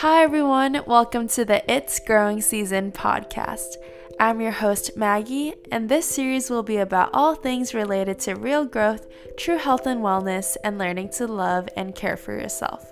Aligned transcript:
Hi, 0.00 0.22
everyone. 0.22 0.80
Welcome 0.86 1.28
to 1.28 1.44
the 1.44 1.62
It's 1.70 2.00
Growing 2.00 2.40
Season 2.40 2.90
podcast. 2.90 3.74
I'm 4.18 4.40
your 4.40 4.50
host, 4.50 4.96
Maggie, 4.96 5.52
and 5.70 5.90
this 5.90 6.06
series 6.06 6.48
will 6.48 6.62
be 6.62 6.78
about 6.78 7.10
all 7.12 7.34
things 7.34 7.74
related 7.74 8.18
to 8.20 8.34
real 8.34 8.64
growth, 8.64 9.06
true 9.36 9.58
health 9.58 9.86
and 9.86 10.00
wellness, 10.00 10.56
and 10.64 10.78
learning 10.78 11.10
to 11.18 11.26
love 11.26 11.68
and 11.76 11.94
care 11.94 12.16
for 12.16 12.32
yourself. 12.32 12.90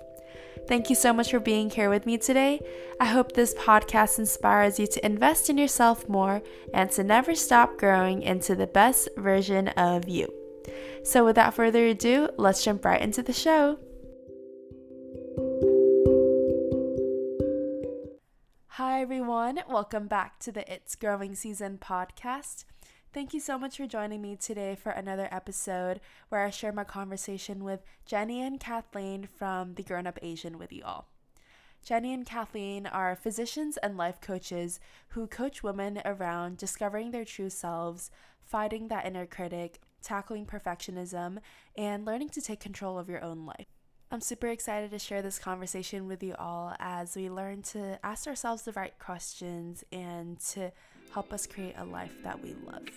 Thank 0.67 0.91
you 0.91 0.95
so 0.95 1.11
much 1.11 1.31
for 1.31 1.39
being 1.39 1.71
here 1.71 1.89
with 1.89 2.05
me 2.05 2.19
today. 2.19 2.61
I 2.99 3.05
hope 3.05 3.31
this 3.31 3.55
podcast 3.55 4.19
inspires 4.19 4.79
you 4.79 4.85
to 4.85 5.03
invest 5.03 5.49
in 5.49 5.57
yourself 5.57 6.07
more 6.07 6.43
and 6.75 6.91
to 6.91 7.03
never 7.03 7.33
stop 7.33 7.79
growing 7.79 8.21
into 8.21 8.53
the 8.53 8.67
best 8.67 9.09
version 9.17 9.69
of 9.69 10.07
you. 10.07 10.31
So, 11.03 11.25
without 11.25 11.55
further 11.55 11.87
ado, 11.87 12.29
let's 12.37 12.63
jump 12.63 12.85
right 12.85 13.01
into 13.01 13.23
the 13.23 13.33
show. 13.33 13.79
Hi, 18.79 19.01
everyone. 19.01 19.59
Welcome 19.67 20.07
back 20.07 20.39
to 20.39 20.53
the 20.53 20.63
It's 20.73 20.95
Growing 20.95 21.35
Season 21.35 21.77
podcast. 21.81 22.63
Thank 23.13 23.33
you 23.33 23.41
so 23.41 23.57
much 23.57 23.75
for 23.75 23.85
joining 23.85 24.21
me 24.21 24.37
today 24.37 24.77
for 24.81 24.93
another 24.93 25.27
episode 25.33 25.99
where 26.29 26.45
I 26.45 26.49
share 26.49 26.71
my 26.71 26.85
conversation 26.85 27.65
with 27.65 27.83
Jenny 28.05 28.41
and 28.41 28.57
Kathleen 28.57 29.27
from 29.37 29.73
The 29.73 29.83
Grown 29.83 30.07
Up 30.07 30.17
Asian 30.21 30.57
with 30.57 30.71
you 30.71 30.83
all. 30.85 31.09
Jenny 31.83 32.13
and 32.13 32.25
Kathleen 32.25 32.87
are 32.87 33.17
physicians 33.17 33.75
and 33.75 33.97
life 33.97 34.21
coaches 34.21 34.79
who 35.09 35.27
coach 35.27 35.61
women 35.61 36.01
around 36.05 36.55
discovering 36.55 37.11
their 37.11 37.25
true 37.25 37.49
selves, 37.49 38.09
fighting 38.41 38.87
that 38.87 39.05
inner 39.05 39.25
critic, 39.25 39.81
tackling 40.01 40.45
perfectionism, 40.45 41.39
and 41.77 42.05
learning 42.05 42.29
to 42.29 42.41
take 42.41 42.61
control 42.61 42.97
of 42.97 43.09
your 43.09 43.21
own 43.21 43.45
life. 43.45 43.78
I'm 44.11 44.21
super 44.21 44.47
excited 44.47 44.89
to 44.89 44.97
share 44.97 45.21
this 45.21 45.37
conversation 45.37 46.07
with 46.07 46.23
you 46.23 46.33
all 46.39 46.73
as 46.79 47.15
we 47.15 47.29
learn 47.29 47.61
to 47.61 47.99
ask 48.03 48.25
ourselves 48.25 48.63
the 48.63 48.71
right 48.71 48.97
questions 48.97 49.83
and 49.91 50.39
to 50.51 50.71
help 51.13 51.31
us 51.31 51.45
create 51.45 51.75
a 51.77 51.85
life 51.85 52.15
that 52.23 52.41
we 52.41 52.55
love. 52.65 52.87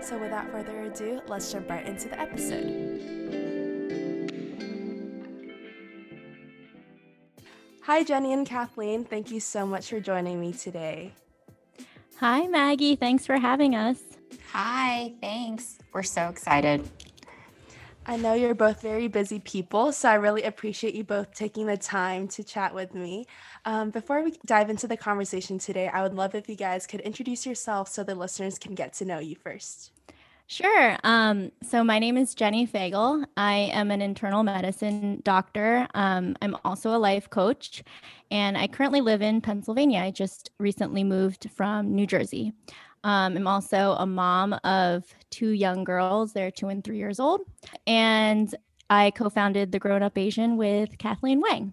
So, 0.00 0.18
without 0.18 0.50
further 0.50 0.82
ado, 0.82 1.20
let's 1.28 1.52
jump 1.52 1.70
right 1.70 1.86
into 1.86 2.08
the 2.08 2.18
episode. 2.18 2.68
Hi, 7.82 8.02
Jenny 8.02 8.32
and 8.32 8.44
Kathleen. 8.44 9.04
Thank 9.04 9.30
you 9.30 9.38
so 9.38 9.64
much 9.64 9.90
for 9.90 10.00
joining 10.00 10.40
me 10.40 10.52
today. 10.52 11.12
Hi, 12.18 12.48
Maggie. 12.48 12.96
Thanks 12.96 13.26
for 13.26 13.38
having 13.38 13.76
us. 13.76 14.00
Hi, 14.52 15.14
thanks. 15.20 15.78
We're 15.92 16.02
so 16.02 16.28
excited. 16.28 16.88
I 18.12 18.16
know 18.16 18.34
you're 18.34 18.54
both 18.54 18.82
very 18.82 19.08
busy 19.08 19.38
people, 19.38 19.90
so 19.90 20.06
I 20.06 20.16
really 20.16 20.42
appreciate 20.42 20.94
you 20.94 21.02
both 21.02 21.34
taking 21.34 21.64
the 21.64 21.78
time 21.78 22.28
to 22.28 22.44
chat 22.44 22.74
with 22.74 22.94
me. 22.94 23.26
Um, 23.64 23.88
before 23.88 24.22
we 24.22 24.34
dive 24.44 24.68
into 24.68 24.86
the 24.86 24.98
conversation 24.98 25.58
today, 25.58 25.88
I 25.88 26.02
would 26.02 26.12
love 26.12 26.34
if 26.34 26.46
you 26.46 26.54
guys 26.54 26.86
could 26.86 27.00
introduce 27.00 27.46
yourself 27.46 27.88
so 27.88 28.04
the 28.04 28.14
listeners 28.14 28.58
can 28.58 28.74
get 28.74 28.92
to 28.94 29.06
know 29.06 29.18
you 29.18 29.34
first. 29.34 29.92
Sure. 30.46 30.98
Um, 31.04 31.52
so 31.62 31.82
my 31.82 31.98
name 31.98 32.18
is 32.18 32.34
Jenny 32.34 32.66
Fagel. 32.66 33.24
I 33.38 33.70
am 33.72 33.90
an 33.90 34.02
internal 34.02 34.42
medicine 34.42 35.22
doctor. 35.24 35.88
Um, 35.94 36.36
I'm 36.42 36.54
also 36.66 36.94
a 36.94 37.00
life 37.00 37.30
coach, 37.30 37.82
and 38.30 38.58
I 38.58 38.66
currently 38.66 39.00
live 39.00 39.22
in 39.22 39.40
Pennsylvania. 39.40 40.00
I 40.00 40.10
just 40.10 40.50
recently 40.58 41.02
moved 41.02 41.48
from 41.56 41.94
New 41.94 42.06
Jersey. 42.06 42.52
Um, 43.04 43.36
I'm 43.36 43.46
also 43.46 43.96
a 43.98 44.06
mom 44.06 44.52
of 44.64 45.04
two 45.30 45.50
young 45.50 45.84
girls. 45.84 46.32
They're 46.32 46.50
two 46.50 46.68
and 46.68 46.84
three 46.84 46.98
years 46.98 47.18
old. 47.18 47.42
And 47.86 48.54
I 48.90 49.10
co 49.10 49.28
founded 49.28 49.72
The 49.72 49.78
Grown 49.78 50.02
Up 50.02 50.16
Asian 50.16 50.56
with 50.56 50.98
Kathleen 50.98 51.40
Wang. 51.40 51.72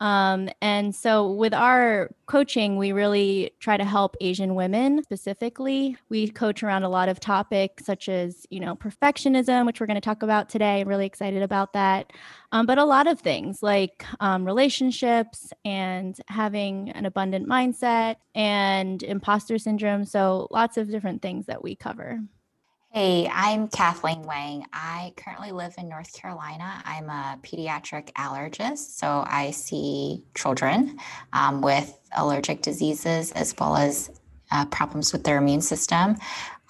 Um, 0.00 0.48
and 0.62 0.94
so 0.94 1.32
with 1.32 1.52
our 1.52 2.10
coaching, 2.26 2.76
we 2.76 2.92
really 2.92 3.50
try 3.58 3.76
to 3.76 3.84
help 3.84 4.16
Asian 4.20 4.54
women 4.54 5.02
specifically. 5.02 5.96
We 6.08 6.28
coach 6.28 6.62
around 6.62 6.84
a 6.84 6.88
lot 6.88 7.08
of 7.08 7.18
topics 7.18 7.84
such 7.84 8.08
as, 8.08 8.46
you 8.50 8.60
know, 8.60 8.76
perfectionism, 8.76 9.66
which 9.66 9.80
we're 9.80 9.86
going 9.86 9.96
to 9.96 10.00
talk 10.00 10.22
about 10.22 10.48
today. 10.48 10.80
I'm 10.80 10.88
really 10.88 11.06
excited 11.06 11.42
about 11.42 11.72
that. 11.72 12.12
Um, 12.52 12.64
but 12.66 12.78
a 12.78 12.84
lot 12.84 13.06
of 13.06 13.20
things 13.20 13.62
like 13.62 14.04
um, 14.20 14.44
relationships 14.44 15.52
and 15.64 16.18
having 16.28 16.90
an 16.90 17.04
abundant 17.04 17.48
mindset 17.48 18.16
and 18.34 19.02
imposter 19.02 19.58
syndrome. 19.58 20.04
So 20.04 20.46
lots 20.50 20.76
of 20.76 20.90
different 20.90 21.22
things 21.22 21.46
that 21.46 21.62
we 21.62 21.74
cover. 21.74 22.20
Hey, 22.90 23.28
I'm 23.30 23.68
Kathleen 23.68 24.22
Wang. 24.22 24.64
I 24.72 25.12
currently 25.14 25.52
live 25.52 25.74
in 25.76 25.90
North 25.90 26.10
Carolina. 26.14 26.82
I'm 26.86 27.10
a 27.10 27.38
pediatric 27.42 28.10
allergist, 28.14 28.98
so 28.98 29.26
I 29.28 29.50
see 29.50 30.24
children 30.34 30.98
um, 31.34 31.60
with 31.60 31.98
allergic 32.16 32.62
diseases 32.62 33.30
as 33.32 33.54
well 33.60 33.76
as 33.76 34.10
uh, 34.50 34.64
problems 34.66 35.12
with 35.12 35.22
their 35.22 35.36
immune 35.36 35.60
system. 35.60 36.16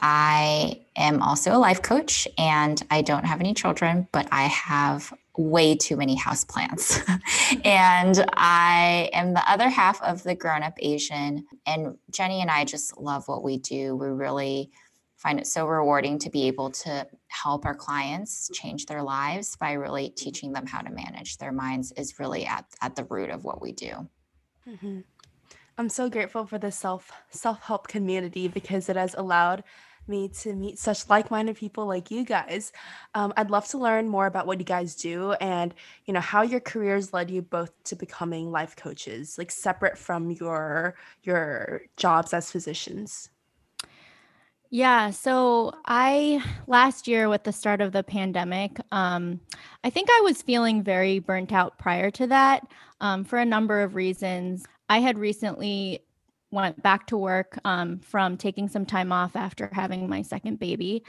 I 0.01 0.81
am 0.97 1.23
also 1.23 1.53
a 1.53 1.59
life 1.59 1.83
coach 1.83 2.27
and 2.37 2.83
I 2.91 3.03
don't 3.03 3.25
have 3.25 3.39
any 3.39 3.55
children, 3.55 4.09
but 4.11 4.27
I 4.33 4.47
have 4.49 5.15
way 5.37 5.77
too 5.77 5.97
many 5.97 6.17
houseplants. 6.17 7.00
and 7.65 8.25
I 8.35 9.09
am 9.12 9.35
the 9.35 9.49
other 9.49 9.69
half 9.69 10.03
of 10.03 10.25
the 10.25 10.35
grown 10.35 10.65
up 10.65 10.75
Asian. 10.81 11.47
And 11.65 11.97
Jenny 12.11 12.41
and 12.41 12.50
I 12.50 12.65
just 12.65 12.99
love 12.99 13.29
what 13.29 13.45
we 13.45 13.59
do. 13.59 13.95
We 13.95 14.09
really 14.09 14.73
find 15.19 15.41
it 15.41 15.47
so 15.47 15.67
rewarding 15.67 16.19
to 16.21 16.31
be 16.31 16.47
able 16.47 16.71
to 16.71 17.06
help 17.27 17.67
our 17.67 17.75
clients 17.75 18.49
change 18.55 18.87
their 18.87 19.03
lives 19.03 19.56
by 19.56 19.73
really 19.73 20.11
teaching 20.11 20.53
them 20.53 20.67
how 20.67 20.81
to 20.81 20.91
manage 20.91 21.37
their 21.39 21.53
minds 21.53 21.93
is 21.93 22.19
really 22.19 22.47
at, 22.47 22.65
at 22.81 22.97
the 22.97 23.05
root 23.05 23.29
of 23.29 23.45
what 23.45 23.61
we 23.61 23.73
do. 23.73 24.09
Mm-hmm. 24.67 25.01
i'm 25.79 25.89
so 25.89 26.11
grateful 26.11 26.45
for 26.45 26.59
the 26.59 26.71
self 26.71 27.11
self-help 27.31 27.89
community 27.89 28.49
because 28.49 28.91
it 28.91 28.97
has 28.97 29.15
allowed 29.15 29.65
me 30.06 30.29
to 30.29 30.55
meet 30.55 30.79
such 30.79 31.09
like-minded 31.09 31.56
people 31.56 31.87
like 31.87 32.11
you 32.11 32.23
guys. 32.25 32.73
Um, 33.15 33.33
i'd 33.39 33.50
love 33.50 33.67
to 33.69 33.79
learn 33.79 34.09
more 34.09 34.27
about 34.27 34.47
what 34.47 34.59
you 34.59 34.65
guys 34.65 34.95
do 34.95 35.33
and 35.33 35.75
you 36.05 36.12
know 36.12 36.21
how 36.21 36.43
your 36.43 36.61
careers 36.61 37.15
led 37.15 37.31
you 37.31 37.41
both 37.41 37.73
to 37.85 37.97
becoming 37.97 38.50
life 38.50 38.77
coaches 38.77 39.37
like 39.39 39.50
separate 39.50 39.97
from 39.97 40.31
your 40.33 40.97
your 41.23 41.81
jobs 41.97 42.35
as 42.35 42.50
physicians 42.50 43.31
yeah. 44.71 45.11
So 45.11 45.73
I 45.87 46.43
last 46.67 47.09
year 47.09 47.29
with 47.29 47.45
the 47.45 47.53
start 47.53 47.81
of 47.81 47.93
the 47.93 48.03
pandemic, 48.03 48.79
um, 48.93 49.41
I 49.84 49.91
think 49.91 50.09
I 50.11 50.21
was 50.23 50.43
feeling 50.43 50.83
very 50.83 51.19
burnt 51.19 51.53
out 51.53 51.79
prior 51.79 52.11
to 52.12 52.27
that 52.27 52.67
um, 53.01 53.25
for 53.25 53.39
a 53.39 53.45
number 53.45 53.81
of 53.81 53.95
reasons. 53.95 54.67
I 54.89 54.99
had 54.99 55.19
recently 55.19 56.01
went 56.51 56.83
back 56.83 57.06
to 57.06 57.17
work 57.17 57.59
um, 57.65 57.99
from 58.01 58.37
taking 58.37 58.69
some 58.69 58.87
time 58.87 59.12
off 59.12 59.37
after 59.37 59.71
having 59.73 60.09
my 60.09 60.23
second 60.23 60.59
baby. 60.59 61.03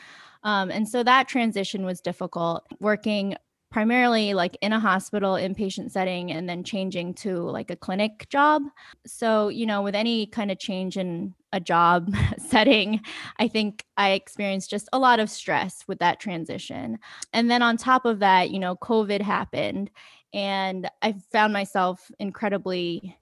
Um, 0.44 0.72
and 0.72 0.88
so 0.88 1.04
that 1.04 1.28
transition 1.28 1.86
was 1.86 2.02
difficult 2.02 2.66
working 2.80 3.36
primarily 3.72 4.34
like 4.34 4.58
in 4.62 4.74
a 4.74 4.80
hospital 4.80 5.34
inpatient 5.34 5.92
setting 5.92 6.32
and 6.32 6.50
then 6.50 6.64
changing 6.64 7.14
to 7.14 7.42
like 7.42 7.70
a 7.70 7.76
clinic 7.76 8.28
job. 8.30 8.64
So 9.06 9.50
you 9.50 9.66
know 9.66 9.82
with 9.82 9.96
any 9.96 10.26
kind 10.26 10.52
of 10.52 10.60
change 10.60 10.98
in 10.98 11.34
a 11.52 11.60
job 11.60 12.14
setting 12.38 13.02
i 13.40 13.48
think 13.48 13.84
i 13.98 14.12
experienced 14.12 14.70
just 14.70 14.88
a 14.94 15.00
lot 15.00 15.20
of 15.20 15.30
stress 15.30 15.84
with 15.88 16.00
that 16.00 16.20
transition. 16.20 17.00
And 17.34 17.50
then 17.50 17.62
on 17.62 17.78
top 17.78 18.06
of 18.06 18.20
that 18.20 18.52
you 18.52 18.60
know 18.60 18.76
covid 18.76 19.22
happened 19.22 19.90
and 20.34 20.90
i 21.02 21.16
found 21.32 21.54
myself 21.54 22.12
incredibly 22.20 23.18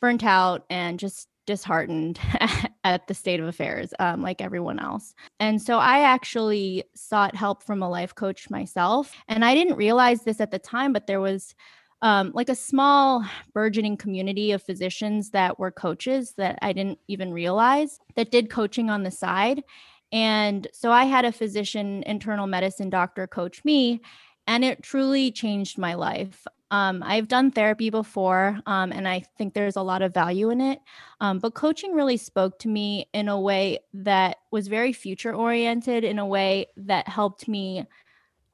burnt 0.00 0.24
out 0.24 0.64
and 0.70 0.98
just 0.98 1.28
disheartened 1.48 2.20
at 2.84 3.08
the 3.08 3.14
state 3.14 3.40
of 3.40 3.46
affairs, 3.46 3.94
um, 3.98 4.20
like 4.20 4.42
everyone 4.42 4.78
else. 4.78 5.14
And 5.40 5.60
so 5.60 5.78
I 5.78 6.00
actually 6.00 6.84
sought 6.94 7.34
help 7.34 7.62
from 7.62 7.82
a 7.82 7.88
life 7.88 8.14
coach 8.14 8.50
myself. 8.50 9.12
And 9.28 9.44
I 9.44 9.54
didn't 9.54 9.76
realize 9.76 10.22
this 10.22 10.42
at 10.42 10.50
the 10.50 10.58
time, 10.58 10.92
but 10.92 11.06
there 11.06 11.20
was 11.20 11.54
um, 12.02 12.32
like 12.34 12.50
a 12.50 12.54
small 12.54 13.24
burgeoning 13.54 13.96
community 13.96 14.52
of 14.52 14.62
physicians 14.62 15.30
that 15.30 15.58
were 15.58 15.70
coaches 15.70 16.34
that 16.36 16.58
I 16.60 16.74
didn't 16.74 16.98
even 17.08 17.32
realize 17.32 17.98
that 18.14 18.30
did 18.30 18.50
coaching 18.50 18.90
on 18.90 19.02
the 19.02 19.10
side. 19.10 19.64
And 20.12 20.68
so 20.72 20.92
I 20.92 21.06
had 21.06 21.24
a 21.24 21.32
physician, 21.32 22.02
internal 22.04 22.46
medicine 22.46 22.90
doctor 22.90 23.26
coach 23.26 23.64
me, 23.64 24.02
and 24.46 24.64
it 24.64 24.82
truly 24.82 25.32
changed 25.32 25.78
my 25.78 25.94
life. 25.94 26.46
Um, 26.70 27.02
I've 27.02 27.28
done 27.28 27.50
therapy 27.50 27.88
before, 27.90 28.60
um, 28.66 28.92
and 28.92 29.08
I 29.08 29.20
think 29.38 29.54
there's 29.54 29.76
a 29.76 29.82
lot 29.82 30.02
of 30.02 30.12
value 30.12 30.50
in 30.50 30.60
it. 30.60 30.80
Um, 31.20 31.38
but 31.38 31.54
coaching 31.54 31.94
really 31.94 32.18
spoke 32.18 32.58
to 32.60 32.68
me 32.68 33.08
in 33.14 33.28
a 33.28 33.40
way 33.40 33.78
that 33.94 34.36
was 34.50 34.68
very 34.68 34.92
future 34.92 35.34
oriented, 35.34 36.04
in 36.04 36.18
a 36.18 36.26
way 36.26 36.66
that 36.76 37.08
helped 37.08 37.48
me 37.48 37.86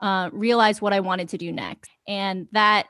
uh, 0.00 0.30
realize 0.32 0.80
what 0.80 0.92
I 0.92 1.00
wanted 1.00 1.28
to 1.30 1.38
do 1.38 1.50
next. 1.50 1.90
And 2.06 2.46
that 2.52 2.86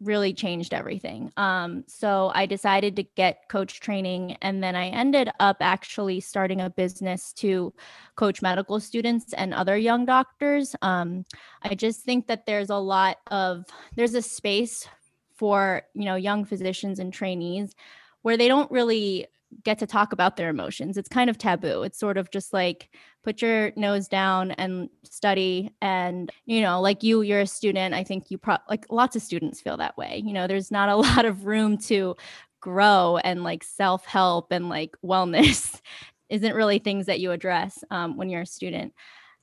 really 0.00 0.32
changed 0.32 0.72
everything. 0.72 1.30
Um, 1.36 1.84
so 1.86 2.32
I 2.34 2.46
decided 2.46 2.96
to 2.96 3.02
get 3.02 3.48
coach 3.48 3.80
training, 3.80 4.36
and 4.42 4.62
then 4.62 4.74
I 4.74 4.88
ended 4.88 5.30
up 5.40 5.58
actually 5.60 6.20
starting 6.20 6.60
a 6.60 6.70
business 6.70 7.32
to 7.34 7.72
coach 8.16 8.42
medical 8.42 8.80
students 8.80 9.32
and 9.34 9.52
other 9.52 9.76
young 9.76 10.06
doctors. 10.06 10.74
Um, 10.82 11.24
I 11.62 11.74
just 11.74 12.00
think 12.02 12.26
that 12.28 12.46
there's 12.46 12.70
a 12.70 12.76
lot 12.76 13.18
of 13.30 13.64
there's 13.96 14.14
a 14.14 14.22
space 14.22 14.88
for 15.36 15.82
you 15.94 16.04
know 16.04 16.16
young 16.16 16.44
physicians 16.44 16.98
and 16.98 17.12
trainees 17.12 17.74
where 18.22 18.36
they 18.36 18.48
don't 18.48 18.70
really 18.70 19.26
get 19.64 19.78
to 19.78 19.86
talk 19.86 20.12
about 20.12 20.36
their 20.36 20.48
emotions. 20.48 20.96
It's 20.96 21.08
kind 21.08 21.28
of 21.28 21.38
taboo. 21.38 21.82
It's 21.82 21.98
sort 21.98 22.16
of 22.16 22.30
just 22.30 22.52
like 22.52 22.88
put 23.22 23.42
your 23.42 23.72
nose 23.76 24.08
down 24.08 24.52
and 24.52 24.88
study 25.04 25.72
and 25.80 26.30
you 26.46 26.60
know, 26.60 26.80
like 26.80 27.02
you 27.02 27.22
you're 27.22 27.40
a 27.40 27.46
student, 27.46 27.94
I 27.94 28.04
think 28.04 28.30
you 28.30 28.38
pro 28.38 28.56
like 28.68 28.86
lots 28.90 29.16
of 29.16 29.22
students 29.22 29.60
feel 29.60 29.76
that 29.78 29.96
way. 29.96 30.22
You 30.24 30.32
know, 30.32 30.46
there's 30.46 30.70
not 30.70 30.88
a 30.88 30.96
lot 31.08 31.24
of 31.24 31.46
room 31.46 31.78
to 31.78 32.16
grow 32.60 33.18
and 33.24 33.42
like 33.42 33.64
self-help 33.64 34.52
and 34.52 34.68
like 34.68 34.96
wellness 35.04 35.80
isn't 36.28 36.54
really 36.54 36.78
things 36.78 37.06
that 37.06 37.20
you 37.20 37.32
address 37.32 37.82
um, 37.90 38.16
when 38.16 38.30
you're 38.30 38.42
a 38.42 38.46
student. 38.46 38.94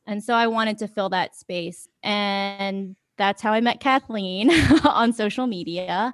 And 0.06 0.24
so 0.24 0.34
I 0.34 0.48
wanted 0.48 0.78
to 0.80 0.88
fill 0.88 1.10
that 1.10 1.36
space 1.36 1.90
and 2.02 2.96
that's 3.18 3.42
how 3.42 3.52
I 3.52 3.62
met 3.62 3.80
Kathleen 3.80 4.52
on 4.86 5.12
social 5.12 5.48
media 5.48 6.14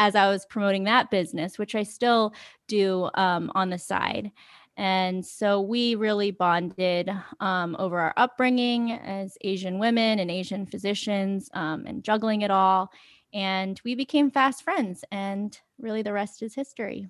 as 0.00 0.16
I 0.16 0.30
was 0.30 0.46
promoting 0.46 0.84
that 0.84 1.10
business, 1.10 1.58
which 1.58 1.74
I 1.74 1.82
still 1.82 2.32
do 2.68 3.10
um, 3.14 3.52
on 3.54 3.68
the 3.68 3.78
side. 3.78 4.32
And 4.78 5.24
so 5.24 5.60
we 5.60 5.94
really 5.94 6.30
bonded 6.30 7.10
um, 7.38 7.76
over 7.78 8.00
our 8.00 8.14
upbringing 8.16 8.92
as 8.92 9.36
Asian 9.42 9.78
women 9.78 10.18
and 10.18 10.30
Asian 10.30 10.64
physicians 10.64 11.50
um, 11.52 11.84
and 11.86 12.02
juggling 12.02 12.40
it 12.40 12.50
all. 12.50 12.90
And 13.34 13.78
we 13.84 13.94
became 13.94 14.30
fast 14.30 14.64
friends, 14.64 15.04
and 15.12 15.56
really 15.78 16.00
the 16.00 16.14
rest 16.14 16.42
is 16.42 16.54
history. 16.54 17.06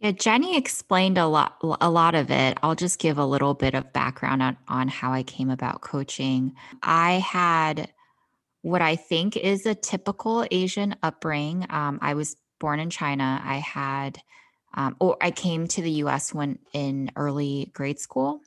Yeah, 0.00 0.10
Jenny 0.10 0.56
explained 0.56 1.16
a 1.16 1.28
lot 1.28 1.58
a 1.80 1.90
lot 1.90 2.14
of 2.14 2.30
it. 2.30 2.58
I'll 2.62 2.74
just 2.74 2.98
give 2.98 3.18
a 3.18 3.24
little 3.24 3.54
bit 3.54 3.74
of 3.74 3.92
background 3.92 4.42
on, 4.42 4.56
on 4.66 4.88
how 4.88 5.12
I 5.12 5.22
came 5.22 5.48
about 5.48 5.80
coaching. 5.80 6.54
I 6.82 7.12
had 7.20 7.88
what 8.62 8.82
I 8.82 8.96
think 8.96 9.36
is 9.36 9.66
a 9.66 9.74
typical 9.74 10.46
Asian 10.50 10.94
upbringing. 11.02 11.66
Um, 11.70 11.98
I 12.02 12.14
was 12.14 12.36
born 12.58 12.80
in 12.80 12.90
China. 12.90 13.40
I 13.42 13.56
had, 13.56 14.20
um, 14.74 14.96
or 15.00 15.16
I 15.20 15.30
came 15.30 15.66
to 15.68 15.82
the 15.82 15.90
US 16.02 16.34
when 16.34 16.58
in 16.72 17.10
early 17.16 17.70
grade 17.72 17.98
school. 17.98 18.40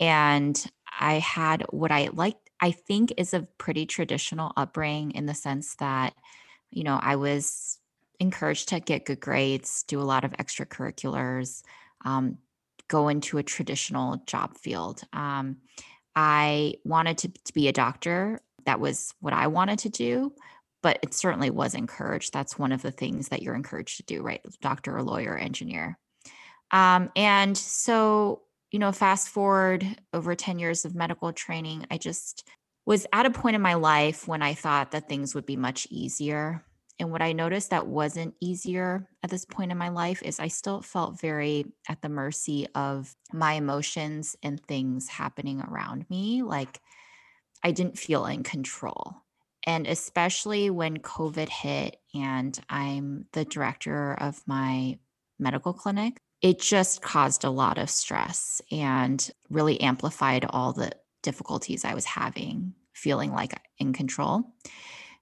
And 0.00 0.62
I 0.98 1.14
had 1.14 1.64
what 1.70 1.92
I 1.92 2.08
liked, 2.12 2.50
I 2.60 2.72
think, 2.72 3.12
is 3.16 3.32
a 3.32 3.46
pretty 3.58 3.86
traditional 3.86 4.52
upbringing 4.56 5.12
in 5.12 5.26
the 5.26 5.34
sense 5.34 5.76
that, 5.76 6.14
you 6.70 6.82
know, 6.82 6.98
I 7.00 7.16
was 7.16 7.78
encouraged 8.20 8.68
to 8.70 8.80
get 8.80 9.06
good 9.06 9.20
grades, 9.20 9.84
do 9.84 10.00
a 10.00 10.02
lot 10.02 10.24
of 10.24 10.32
extracurriculars, 10.32 11.62
um, 12.04 12.38
go 12.88 13.08
into 13.08 13.38
a 13.38 13.42
traditional 13.42 14.22
job 14.26 14.56
field. 14.56 15.02
Um, 15.12 15.58
I 16.16 16.74
wanted 16.84 17.18
to, 17.18 17.28
to 17.28 17.52
be 17.52 17.68
a 17.68 17.72
doctor 17.72 18.40
that 18.66 18.80
was 18.80 19.12
what 19.20 19.32
I 19.32 19.46
wanted 19.46 19.78
to 19.80 19.88
do, 19.88 20.32
but 20.82 20.98
it 21.02 21.14
certainly 21.14 21.50
was 21.50 21.74
encouraged. 21.74 22.32
That's 22.32 22.58
one 22.58 22.72
of 22.72 22.82
the 22.82 22.90
things 22.90 23.28
that 23.28 23.42
you're 23.42 23.54
encouraged 23.54 23.96
to 23.98 24.02
do, 24.04 24.22
right? 24.22 24.40
Doctor 24.60 24.96
or 24.96 25.02
lawyer, 25.02 25.36
engineer. 25.36 25.98
Um, 26.70 27.10
and 27.16 27.56
so, 27.56 28.42
you 28.70 28.78
know, 28.78 28.92
fast 28.92 29.28
forward 29.28 29.86
over 30.12 30.34
10 30.34 30.58
years 30.58 30.84
of 30.84 30.94
medical 30.94 31.32
training, 31.32 31.86
I 31.90 31.98
just 31.98 32.46
was 32.86 33.06
at 33.12 33.26
a 33.26 33.30
point 33.30 33.56
in 33.56 33.62
my 33.62 33.74
life 33.74 34.28
when 34.28 34.42
I 34.42 34.54
thought 34.54 34.90
that 34.90 35.08
things 35.08 35.34
would 35.34 35.46
be 35.46 35.56
much 35.56 35.86
easier. 35.90 36.64
And 37.00 37.10
what 37.10 37.22
I 37.22 37.32
noticed 37.32 37.70
that 37.70 37.86
wasn't 37.86 38.34
easier 38.40 39.08
at 39.22 39.30
this 39.30 39.44
point 39.44 39.72
in 39.72 39.78
my 39.78 39.88
life 39.88 40.22
is 40.22 40.38
I 40.38 40.48
still 40.48 40.80
felt 40.80 41.20
very 41.20 41.64
at 41.88 42.02
the 42.02 42.08
mercy 42.08 42.66
of 42.74 43.14
my 43.32 43.54
emotions 43.54 44.36
and 44.42 44.60
things 44.60 45.08
happening 45.08 45.60
around 45.60 46.04
me. 46.08 46.42
Like 46.42 46.80
I 47.64 47.72
didn't 47.72 47.98
feel 47.98 48.26
in 48.26 48.42
control. 48.42 49.14
And 49.66 49.86
especially 49.86 50.68
when 50.68 50.98
COVID 50.98 51.48
hit 51.48 51.96
and 52.14 52.58
I'm 52.68 53.24
the 53.32 53.46
director 53.46 54.12
of 54.14 54.42
my 54.46 54.98
medical 55.38 55.72
clinic, 55.72 56.18
it 56.42 56.60
just 56.60 57.00
caused 57.00 57.44
a 57.44 57.50
lot 57.50 57.78
of 57.78 57.88
stress 57.88 58.60
and 58.70 59.30
really 59.48 59.80
amplified 59.80 60.44
all 60.50 60.74
the 60.74 60.92
difficulties 61.22 61.86
I 61.86 61.94
was 61.94 62.04
having, 62.04 62.74
feeling 62.92 63.32
like 63.32 63.58
in 63.78 63.94
control. 63.94 64.44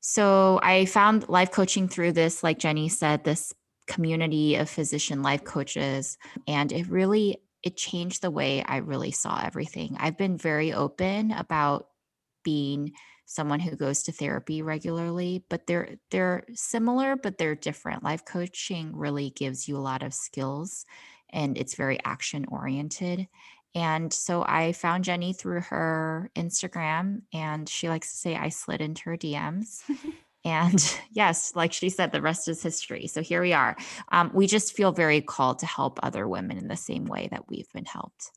So 0.01 0.59
I 0.65 0.87
found 0.87 1.29
life 1.29 1.53
coaching 1.53 1.87
through 1.87 2.13
this, 2.13 2.43
like 2.43 2.59
Jenny 2.59 2.89
said, 2.89 3.23
this 3.23 3.55
community 3.87 4.57
of 4.57 4.69
physician 4.69 5.23
life 5.23 5.45
coaches. 5.45 6.19
And 6.49 6.73
it 6.73 6.89
really 6.89 7.39
it 7.63 7.77
changed 7.77 8.23
the 8.23 8.31
way 8.31 8.65
I 8.65 8.79
really 8.79 9.13
saw 9.13 9.41
everything. 9.41 9.97
I've 10.01 10.19
been 10.19 10.37
very 10.37 10.73
open 10.73 11.31
about 11.31 11.87
being 12.43 12.93
someone 13.25 13.61
who 13.61 13.77
goes 13.77 14.03
to 14.03 14.13
therapy 14.13 14.63
regularly 14.63 15.45
but 15.49 15.67
they're 15.67 15.97
they're 16.11 16.45
similar 16.55 17.17
but 17.17 17.39
they're 17.39 17.55
different. 17.55 18.03
Life 18.03 18.25
coaching 18.25 18.95
really 18.95 19.31
gives 19.31 19.69
you 19.69 19.77
a 19.77 19.79
lot 19.79 20.03
of 20.03 20.15
skills 20.15 20.85
and 21.31 21.57
it's 21.57 21.75
very 21.75 21.99
action 22.05 22.45
oriented. 22.49 23.27
And 23.75 24.13
so 24.13 24.45
i 24.47 24.73
found 24.73 25.05
jenny 25.05 25.33
through 25.33 25.63
her 25.63 26.31
instagram 26.37 27.23
and 27.33 27.67
she 27.69 27.89
likes 27.89 28.11
to 28.11 28.17
say 28.19 28.37
i 28.37 28.51
slid 28.51 28.83
into 28.83 29.05
her 29.05 29.17
dms 29.17 29.81
and 30.45 30.99
yes 31.11 31.55
like 31.55 31.73
she 31.73 31.89
said 31.89 32.13
the 32.13 32.23
rest 32.23 32.49
is 32.49 32.63
history. 32.63 33.07
So 33.07 33.23
here 33.23 33.43
we 33.43 33.53
are. 33.53 33.77
Um, 34.11 34.31
we 34.35 34.47
just 34.47 34.77
feel 34.77 34.93
very 34.93 35.21
called 35.21 35.61
to 35.61 35.67
help 35.67 35.99
other 36.03 36.27
women 36.29 36.59
in 36.59 36.69
the 36.69 36.77
same 36.77 37.05
way 37.05 37.29
that 37.31 37.49
we've 37.49 37.71
been 37.73 37.85
helped. 37.85 38.31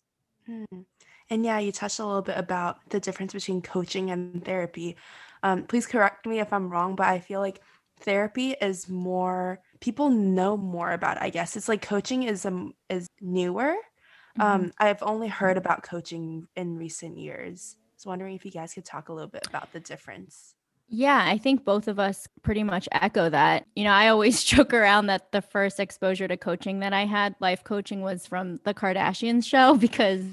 Hmm. 0.46 0.82
And 1.30 1.44
yeah, 1.44 1.60
you 1.60 1.72
touched 1.72 2.00
a 2.00 2.06
little 2.06 2.22
bit 2.22 2.38
about 2.38 2.78
the 2.90 3.00
difference 3.00 3.34
between 3.34 3.62
coaching 3.62 4.12
and 4.12 4.44
therapy. 4.44 4.96
Um, 5.44 5.64
please 5.64 5.86
correct 5.86 6.26
me 6.26 6.40
if 6.40 6.52
I'm 6.54 6.70
wrong, 6.70 6.96
but 6.96 7.08
I 7.08 7.20
feel 7.20 7.40
like 7.40 7.62
therapy 8.00 8.52
is 8.62 8.90
more 8.90 9.60
people 9.80 10.10
know 10.10 10.58
more 10.58 10.92
about. 10.92 11.18
It, 11.18 11.24
I 11.24 11.30
guess 11.30 11.56
it's 11.56 11.70
like 11.70 11.82
coaching 11.82 12.24
is 12.24 12.46
um 12.46 12.74
is 12.90 13.08
newer. 13.22 13.76
Mm-hmm. 14.38 14.42
Um, 14.42 14.74
I've 14.80 15.02
only 15.02 15.28
heard 15.28 15.58
about 15.58 15.84
coaching 15.84 16.48
in 16.56 16.78
recent 16.78 17.18
years. 17.18 17.78
So 17.98 18.10
wondering 18.10 18.36
if 18.36 18.44
you 18.44 18.52
guys 18.52 18.74
could 18.74 18.86
talk 18.86 19.10
a 19.10 19.14
little 19.14 19.30
bit 19.30 19.48
about 19.48 19.72
the 19.72 19.80
difference. 19.80 20.55
Yeah, 20.88 21.24
I 21.26 21.40
think 21.40 21.66
both 21.66 21.88
of 21.88 21.98
us 22.00 22.28
pretty 22.44 22.62
much 22.64 22.88
echo 22.92 23.28
that. 23.30 23.66
You 23.76 23.84
know, 23.84 23.92
I 23.92 24.08
always 24.08 24.44
joke 24.44 24.72
around 24.72 25.08
that 25.08 25.32
the 25.32 25.42
first 25.42 25.80
exposure 25.80 26.28
to 26.28 26.38
coaching 26.38 26.80
that 26.80 26.94
I 26.94 27.06
had, 27.06 27.36
life 27.40 27.64
coaching, 27.64 28.02
was 28.02 28.28
from 28.28 28.60
the 28.66 28.74
Kardashians 28.74 29.46
show 29.46 29.76
because 29.80 30.24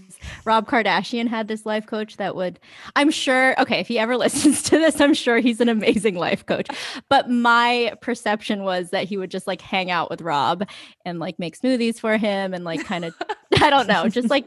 Rob 0.44 0.68
Kardashian 0.68 1.26
had 1.26 1.48
this 1.48 1.64
life 1.64 1.86
coach 1.86 2.18
that 2.18 2.36
would, 2.36 2.60
I'm 2.96 3.10
sure, 3.10 3.58
okay, 3.60 3.80
if 3.80 3.88
he 3.88 3.98
ever 3.98 4.16
listens 4.18 4.62
to 4.64 4.78
this, 4.78 5.00
I'm 5.00 5.14
sure 5.14 5.38
he's 5.38 5.60
an 5.60 5.70
amazing 5.70 6.16
life 6.16 6.44
coach. 6.44 6.68
But 7.08 7.30
my 7.30 7.94
perception 8.02 8.62
was 8.62 8.90
that 8.90 9.04
he 9.04 9.16
would 9.16 9.30
just 9.30 9.46
like 9.46 9.62
hang 9.62 9.90
out 9.90 10.10
with 10.10 10.20
Rob 10.20 10.68
and 11.06 11.18
like 11.18 11.38
make 11.38 11.58
smoothies 11.58 11.98
for 11.98 12.18
him 12.18 12.52
and 12.52 12.62
like 12.62 12.84
kind 12.84 13.06
of, 13.06 13.14
I 13.60 13.70
don't 13.70 13.88
know, 13.88 14.08
just 14.08 14.28
like 14.28 14.46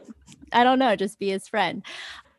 I 0.52 0.62
don't 0.62 0.78
know, 0.78 0.94
just 0.94 1.18
be 1.18 1.30
his 1.30 1.48
friend 1.48 1.82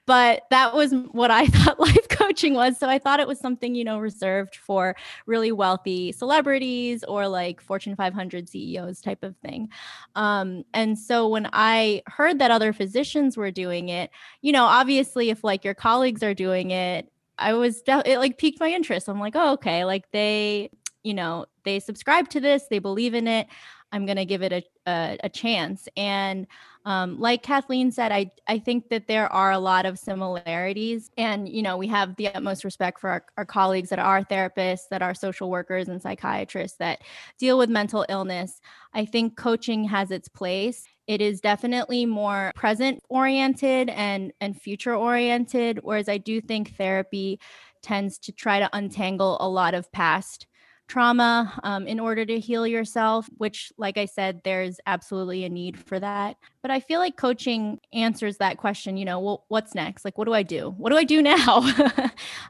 but 0.08 0.44
that 0.50 0.74
was 0.74 0.94
what 1.12 1.30
I 1.30 1.46
thought 1.48 1.80
life 1.80 2.08
coaching 2.10 2.56
was. 2.56 2.78
So 2.80 2.88
I 2.90 2.98
thought 2.98 3.20
it 3.20 3.28
was 3.28 3.40
something, 3.40 3.76
you 3.76 3.84
know, 3.84 4.00
reserved 4.00 4.56
for 4.56 4.96
really 5.28 5.52
wealthy 5.52 6.12
celebrities 6.14 7.04
or 7.04 7.28
like 7.28 7.62
Fortune 7.62 7.96
500 7.96 8.50
CEOs 8.50 9.02
type 9.02 9.22
of 9.22 9.36
thing. 9.38 9.70
Um, 10.16 10.64
and 10.74 10.98
so 10.98 11.28
when 11.28 11.48
I 11.54 12.02
heard 12.08 12.40
that 12.40 12.50
other 12.50 12.74
physicians 12.74 13.38
were 13.38 13.52
doing 13.52 13.90
it, 13.90 14.10
you 14.42 14.52
know, 14.54 14.64
obviously 14.64 15.30
if 15.30 15.44
like 15.44 15.64
your 15.64 15.76
colleagues 15.76 16.24
are 16.24 16.34
doing 16.34 16.72
it, 16.72 17.12
I 17.38 17.54
was, 17.54 17.84
it 17.86 18.18
like 18.18 18.40
piqued 18.40 18.60
my 18.60 18.70
interest. 18.70 19.08
I'm 19.08 19.20
like, 19.20 19.36
oh, 19.36 19.54
okay. 19.54 19.86
Like 19.86 20.10
they, 20.12 20.72
you 21.04 21.14
know, 21.14 21.46
they 21.64 21.80
subscribe 21.80 22.30
to 22.30 22.40
this, 22.40 22.64
they 22.70 22.80
believe 22.80 23.14
in 23.14 23.28
it. 23.28 23.48
I'm 23.92 24.06
going 24.06 24.18
to 24.18 24.26
give 24.26 24.42
it 24.42 24.52
a, 24.52 24.64
a, 24.86 25.18
a 25.24 25.30
chance. 25.30 25.88
And 25.96 26.48
um, 26.86 27.20
like 27.20 27.44
Kathleen 27.44 27.92
said, 27.92 28.12
I, 28.12 28.32
I 28.48 28.60
think 28.60 28.90
that 28.90 29.08
there 29.08 29.32
are 29.32 29.52
a 29.52 29.60
lot 29.60 29.86
of 29.86 30.00
similarities. 30.00 31.10
And, 31.18 31.50
you 31.50 31.62
know, 31.62 31.78
we 31.78 31.88
have 31.88 32.16
the 32.16 32.28
utmost 32.28 32.64
respect 32.64 33.00
for 33.00 33.10
our, 33.10 33.26
our 33.38 33.46
colleagues 33.46 33.90
that 33.90 34.00
are 34.00 34.24
therapists, 34.24 34.88
that 34.92 35.02
are 35.02 35.14
social 35.14 35.50
workers 35.50 35.90
and 35.90 36.02
psychiatrists 36.02 36.78
that 36.78 37.02
deal 37.38 37.58
with 37.58 37.70
mental 37.70 38.06
illness. 38.08 38.62
I 38.94 39.06
think 39.06 39.36
coaching 39.36 39.84
has 39.86 40.12
its 40.12 40.30
place. 40.30 40.86
It 41.08 41.22
is 41.22 41.40
definitely 41.42 42.06
more 42.06 42.52
present 42.56 43.02
oriented 43.10 43.90
and, 43.90 44.34
and 44.42 44.60
future 44.60 44.96
oriented, 44.96 45.80
whereas 45.82 46.10
I 46.10 46.18
do 46.18 46.42
think 46.42 46.76
therapy 46.76 47.40
tends 47.82 48.18
to 48.20 48.32
try 48.32 48.60
to 48.60 48.70
untangle 48.74 49.38
a 49.40 49.48
lot 49.48 49.74
of 49.74 49.92
past 49.92 50.48
trauma 50.88 51.60
um, 51.64 51.86
in 51.88 52.00
order 52.00 52.26
to 52.26 52.40
heal 52.40 52.66
yourself, 52.66 53.30
which, 53.38 53.72
like 53.78 53.98
I 53.98 54.06
said, 54.06 54.42
there's 54.44 54.80
absolutely 54.86 55.44
a 55.44 55.50
need 55.50 55.78
for 55.78 56.00
that. 56.00 56.38
But 56.62 56.72
I 56.72 56.80
feel 56.80 57.00
like 57.00 57.18
coaching 57.18 57.80
answers 57.94 58.38
that 58.38 58.58
question, 58.58 58.98
you 58.98 59.06
know, 59.06 59.20
well, 59.20 59.46
what's 59.50 59.76
next? 59.76 60.06
Like, 60.06 60.18
what 60.18 60.26
do 60.26 60.34
I 60.34 60.44
do? 60.44 60.74
What 60.78 60.92
do 60.92 60.98
I 60.98 61.04
do 61.04 61.22
now? 61.24 61.70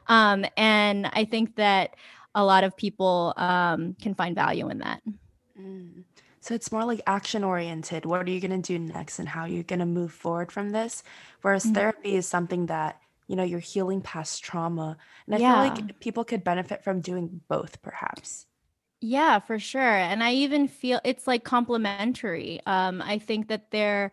um, 0.06 0.44
and 0.56 1.06
I 1.12 1.24
think 1.24 1.56
that 1.56 1.96
a 2.34 2.44
lot 2.44 2.64
of 2.64 2.76
people 2.76 3.34
um, 3.36 3.96
can 4.00 4.14
find 4.14 4.34
value 4.34 4.68
in 4.68 4.78
that. 4.78 5.02
Mm. 5.60 6.04
So 6.40 6.54
it's 6.54 6.70
more 6.70 6.84
like 6.84 7.00
action 7.06 7.42
oriented. 7.42 8.06
What 8.06 8.26
are 8.26 8.30
you 8.30 8.40
going 8.40 8.62
to 8.62 8.66
do 8.66 8.78
next 8.78 9.18
and 9.18 9.28
how 9.28 9.42
are 9.42 9.48
you're 9.48 9.64
going 9.64 9.80
to 9.80 9.86
move 9.86 10.12
forward 10.12 10.52
from 10.52 10.70
this? 10.70 11.02
Whereas 11.42 11.64
mm-hmm. 11.64 11.74
therapy 11.74 12.14
is 12.14 12.26
something 12.26 12.66
that 12.66 13.00
you 13.28 13.36
know 13.36 13.44
you're 13.44 13.60
healing 13.60 14.00
past 14.00 14.42
trauma 14.42 14.96
and 15.26 15.34
i 15.36 15.38
yeah. 15.38 15.52
feel 15.52 15.74
like 15.74 16.00
people 16.00 16.24
could 16.24 16.42
benefit 16.42 16.82
from 16.82 17.00
doing 17.00 17.40
both 17.48 17.80
perhaps 17.82 18.46
Yeah, 19.00 19.38
for 19.38 19.58
sure. 19.58 19.80
And 19.80 20.24
I 20.24 20.32
even 20.32 20.66
feel 20.66 21.00
it's 21.04 21.26
like 21.26 21.44
complementary. 21.44 22.60
Um, 22.66 23.00
I 23.00 23.18
think 23.18 23.48
that 23.48 23.70
there 23.70 24.10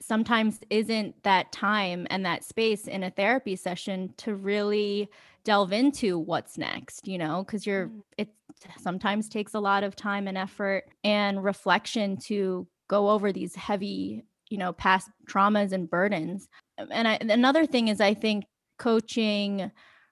sometimes 0.00 0.60
isn't 0.70 1.22
that 1.22 1.50
time 1.50 2.06
and 2.10 2.24
that 2.24 2.44
space 2.44 2.86
in 2.86 3.02
a 3.02 3.10
therapy 3.10 3.56
session 3.56 4.12
to 4.18 4.34
really 4.34 5.08
delve 5.44 5.72
into 5.72 6.18
what's 6.18 6.58
next, 6.58 7.08
you 7.08 7.18
know, 7.18 7.42
because 7.44 7.66
you're, 7.66 7.86
mm. 7.86 8.02
it 8.16 8.28
sometimes 8.80 9.28
takes 9.28 9.54
a 9.54 9.60
lot 9.60 9.82
of 9.82 9.96
time 9.96 10.28
and 10.28 10.36
effort 10.36 10.84
and 11.04 11.42
reflection 11.42 12.16
to 12.16 12.66
go 12.86 13.10
over 13.10 13.32
these 13.32 13.54
heavy, 13.54 14.24
you 14.50 14.58
know, 14.58 14.72
past 14.72 15.10
traumas 15.28 15.72
and 15.72 15.90
burdens. 15.90 16.48
And 16.90 17.08
I, 17.08 17.18
another 17.20 17.66
thing 17.66 17.88
is, 17.88 18.00
I 18.00 18.14
think 18.14 18.44
coaching 18.78 19.70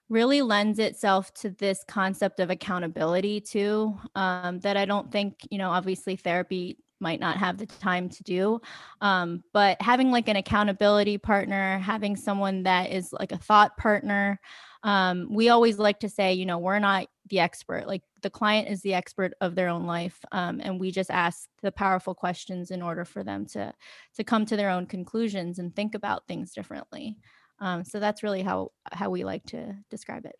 really 0.09 0.41
lends 0.41 0.79
itself 0.79 1.33
to 1.33 1.49
this 1.49 1.83
concept 1.87 2.39
of 2.39 2.49
accountability 2.49 3.41
too 3.41 3.97
um, 4.15 4.59
that 4.59 4.77
i 4.77 4.85
don't 4.85 5.11
think 5.11 5.35
you 5.49 5.57
know 5.57 5.69
obviously 5.69 6.15
therapy 6.15 6.77
might 6.99 7.19
not 7.19 7.37
have 7.37 7.57
the 7.57 7.65
time 7.65 8.09
to 8.09 8.23
do 8.23 8.59
um, 9.01 9.43
but 9.53 9.79
having 9.81 10.11
like 10.11 10.27
an 10.29 10.35
accountability 10.35 11.17
partner 11.17 11.77
having 11.79 12.15
someone 12.15 12.63
that 12.63 12.91
is 12.91 13.13
like 13.13 13.31
a 13.31 13.37
thought 13.37 13.75
partner 13.77 14.39
um, 14.83 15.27
we 15.29 15.49
always 15.49 15.77
like 15.77 15.99
to 15.99 16.09
say 16.09 16.33
you 16.33 16.45
know 16.45 16.57
we're 16.57 16.79
not 16.79 17.07
the 17.29 17.39
expert 17.39 17.87
like 17.87 18.01
the 18.21 18.29
client 18.29 18.67
is 18.67 18.81
the 18.81 18.93
expert 18.93 19.33
of 19.41 19.55
their 19.55 19.69
own 19.69 19.85
life 19.85 20.19
um, 20.31 20.59
and 20.63 20.79
we 20.79 20.91
just 20.91 21.11
ask 21.11 21.47
the 21.61 21.71
powerful 21.71 22.15
questions 22.15 22.71
in 22.71 22.81
order 22.81 23.05
for 23.05 23.23
them 23.23 23.45
to 23.45 23.73
to 24.15 24.23
come 24.23 24.45
to 24.45 24.55
their 24.55 24.69
own 24.69 24.85
conclusions 24.85 25.59
and 25.59 25.75
think 25.75 25.95
about 25.95 26.27
things 26.27 26.53
differently 26.53 27.17
um, 27.59 27.83
so 27.83 27.99
that's 27.99 28.23
really 28.23 28.43
how 28.43 28.71
how 28.91 29.09
we 29.09 29.23
like 29.23 29.45
to 29.47 29.75
describe 29.89 30.25
it. 30.25 30.35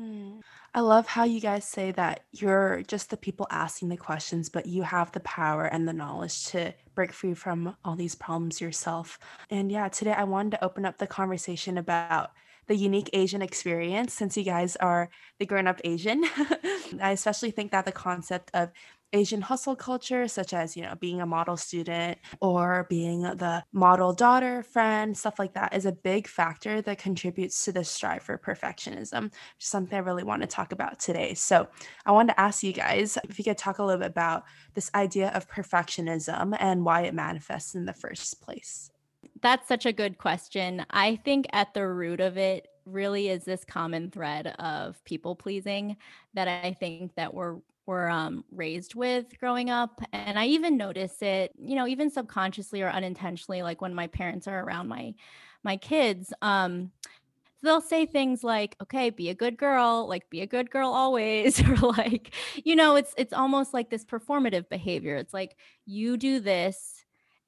Mm. 0.00 0.40
I 0.74 0.80
love 0.80 1.06
how 1.06 1.22
you 1.22 1.40
guys 1.40 1.64
say 1.64 1.92
that 1.92 2.24
you're 2.32 2.82
just 2.88 3.10
the 3.10 3.16
people 3.16 3.46
asking 3.50 3.90
the 3.90 3.96
questions, 3.96 4.48
but 4.48 4.66
you 4.66 4.82
have 4.82 5.12
the 5.12 5.20
power 5.20 5.66
and 5.66 5.86
the 5.86 5.92
knowledge 5.92 6.46
to 6.46 6.74
break 6.96 7.12
free 7.12 7.34
from 7.34 7.76
all 7.84 7.94
these 7.94 8.16
problems 8.16 8.60
yourself. 8.60 9.20
And 9.50 9.70
yeah, 9.70 9.88
today 9.88 10.12
I 10.12 10.24
wanted 10.24 10.52
to 10.52 10.64
open 10.64 10.84
up 10.84 10.98
the 10.98 11.06
conversation 11.06 11.78
about 11.78 12.32
the 12.66 12.76
unique 12.76 13.10
Asian 13.12 13.42
experience 13.42 14.14
since 14.14 14.36
you 14.36 14.44
guys 14.44 14.76
are 14.76 15.10
the 15.38 15.46
grown 15.46 15.66
up 15.66 15.80
Asian. 15.84 16.24
I 17.00 17.12
especially 17.12 17.50
think 17.50 17.72
that 17.72 17.84
the 17.84 17.92
concept 17.92 18.50
of 18.54 18.70
Asian 19.14 19.42
hustle 19.42 19.76
culture, 19.76 20.26
such 20.26 20.52
as, 20.52 20.76
you 20.76 20.82
know, 20.82 20.96
being 20.96 21.20
a 21.20 21.26
model 21.26 21.56
student 21.56 22.18
or 22.40 22.86
being 22.90 23.22
the 23.22 23.62
model 23.72 24.12
daughter, 24.12 24.64
friend, 24.64 25.16
stuff 25.16 25.38
like 25.38 25.54
that, 25.54 25.72
is 25.72 25.86
a 25.86 25.92
big 25.92 26.26
factor 26.26 26.82
that 26.82 26.98
contributes 26.98 27.64
to 27.64 27.72
the 27.72 27.84
strive 27.84 28.24
for 28.24 28.36
perfectionism, 28.36 29.24
which 29.24 29.32
is 29.60 29.68
something 29.68 29.96
I 29.96 30.00
really 30.00 30.24
want 30.24 30.42
to 30.42 30.48
talk 30.48 30.72
about 30.72 30.98
today. 30.98 31.34
So 31.34 31.68
I 32.04 32.10
wanted 32.10 32.32
to 32.32 32.40
ask 32.40 32.64
you 32.64 32.72
guys 32.72 33.16
if 33.28 33.38
you 33.38 33.44
could 33.44 33.56
talk 33.56 33.78
a 33.78 33.84
little 33.84 34.00
bit 34.00 34.10
about 34.10 34.42
this 34.74 34.90
idea 34.96 35.28
of 35.28 35.48
perfectionism 35.48 36.56
and 36.58 36.84
why 36.84 37.02
it 37.02 37.14
manifests 37.14 37.76
in 37.76 37.84
the 37.84 37.94
first 37.94 38.42
place. 38.42 38.90
That's 39.44 39.68
such 39.68 39.84
a 39.84 39.92
good 39.92 40.16
question. 40.16 40.86
I 40.90 41.16
think 41.16 41.44
at 41.52 41.74
the 41.74 41.86
root 41.86 42.20
of 42.20 42.38
it 42.38 42.66
really 42.86 43.28
is 43.28 43.44
this 43.44 43.62
common 43.62 44.10
thread 44.10 44.46
of 44.58 45.04
people 45.04 45.36
pleasing 45.36 45.98
that 46.32 46.48
I 46.48 46.72
think 46.72 47.14
that 47.16 47.34
we're 47.34 47.58
were 47.84 48.08
um, 48.08 48.46
raised 48.50 48.94
with 48.94 49.38
growing 49.38 49.68
up. 49.68 50.00
And 50.14 50.38
I 50.38 50.46
even 50.46 50.78
notice 50.78 51.20
it, 51.20 51.52
you 51.58 51.76
know, 51.76 51.86
even 51.86 52.08
subconsciously 52.10 52.80
or 52.80 52.88
unintentionally, 52.88 53.62
like 53.62 53.82
when 53.82 53.94
my 53.94 54.06
parents 54.06 54.48
are 54.48 54.64
around 54.64 54.88
my 54.88 55.14
my 55.62 55.76
kids. 55.76 56.32
Um, 56.40 56.92
they'll 57.62 57.80
say 57.80 58.06
things 58.06 58.44
like 58.44 58.76
okay 58.82 59.10
be 59.10 59.30
a 59.30 59.34
good 59.34 59.56
girl 59.56 60.06
like 60.08 60.28
be 60.30 60.42
a 60.42 60.46
good 60.46 60.70
girl 60.70 60.90
always 60.90 61.62
or 61.68 61.76
like 61.76 62.34
you 62.64 62.76
know 62.76 62.96
it's 62.96 63.14
it's 63.16 63.32
almost 63.32 63.72
like 63.74 63.90
this 63.90 64.04
performative 64.04 64.68
behavior 64.68 65.16
it's 65.16 65.32
like 65.34 65.56
you 65.86 66.16
do 66.16 66.40
this 66.40 66.93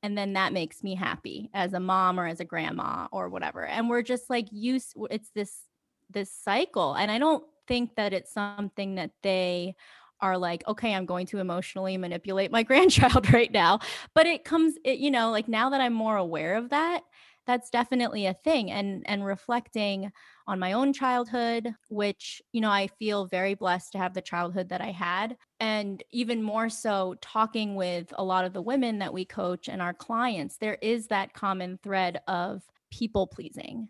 and 0.06 0.16
then 0.16 0.34
that 0.34 0.52
makes 0.52 0.84
me 0.84 0.94
happy 0.94 1.50
as 1.52 1.72
a 1.72 1.80
mom 1.80 2.20
or 2.20 2.28
as 2.28 2.38
a 2.38 2.44
grandma 2.44 3.08
or 3.10 3.28
whatever 3.28 3.66
and 3.66 3.90
we're 3.90 4.02
just 4.02 4.30
like 4.30 4.46
use 4.52 4.94
it's 5.10 5.30
this 5.34 5.62
this 6.10 6.30
cycle 6.30 6.94
and 6.94 7.10
i 7.10 7.18
don't 7.18 7.42
think 7.66 7.96
that 7.96 8.12
it's 8.12 8.32
something 8.32 8.94
that 8.94 9.10
they 9.24 9.74
are 10.20 10.38
like 10.38 10.62
okay 10.68 10.94
i'm 10.94 11.06
going 11.06 11.26
to 11.26 11.38
emotionally 11.38 11.96
manipulate 11.96 12.52
my 12.52 12.62
grandchild 12.70 13.32
right 13.32 13.50
now 13.50 13.80
but 14.14 14.26
it 14.26 14.44
comes 14.44 14.74
it, 14.84 14.98
you 14.98 15.10
know 15.10 15.32
like 15.32 15.48
now 15.48 15.70
that 15.70 15.80
i'm 15.80 15.92
more 15.92 16.16
aware 16.16 16.54
of 16.54 16.70
that 16.70 17.02
that's 17.46 17.70
definitely 17.70 18.26
a 18.26 18.34
thing 18.34 18.70
and 18.70 19.02
and 19.06 19.24
reflecting 19.24 20.10
on 20.46 20.58
my 20.58 20.72
own 20.72 20.92
childhood 20.92 21.74
which 21.88 22.42
you 22.52 22.60
know 22.60 22.70
i 22.70 22.86
feel 22.98 23.26
very 23.26 23.54
blessed 23.54 23.92
to 23.92 23.98
have 23.98 24.14
the 24.14 24.20
childhood 24.20 24.68
that 24.68 24.80
i 24.80 24.90
had 24.90 25.36
and 25.60 26.02
even 26.10 26.42
more 26.42 26.68
so 26.68 27.14
talking 27.20 27.74
with 27.74 28.12
a 28.16 28.24
lot 28.24 28.44
of 28.44 28.52
the 28.52 28.62
women 28.62 28.98
that 28.98 29.12
we 29.12 29.24
coach 29.24 29.68
and 29.68 29.80
our 29.80 29.94
clients 29.94 30.56
there 30.58 30.78
is 30.82 31.06
that 31.06 31.32
common 31.32 31.78
thread 31.82 32.20
of 32.28 32.62
people 32.90 33.26
pleasing 33.26 33.88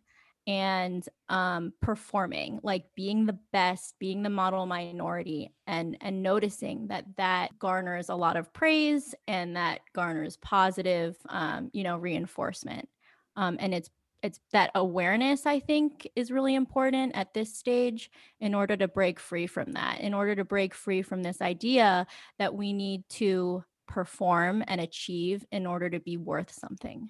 and 0.49 1.09
um, 1.29 1.73
performing 1.83 2.61
like 2.63 2.85
being 2.95 3.27
the 3.27 3.39
best 3.53 3.97
being 3.99 4.23
the 4.23 4.31
model 4.31 4.65
minority 4.65 5.53
and 5.67 5.97
and 6.01 6.23
noticing 6.23 6.87
that 6.87 7.05
that 7.17 7.59
garners 7.59 8.09
a 8.09 8.15
lot 8.15 8.37
of 8.37 8.53
praise 8.53 9.15
and 9.27 9.57
that 9.57 9.81
garners 9.93 10.37
positive 10.37 11.17
um, 11.29 11.69
you 11.73 11.83
know 11.83 11.97
reinforcement 11.97 12.89
um, 13.37 13.57
and 13.61 13.75
it's 13.75 13.91
it's 14.23 14.41
that 14.53 14.71
awareness 14.75 15.47
i 15.47 15.61
think 15.61 16.09
is 16.17 16.31
really 16.31 16.55
important 16.55 17.15
at 17.15 17.35
this 17.35 17.55
stage 17.55 18.11
in 18.41 18.55
order 18.55 18.77
to 18.77 18.89
break 18.89 19.21
free 19.21 19.47
from 19.47 19.73
that 19.73 20.01
in 20.01 20.15
order 20.15 20.35
to 20.35 20.45
break 20.45 20.75
free 20.75 21.03
from 21.03 21.23
this 21.23 21.41
idea 21.43 22.07
that 22.39 22.55
we 22.55 22.73
need 22.73 23.03
to 23.09 23.63
perform 23.87 24.65
and 24.67 24.81
achieve 24.81 25.45
in 25.53 25.67
order 25.67 25.91
to 25.91 26.01
be 26.01 26.17
worth 26.17 26.51
something 26.51 27.09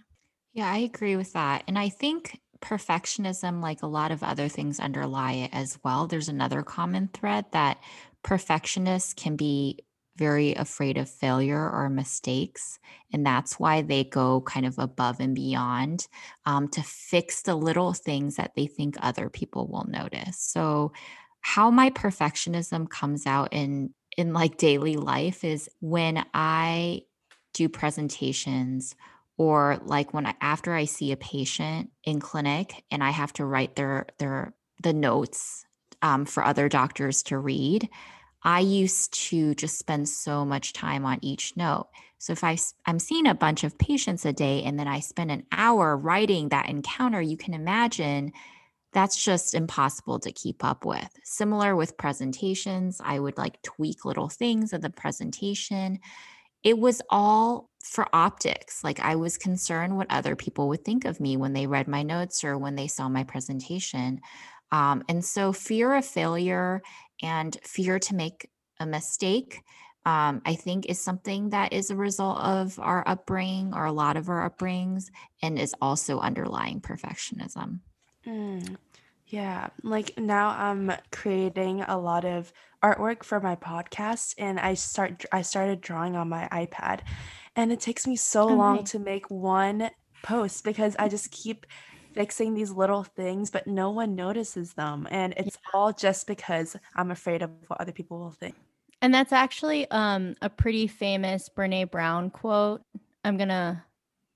yeah 0.52 0.70
i 0.70 0.78
agree 0.78 1.16
with 1.16 1.32
that 1.32 1.62
and 1.68 1.78
i 1.78 1.88
think 1.88 2.40
perfectionism, 2.60 3.62
like 3.62 3.82
a 3.82 3.86
lot 3.86 4.10
of 4.10 4.22
other 4.22 4.48
things, 4.48 4.80
underlie 4.80 5.32
it 5.32 5.50
as 5.52 5.78
well. 5.84 6.06
There's 6.06 6.28
another 6.28 6.62
common 6.62 7.08
thread 7.08 7.46
that 7.52 7.78
perfectionists 8.22 9.14
can 9.14 9.36
be 9.36 9.78
very 10.16 10.54
afraid 10.54 10.96
of 10.96 11.08
failure 11.08 11.70
or 11.70 11.88
mistakes. 11.88 12.78
And 13.12 13.24
that's 13.24 13.58
why 13.58 13.82
they 13.82 14.04
go 14.04 14.40
kind 14.42 14.66
of 14.66 14.78
above 14.78 15.20
and 15.20 15.34
beyond 15.34 16.06
um, 16.44 16.68
to 16.68 16.82
fix 16.82 17.42
the 17.42 17.54
little 17.54 17.92
things 17.92 18.36
that 18.36 18.54
they 18.54 18.66
think 18.66 18.96
other 19.00 19.28
people 19.28 19.66
will 19.66 19.86
notice. 19.88 20.38
So, 20.38 20.92
how 21.40 21.70
my 21.70 21.90
perfectionism 21.90 22.90
comes 22.90 23.24
out 23.24 23.52
in 23.52 23.94
in 24.16 24.32
like 24.32 24.56
daily 24.56 24.96
life 24.96 25.44
is 25.44 25.68
when 25.80 26.24
I 26.34 27.02
do 27.52 27.68
presentations 27.68 28.96
or 29.36 29.78
like 29.84 30.12
when 30.12 30.26
I 30.26 30.34
after 30.40 30.72
I 30.72 30.86
see 30.86 31.12
a 31.12 31.16
patient 31.16 31.90
in 32.04 32.20
clinic 32.20 32.84
and 32.90 33.04
I 33.04 33.10
have 33.10 33.32
to 33.34 33.44
write 33.44 33.76
their 33.76 34.06
their 34.18 34.54
the 34.82 34.92
notes 34.92 35.64
um, 36.02 36.24
for 36.24 36.44
other 36.44 36.68
doctors 36.68 37.22
to 37.24 37.38
read. 37.38 37.88
I 38.46 38.60
used 38.60 39.12
to 39.28 39.54
just 39.56 39.76
spend 39.76 40.08
so 40.08 40.44
much 40.44 40.72
time 40.72 41.04
on 41.04 41.18
each 41.20 41.56
note. 41.56 41.88
So 42.18 42.32
if 42.32 42.44
I 42.44 42.56
I'm 42.86 42.98
seeing 43.00 43.26
a 43.26 43.34
bunch 43.34 43.64
of 43.64 43.76
patients 43.76 44.24
a 44.24 44.32
day 44.32 44.62
and 44.62 44.78
then 44.78 44.88
I 44.88 45.00
spend 45.00 45.30
an 45.30 45.44
hour 45.52 45.96
writing 45.96 46.48
that 46.48 46.68
encounter, 46.68 47.20
you 47.20 47.36
can 47.36 47.52
imagine 47.52 48.32
that's 48.92 49.22
just 49.22 49.54
impossible 49.54 50.20
to 50.20 50.32
keep 50.32 50.64
up 50.64 50.86
with. 50.86 51.10
Similar 51.24 51.76
with 51.76 51.98
presentations, 51.98 53.00
I 53.04 53.18
would 53.18 53.36
like 53.36 53.60
tweak 53.62 54.04
little 54.04 54.28
things 54.28 54.72
of 54.72 54.80
the 54.80 54.90
presentation 54.90 55.98
it 56.66 56.76
was 56.76 57.00
all 57.10 57.70
for 57.84 58.08
optics. 58.12 58.82
Like 58.82 58.98
I 58.98 59.14
was 59.14 59.38
concerned 59.38 59.96
what 59.96 60.08
other 60.10 60.34
people 60.34 60.68
would 60.68 60.84
think 60.84 61.04
of 61.04 61.20
me 61.20 61.36
when 61.36 61.52
they 61.52 61.68
read 61.68 61.86
my 61.86 62.02
notes 62.02 62.42
or 62.42 62.58
when 62.58 62.74
they 62.74 62.88
saw 62.88 63.08
my 63.08 63.22
presentation. 63.22 64.20
Um, 64.72 65.04
and 65.08 65.24
so, 65.24 65.52
fear 65.52 65.94
of 65.94 66.04
failure 66.04 66.82
and 67.22 67.56
fear 67.62 67.98
to 67.98 68.14
make 68.14 68.50
a 68.80 68.86
mistake, 68.86 69.62
um, 70.04 70.42
I 70.44 70.54
think, 70.54 70.86
is 70.86 71.00
something 71.00 71.50
that 71.50 71.72
is 71.72 71.90
a 71.90 71.96
result 71.96 72.38
of 72.38 72.78
our 72.78 73.02
upbringing 73.06 73.74
or 73.74 73.86
a 73.86 73.92
lot 73.92 74.16
of 74.16 74.28
our 74.28 74.48
upbringings 74.48 75.10
and 75.42 75.58
is 75.58 75.74
also 75.80 76.20
underlying 76.20 76.80
perfectionism. 76.80 77.80
Mm. 78.26 78.76
Yeah, 79.28 79.68
like 79.82 80.16
now 80.18 80.50
I'm 80.50 80.92
creating 81.10 81.82
a 81.82 81.98
lot 81.98 82.24
of 82.24 82.52
artwork 82.82 83.24
for 83.24 83.40
my 83.40 83.56
podcast 83.56 84.34
and 84.38 84.60
I 84.60 84.74
start 84.74 85.24
I 85.32 85.42
started 85.42 85.80
drawing 85.80 86.14
on 86.14 86.28
my 86.28 86.48
iPad 86.52 87.00
and 87.56 87.72
it 87.72 87.80
takes 87.80 88.06
me 88.06 88.14
so 88.14 88.46
long 88.46 88.84
to 88.84 89.00
make 89.00 89.28
one 89.28 89.90
post 90.22 90.62
because 90.62 90.94
I 90.98 91.08
just 91.08 91.32
keep 91.32 91.66
fixing 92.16 92.54
these 92.54 92.72
little 92.72 93.04
things 93.04 93.50
but 93.50 93.66
no 93.66 93.90
one 93.90 94.14
notices 94.16 94.72
them 94.74 95.06
and 95.10 95.34
it's 95.36 95.58
all 95.74 95.92
just 95.92 96.26
because 96.26 96.74
I'm 96.96 97.10
afraid 97.10 97.42
of 97.42 97.50
what 97.68 97.80
other 97.80 97.92
people 97.92 98.18
will 98.18 98.30
think. 98.32 98.56
And 99.02 99.12
that's 99.14 99.32
actually 99.32 99.88
um, 99.90 100.34
a 100.40 100.48
pretty 100.48 100.86
famous 100.86 101.50
Brene 101.54 101.90
Brown 101.90 102.30
quote. 102.30 102.80
I'm 103.24 103.36
going 103.36 103.50
to 103.50 103.82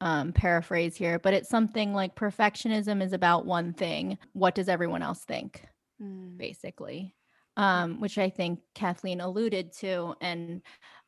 um, 0.02 0.32
paraphrase 0.32 0.96
here, 0.96 1.18
but 1.18 1.32
it's 1.32 1.48
something 1.48 1.94
like 1.94 2.14
perfectionism 2.14 3.02
is 3.02 3.14
about 3.14 3.46
one 3.46 3.72
thing. 3.72 4.18
What 4.34 4.54
does 4.54 4.68
everyone 4.68 5.02
else 5.02 5.24
think? 5.24 5.66
Mm. 6.02 6.36
Basically. 6.36 7.14
um, 7.56 8.00
which 8.00 8.16
I 8.18 8.30
think 8.30 8.60
Kathleen 8.74 9.20
alluded 9.20 9.72
to. 9.80 10.14
And 10.20 10.62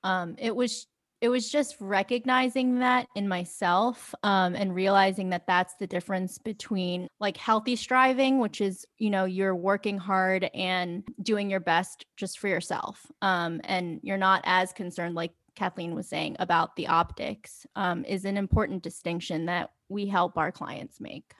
um, 0.04 0.34
it 0.38 0.54
was 0.54 0.86
it 1.22 1.28
was 1.28 1.48
just 1.48 1.76
recognizing 1.78 2.80
that 2.80 3.06
in 3.14 3.28
myself 3.28 4.12
um, 4.24 4.56
and 4.56 4.74
realizing 4.74 5.30
that 5.30 5.46
that's 5.46 5.74
the 5.76 5.86
difference 5.86 6.36
between 6.36 7.06
like 7.20 7.36
healthy 7.36 7.76
striving 7.76 8.40
which 8.40 8.60
is 8.60 8.84
you 8.98 9.08
know 9.08 9.24
you're 9.24 9.54
working 9.54 9.96
hard 9.96 10.50
and 10.52 11.04
doing 11.22 11.48
your 11.48 11.60
best 11.60 12.04
just 12.16 12.38
for 12.38 12.48
yourself 12.48 13.06
um, 13.22 13.60
and 13.64 14.00
you're 14.02 14.18
not 14.18 14.42
as 14.44 14.72
concerned 14.72 15.14
like 15.14 15.32
kathleen 15.54 15.94
was 15.94 16.08
saying 16.08 16.34
about 16.40 16.74
the 16.76 16.88
optics 16.88 17.66
um, 17.76 18.04
is 18.04 18.24
an 18.24 18.36
important 18.36 18.82
distinction 18.82 19.46
that 19.46 19.70
we 19.88 20.06
help 20.06 20.36
our 20.36 20.50
clients 20.50 21.00
make 21.00 21.34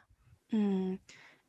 mm. 0.55 0.97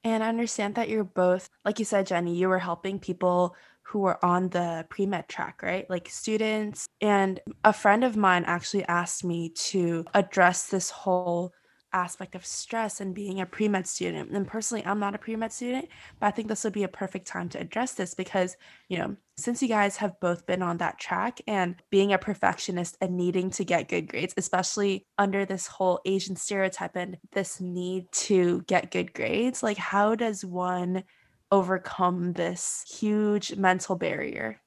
and 0.03 0.23
i 0.23 0.27
understand 0.27 0.75
that 0.75 0.89
you're 0.89 1.03
both 1.03 1.49
like 1.63 1.77
you 1.77 1.85
said 1.85 2.07
jenny 2.07 2.35
you 2.35 2.49
were 2.49 2.59
helping 2.59 2.97
people 2.97 3.55
who 3.83 4.05
are 4.05 4.23
on 4.23 4.49
the 4.49 4.85
pre 4.89 5.05
med 5.05 5.27
track, 5.27 5.61
right? 5.61 5.89
Like 5.89 6.09
students. 6.09 6.87
And 7.01 7.39
a 7.63 7.73
friend 7.73 8.03
of 8.03 8.15
mine 8.15 8.43
actually 8.45 8.85
asked 8.85 9.23
me 9.23 9.49
to 9.49 10.05
address 10.13 10.67
this 10.67 10.89
whole 10.89 11.53
aspect 11.93 12.33
of 12.33 12.45
stress 12.45 12.99
and 12.99 13.13
being 13.13 13.39
a 13.39 13.45
pre 13.45 13.67
med 13.67 13.87
student. 13.87 14.31
And 14.31 14.47
personally, 14.47 14.85
I'm 14.85 14.99
not 14.99 15.15
a 15.15 15.19
pre 15.19 15.35
med 15.35 15.51
student, 15.51 15.87
but 16.19 16.27
I 16.27 16.31
think 16.31 16.47
this 16.47 16.63
would 16.63 16.73
be 16.73 16.83
a 16.83 16.87
perfect 16.87 17.27
time 17.27 17.49
to 17.49 17.59
address 17.59 17.93
this 17.93 18.13
because, 18.13 18.57
you 18.89 18.97
know, 18.97 19.15
since 19.37 19.61
you 19.61 19.67
guys 19.67 19.97
have 19.97 20.19
both 20.19 20.45
been 20.45 20.61
on 20.61 20.77
that 20.77 20.99
track 20.99 21.39
and 21.47 21.75
being 21.89 22.13
a 22.13 22.17
perfectionist 22.17 22.97
and 23.01 23.15
needing 23.15 23.49
to 23.51 23.63
get 23.63 23.89
good 23.89 24.07
grades, 24.07 24.33
especially 24.37 25.05
under 25.17 25.45
this 25.45 25.67
whole 25.67 26.01
Asian 26.05 26.35
stereotype 26.35 26.95
and 26.95 27.17
this 27.31 27.61
need 27.61 28.11
to 28.11 28.61
get 28.63 28.91
good 28.91 29.13
grades, 29.13 29.63
like, 29.63 29.77
how 29.77 30.15
does 30.15 30.43
one 30.43 31.03
overcome 31.53 32.33
this 32.33 32.83
huge 32.99 33.55
mental 33.55 33.95
barrier? 33.95 34.59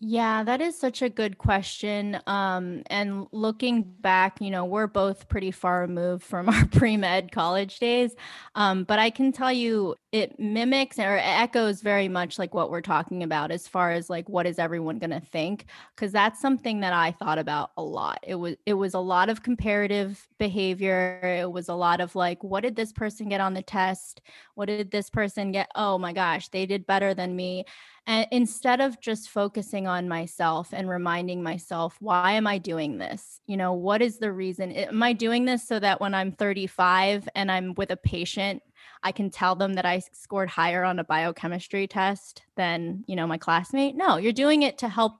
Yeah, 0.00 0.44
that 0.44 0.60
is 0.60 0.78
such 0.78 1.02
a 1.02 1.08
good 1.08 1.38
question. 1.38 2.20
Um, 2.26 2.84
and 2.86 3.26
looking 3.32 3.82
back, 3.82 4.40
you 4.40 4.48
know, 4.48 4.64
we're 4.64 4.86
both 4.86 5.28
pretty 5.28 5.50
far 5.50 5.80
removed 5.80 6.22
from 6.24 6.48
our 6.48 6.64
pre 6.72 6.96
med 6.96 7.32
college 7.32 7.80
days. 7.80 8.14
Um, 8.54 8.84
but 8.84 8.98
I 8.98 9.10
can 9.10 9.32
tell 9.32 9.52
you 9.52 9.96
it 10.10 10.38
mimics 10.38 10.98
or 10.98 11.18
echoes 11.18 11.82
very 11.82 12.08
much 12.08 12.38
like 12.38 12.54
what 12.54 12.70
we're 12.70 12.80
talking 12.80 13.22
about 13.22 13.50
as 13.50 13.68
far 13.68 13.90
as 13.90 14.08
like 14.08 14.26
what 14.26 14.46
is 14.46 14.58
everyone 14.58 14.98
going 14.98 15.10
to 15.10 15.20
think 15.20 15.66
because 15.94 16.12
that's 16.12 16.40
something 16.40 16.80
that 16.80 16.94
I 16.94 17.12
thought 17.12 17.38
about 17.38 17.72
a 17.76 17.82
lot. 17.82 18.18
It 18.22 18.36
was 18.36 18.56
it 18.64 18.72
was 18.72 18.94
a 18.94 19.00
lot 19.00 19.28
of 19.28 19.42
comparative 19.42 20.26
behavior. 20.38 21.20
It 21.22 21.52
was 21.52 21.68
a 21.68 21.74
lot 21.74 22.00
of 22.00 22.14
like 22.14 22.42
what 22.42 22.62
did 22.62 22.74
this 22.74 22.92
person 22.92 23.28
get 23.28 23.42
on 23.42 23.52
the 23.52 23.62
test? 23.62 24.22
What 24.54 24.66
did 24.66 24.90
this 24.90 25.10
person 25.10 25.52
get? 25.52 25.70
Oh 25.74 25.98
my 25.98 26.14
gosh, 26.14 26.48
they 26.48 26.64
did 26.64 26.86
better 26.86 27.12
than 27.12 27.36
me. 27.36 27.66
And 28.06 28.26
instead 28.30 28.80
of 28.80 28.98
just 29.02 29.28
focusing 29.28 29.86
on 29.86 30.08
myself 30.08 30.70
and 30.72 30.88
reminding 30.88 31.42
myself, 31.42 31.98
why 32.00 32.32
am 32.32 32.46
I 32.46 32.56
doing 32.56 32.96
this? 32.96 33.40
You 33.46 33.58
know, 33.58 33.74
what 33.74 34.00
is 34.00 34.18
the 34.18 34.32
reason? 34.32 34.72
Am 34.72 35.02
I 35.02 35.12
doing 35.12 35.44
this 35.44 35.68
so 35.68 35.78
that 35.78 36.00
when 36.00 36.14
I'm 36.14 36.32
35 36.32 37.28
and 37.34 37.52
I'm 37.52 37.74
with 37.74 37.90
a 37.90 37.98
patient 37.98 38.62
I 39.02 39.12
can 39.12 39.30
tell 39.30 39.54
them 39.54 39.74
that 39.74 39.86
I 39.86 40.00
scored 40.12 40.48
higher 40.48 40.84
on 40.84 40.98
a 40.98 41.04
biochemistry 41.04 41.86
test 41.86 42.42
than, 42.56 43.04
you 43.06 43.16
know, 43.16 43.26
my 43.26 43.38
classmate. 43.38 43.96
No, 43.96 44.16
you're 44.16 44.32
doing 44.32 44.62
it 44.62 44.78
to 44.78 44.88
help 44.88 45.14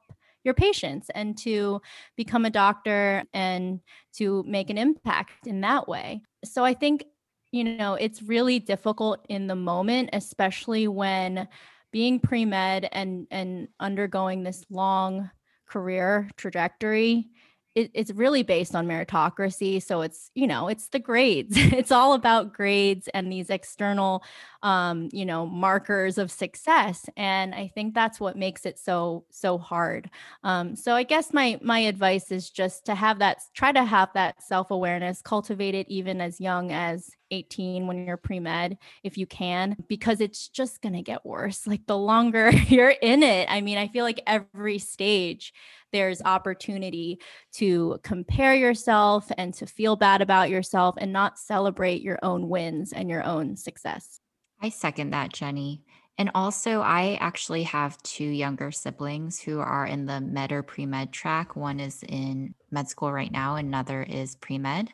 your 0.44 0.54
patients 0.54 1.10
and 1.14 1.36
to 1.38 1.80
become 2.16 2.44
a 2.44 2.50
doctor 2.50 3.24
and 3.32 3.80
to 4.14 4.44
make 4.46 4.70
an 4.70 4.78
impact 4.78 5.46
in 5.46 5.60
that 5.60 5.88
way. 5.88 6.22
So 6.44 6.64
I 6.64 6.74
think, 6.74 7.04
you 7.52 7.64
know, 7.64 7.94
it's 7.94 8.22
really 8.22 8.58
difficult 8.58 9.24
in 9.28 9.46
the 9.46 9.56
moment, 9.56 10.10
especially 10.12 10.88
when 10.88 11.48
being 11.90 12.20
pre-med 12.20 12.88
and 12.92 13.26
and 13.30 13.68
undergoing 13.80 14.42
this 14.42 14.64
long 14.70 15.30
career 15.66 16.28
trajectory 16.36 17.28
it, 17.74 17.90
it's 17.94 18.10
really 18.10 18.42
based 18.42 18.74
on 18.74 18.86
meritocracy. 18.86 19.82
So 19.82 20.00
it's, 20.00 20.30
you 20.34 20.46
know, 20.46 20.68
it's 20.68 20.88
the 20.88 20.98
grades. 20.98 21.52
it's 21.56 21.92
all 21.92 22.14
about 22.14 22.52
grades 22.52 23.08
and 23.14 23.30
these 23.30 23.50
external, 23.50 24.24
um, 24.62 25.08
you 25.12 25.24
know, 25.24 25.46
markers 25.46 26.18
of 26.18 26.30
success. 26.30 27.08
And 27.16 27.54
I 27.54 27.68
think 27.68 27.94
that's 27.94 28.18
what 28.18 28.36
makes 28.36 28.66
it 28.66 28.78
so, 28.78 29.24
so 29.30 29.58
hard. 29.58 30.10
Um, 30.42 30.74
so 30.74 30.94
I 30.94 31.04
guess 31.04 31.32
my, 31.32 31.58
my 31.62 31.80
advice 31.80 32.32
is 32.32 32.50
just 32.50 32.86
to 32.86 32.94
have 32.94 33.20
that, 33.20 33.38
try 33.54 33.72
to 33.72 33.84
have 33.84 34.10
that 34.14 34.42
self-awareness, 34.42 35.22
cultivate 35.22 35.74
it 35.74 35.88
even 35.88 36.20
as 36.20 36.40
young 36.40 36.72
as 36.72 37.10
18 37.30 37.86
when 37.86 38.06
you're 38.06 38.16
pre-med 38.16 38.78
if 39.02 39.18
you 39.18 39.26
can 39.26 39.76
because 39.86 40.18
it's 40.18 40.48
just 40.48 40.80
going 40.80 40.94
to 40.94 41.02
get 41.02 41.26
worse 41.26 41.66
like 41.66 41.84
the 41.86 41.96
longer 41.96 42.50
you're 42.68 42.94
in 43.02 43.22
it 43.22 43.46
i 43.50 43.60
mean 43.60 43.76
i 43.76 43.86
feel 43.86 44.02
like 44.02 44.22
every 44.26 44.78
stage 44.78 45.52
there's 45.92 46.22
opportunity 46.22 47.20
to 47.54 47.98
compare 48.02 48.54
yourself 48.54 49.30
and 49.36 49.54
to 49.54 49.66
feel 49.66 49.96
bad 49.96 50.22
about 50.22 50.50
yourself 50.50 50.94
and 50.98 51.12
not 51.12 51.38
celebrate 51.38 52.02
your 52.02 52.18
own 52.22 52.48
wins 52.48 52.92
and 52.92 53.08
your 53.08 53.24
own 53.24 53.56
success. 53.56 54.20
I 54.60 54.70
second 54.70 55.10
that, 55.10 55.32
Jenny. 55.32 55.82
And 56.18 56.32
also, 56.34 56.80
I 56.80 57.16
actually 57.20 57.62
have 57.62 58.02
two 58.02 58.24
younger 58.24 58.72
siblings 58.72 59.40
who 59.40 59.60
are 59.60 59.86
in 59.86 60.06
the 60.06 60.20
med 60.20 60.50
or 60.50 60.64
pre 60.64 60.84
med 60.84 61.12
track. 61.12 61.54
One 61.54 61.78
is 61.78 62.02
in 62.02 62.54
med 62.72 62.88
school 62.88 63.12
right 63.12 63.30
now, 63.30 63.54
another 63.54 64.02
is 64.02 64.34
pre 64.34 64.58
med. 64.58 64.90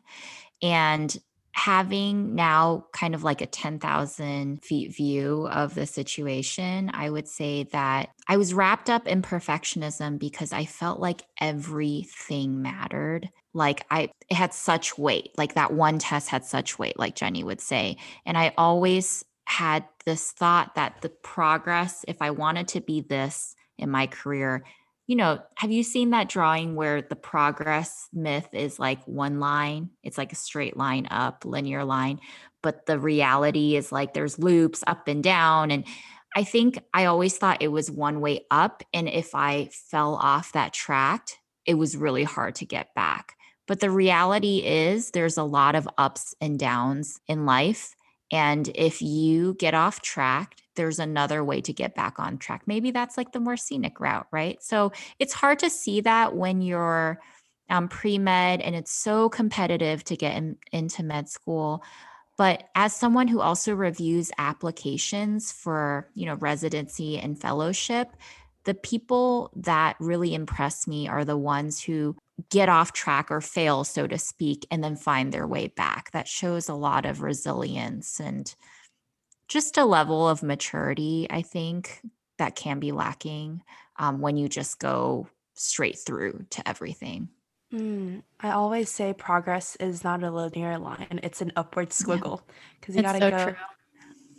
And 0.60 1.16
having 1.54 2.34
now 2.34 2.84
kind 2.92 3.14
of 3.14 3.22
like 3.22 3.40
a 3.40 3.46
10,000 3.46 4.62
feet 4.62 4.92
view 4.92 5.46
of 5.46 5.76
the 5.76 5.86
situation, 5.86 6.90
I 6.92 7.08
would 7.08 7.28
say 7.28 7.62
that 7.70 8.10
I 8.28 8.36
was 8.36 8.52
wrapped 8.52 8.90
up 8.90 9.06
in 9.06 9.22
perfectionism 9.22 10.18
because 10.18 10.52
I 10.52 10.64
felt 10.64 10.98
like 10.98 11.22
everything 11.40 12.60
mattered. 12.60 13.30
Like 13.52 13.86
I 13.88 14.10
it 14.28 14.34
had 14.34 14.52
such 14.52 14.98
weight, 14.98 15.30
like 15.38 15.54
that 15.54 15.72
one 15.72 16.00
test 16.00 16.28
had 16.28 16.44
such 16.44 16.76
weight, 16.76 16.98
like 16.98 17.14
Jenny 17.14 17.44
would 17.44 17.60
say. 17.60 17.98
And 18.26 18.36
I 18.36 18.52
always 18.58 19.24
had 19.44 19.84
this 20.06 20.32
thought 20.32 20.74
that 20.74 21.02
the 21.02 21.08
progress, 21.08 22.04
if 22.08 22.20
I 22.20 22.32
wanted 22.32 22.66
to 22.68 22.80
be 22.80 23.00
this 23.00 23.54
in 23.78 23.90
my 23.90 24.08
career, 24.08 24.64
you 25.06 25.16
know, 25.16 25.40
have 25.56 25.70
you 25.70 25.82
seen 25.82 26.10
that 26.10 26.28
drawing 26.28 26.74
where 26.76 27.02
the 27.02 27.16
progress 27.16 28.08
myth 28.12 28.48
is 28.52 28.78
like 28.78 29.04
one 29.06 29.38
line? 29.38 29.90
It's 30.02 30.16
like 30.16 30.32
a 30.32 30.36
straight 30.36 30.76
line 30.76 31.06
up, 31.10 31.44
linear 31.44 31.84
line, 31.84 32.20
but 32.62 32.86
the 32.86 32.98
reality 32.98 33.76
is 33.76 33.92
like 33.92 34.14
there's 34.14 34.38
loops 34.38 34.82
up 34.86 35.06
and 35.06 35.22
down. 35.22 35.70
And 35.70 35.84
I 36.34 36.42
think 36.42 36.78
I 36.94 37.04
always 37.04 37.36
thought 37.36 37.62
it 37.62 37.68
was 37.68 37.90
one 37.90 38.20
way 38.20 38.46
up. 38.50 38.82
And 38.94 39.08
if 39.08 39.34
I 39.34 39.68
fell 39.72 40.14
off 40.14 40.52
that 40.52 40.72
track, 40.72 41.28
it 41.66 41.74
was 41.74 41.96
really 41.96 42.24
hard 42.24 42.54
to 42.56 42.66
get 42.66 42.94
back. 42.94 43.34
But 43.66 43.80
the 43.80 43.90
reality 43.90 44.62
is 44.64 45.10
there's 45.10 45.36
a 45.36 45.42
lot 45.44 45.74
of 45.74 45.88
ups 45.96 46.34
and 46.40 46.58
downs 46.58 47.20
in 47.28 47.46
life. 47.46 47.94
And 48.32 48.70
if 48.74 49.00
you 49.00 49.54
get 49.54 49.74
off 49.74 50.00
track, 50.00 50.56
there's 50.76 50.98
another 50.98 51.44
way 51.44 51.60
to 51.62 51.72
get 51.72 51.94
back 51.94 52.18
on 52.18 52.38
track. 52.38 52.62
Maybe 52.66 52.90
that's 52.90 53.16
like 53.16 53.32
the 53.32 53.40
more 53.40 53.56
scenic 53.56 54.00
route, 54.00 54.26
right? 54.30 54.62
So 54.62 54.92
it's 55.18 55.32
hard 55.32 55.58
to 55.60 55.70
see 55.70 56.00
that 56.02 56.34
when 56.34 56.60
you're 56.62 57.20
um, 57.70 57.88
pre 57.88 58.18
med 58.18 58.60
and 58.60 58.74
it's 58.74 58.92
so 58.92 59.28
competitive 59.28 60.04
to 60.04 60.16
get 60.16 60.36
in, 60.36 60.56
into 60.72 61.02
med 61.02 61.28
school. 61.28 61.82
But 62.36 62.64
as 62.74 62.94
someone 62.94 63.28
who 63.28 63.40
also 63.40 63.74
reviews 63.74 64.32
applications 64.38 65.52
for, 65.52 66.10
you 66.14 66.26
know, 66.26 66.34
residency 66.34 67.18
and 67.18 67.40
fellowship, 67.40 68.08
the 68.64 68.74
people 68.74 69.50
that 69.56 69.96
really 70.00 70.34
impress 70.34 70.86
me 70.86 71.06
are 71.06 71.24
the 71.24 71.36
ones 71.36 71.82
who 71.82 72.16
get 72.50 72.68
off 72.68 72.92
track 72.92 73.30
or 73.30 73.40
fail, 73.40 73.84
so 73.84 74.06
to 74.06 74.18
speak, 74.18 74.66
and 74.70 74.82
then 74.82 74.96
find 74.96 75.32
their 75.32 75.46
way 75.46 75.68
back. 75.68 76.10
That 76.10 76.26
shows 76.26 76.68
a 76.68 76.74
lot 76.74 77.06
of 77.06 77.22
resilience 77.22 78.18
and 78.18 78.52
just 79.48 79.76
a 79.76 79.84
level 79.84 80.28
of 80.28 80.42
maturity, 80.42 81.26
I 81.30 81.42
think, 81.42 82.00
that 82.38 82.56
can 82.56 82.80
be 82.80 82.92
lacking 82.92 83.62
um, 83.96 84.20
when 84.20 84.36
you 84.36 84.48
just 84.48 84.78
go 84.78 85.28
straight 85.54 85.98
through 85.98 86.46
to 86.50 86.68
everything. 86.68 87.28
Mm, 87.72 88.22
I 88.40 88.50
always 88.50 88.90
say 88.90 89.12
progress 89.12 89.76
is 89.76 90.04
not 90.04 90.22
a 90.22 90.30
linear 90.30 90.78
line, 90.78 91.20
it's 91.22 91.40
an 91.40 91.52
upward 91.56 91.90
squiggle 91.90 92.40
because 92.80 92.94
you 92.94 93.02
got 93.02 93.12
to 93.12 93.18
so 93.18 93.30
go 93.30 93.44
true. 93.44 93.56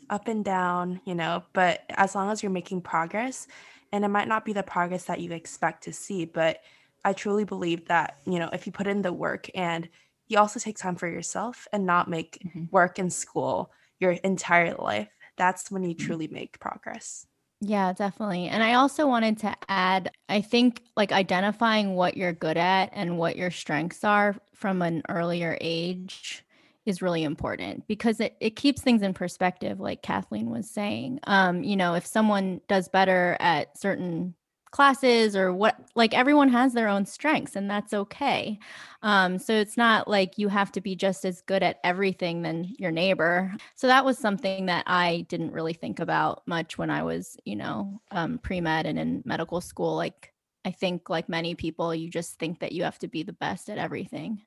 up 0.10 0.28
and 0.28 0.44
down, 0.44 1.02
you 1.06 1.16
know. 1.16 1.44
But 1.54 1.84
as 1.90 2.16
long 2.16 2.32
as 2.32 2.42
you're 2.42 2.52
making 2.52 2.82
progress, 2.82 3.48
and 3.92 4.06
it 4.06 4.10
might 4.10 4.28
not 4.28 4.46
be 4.46 4.54
the 4.54 4.64
progress 4.64 5.06
that 5.06 5.20
you 5.20 5.32
expect 5.32 5.84
to 5.84 5.94
see, 5.94 6.26
but 6.26 6.62
I 7.04 7.14
truly 7.14 7.44
believe 7.44 7.86
that, 7.88 8.18
you 8.26 8.40
know, 8.40 8.50
if 8.52 8.66
you 8.66 8.72
put 8.72 8.88
in 8.88 9.02
the 9.02 9.14
work 9.14 9.50
and 9.54 9.88
you 10.28 10.40
also 10.40 10.60
take 10.60 10.78
time 10.78 10.96
for 10.96 11.08
yourself 11.08 11.68
and 11.72 11.86
not 11.86 12.10
make 12.10 12.40
mm-hmm. 12.44 12.64
work 12.72 13.00
and 13.00 13.12
school 13.14 13.72
your 14.00 14.12
entire 14.12 14.76
life, 14.76 15.10
that's 15.38 15.72
when 15.72 15.84
you 15.84 15.96
mm-hmm. 15.96 16.06
truly 16.06 16.28
make 16.28 16.60
progress. 16.60 17.26
Yeah, 17.62 17.94
definitely. 17.94 18.48
And 18.48 18.62
I 18.62 18.74
also 18.74 19.08
wanted 19.08 19.40
to 19.40 19.56
add 19.70 20.12
I 20.28 20.42
think 20.42 20.82
like 20.98 21.12
identifying 21.12 21.96
what 21.96 22.18
you're 22.18 22.34
good 22.34 22.58
at 22.58 22.90
and 22.94 23.18
what 23.18 23.38
your 23.38 23.52
strengths 23.52 24.04
are 24.04 24.36
from 24.54 24.82
an 24.82 25.04
earlier 25.10 25.58
age 25.62 26.44
is 26.86 27.02
really 27.02 27.24
important 27.24 27.88
because 27.88 28.20
it, 28.20 28.36
it 28.40 28.56
keeps 28.56 28.82
things 28.82 29.02
in 29.02 29.14
perspective 29.14 29.80
like 29.80 30.04
kathleen 30.04 30.52
was 30.52 30.70
saying 30.70 31.20
um, 31.26 31.64
you 31.64 31.76
know 31.76 31.96
if 31.96 32.06
someone 32.06 32.62
does 32.68 32.88
better 32.88 33.36
at 33.40 33.76
certain 33.78 34.36
classes 34.76 35.38
or 35.38 35.54
what 35.54 35.78
like 35.96 36.14
everyone 36.14 36.50
has 36.50 36.74
their 36.74 36.90
own 36.90 37.06
strengths 37.06 37.56
and 37.56 37.72
that's 37.72 37.94
okay. 37.94 38.60
Um, 39.04 39.40
so 39.40 39.54
it's 39.54 39.78
not 39.78 40.06
like 40.06 40.38
you 40.38 40.50
have 40.50 40.70
to 40.74 40.82
be 40.82 40.98
just 40.98 41.24
as 41.24 41.40
good 41.40 41.64
at 41.64 41.80
everything 41.86 42.42
than 42.42 42.76
your 42.78 42.92
neighbor. 42.92 43.54
So 43.76 43.88
that 43.88 44.04
was 44.04 44.18
something 44.18 44.66
that 44.66 44.84
i 44.86 45.26
didn't 45.30 45.54
really 45.54 45.72
think 45.72 46.02
about 46.02 46.44
much 46.46 46.78
when 46.78 46.90
i 46.90 47.04
was 47.04 47.38
you 47.46 47.56
know 47.56 48.02
um, 48.12 48.38
pre-med 48.38 48.86
and 48.86 49.00
in 49.00 49.24
medical 49.24 49.62
school. 49.62 49.96
Like 49.96 50.34
i 50.66 50.72
think 50.72 51.10
like 51.10 51.30
many 51.30 51.56
people 51.56 51.96
you 51.96 52.10
just 52.10 52.38
think 52.38 52.60
that 52.60 52.74
you 52.74 52.84
have 52.84 53.00
to 53.00 53.08
be 53.08 53.24
the 53.24 53.32
best 53.32 53.70
at 53.70 53.78
everything 53.78 54.42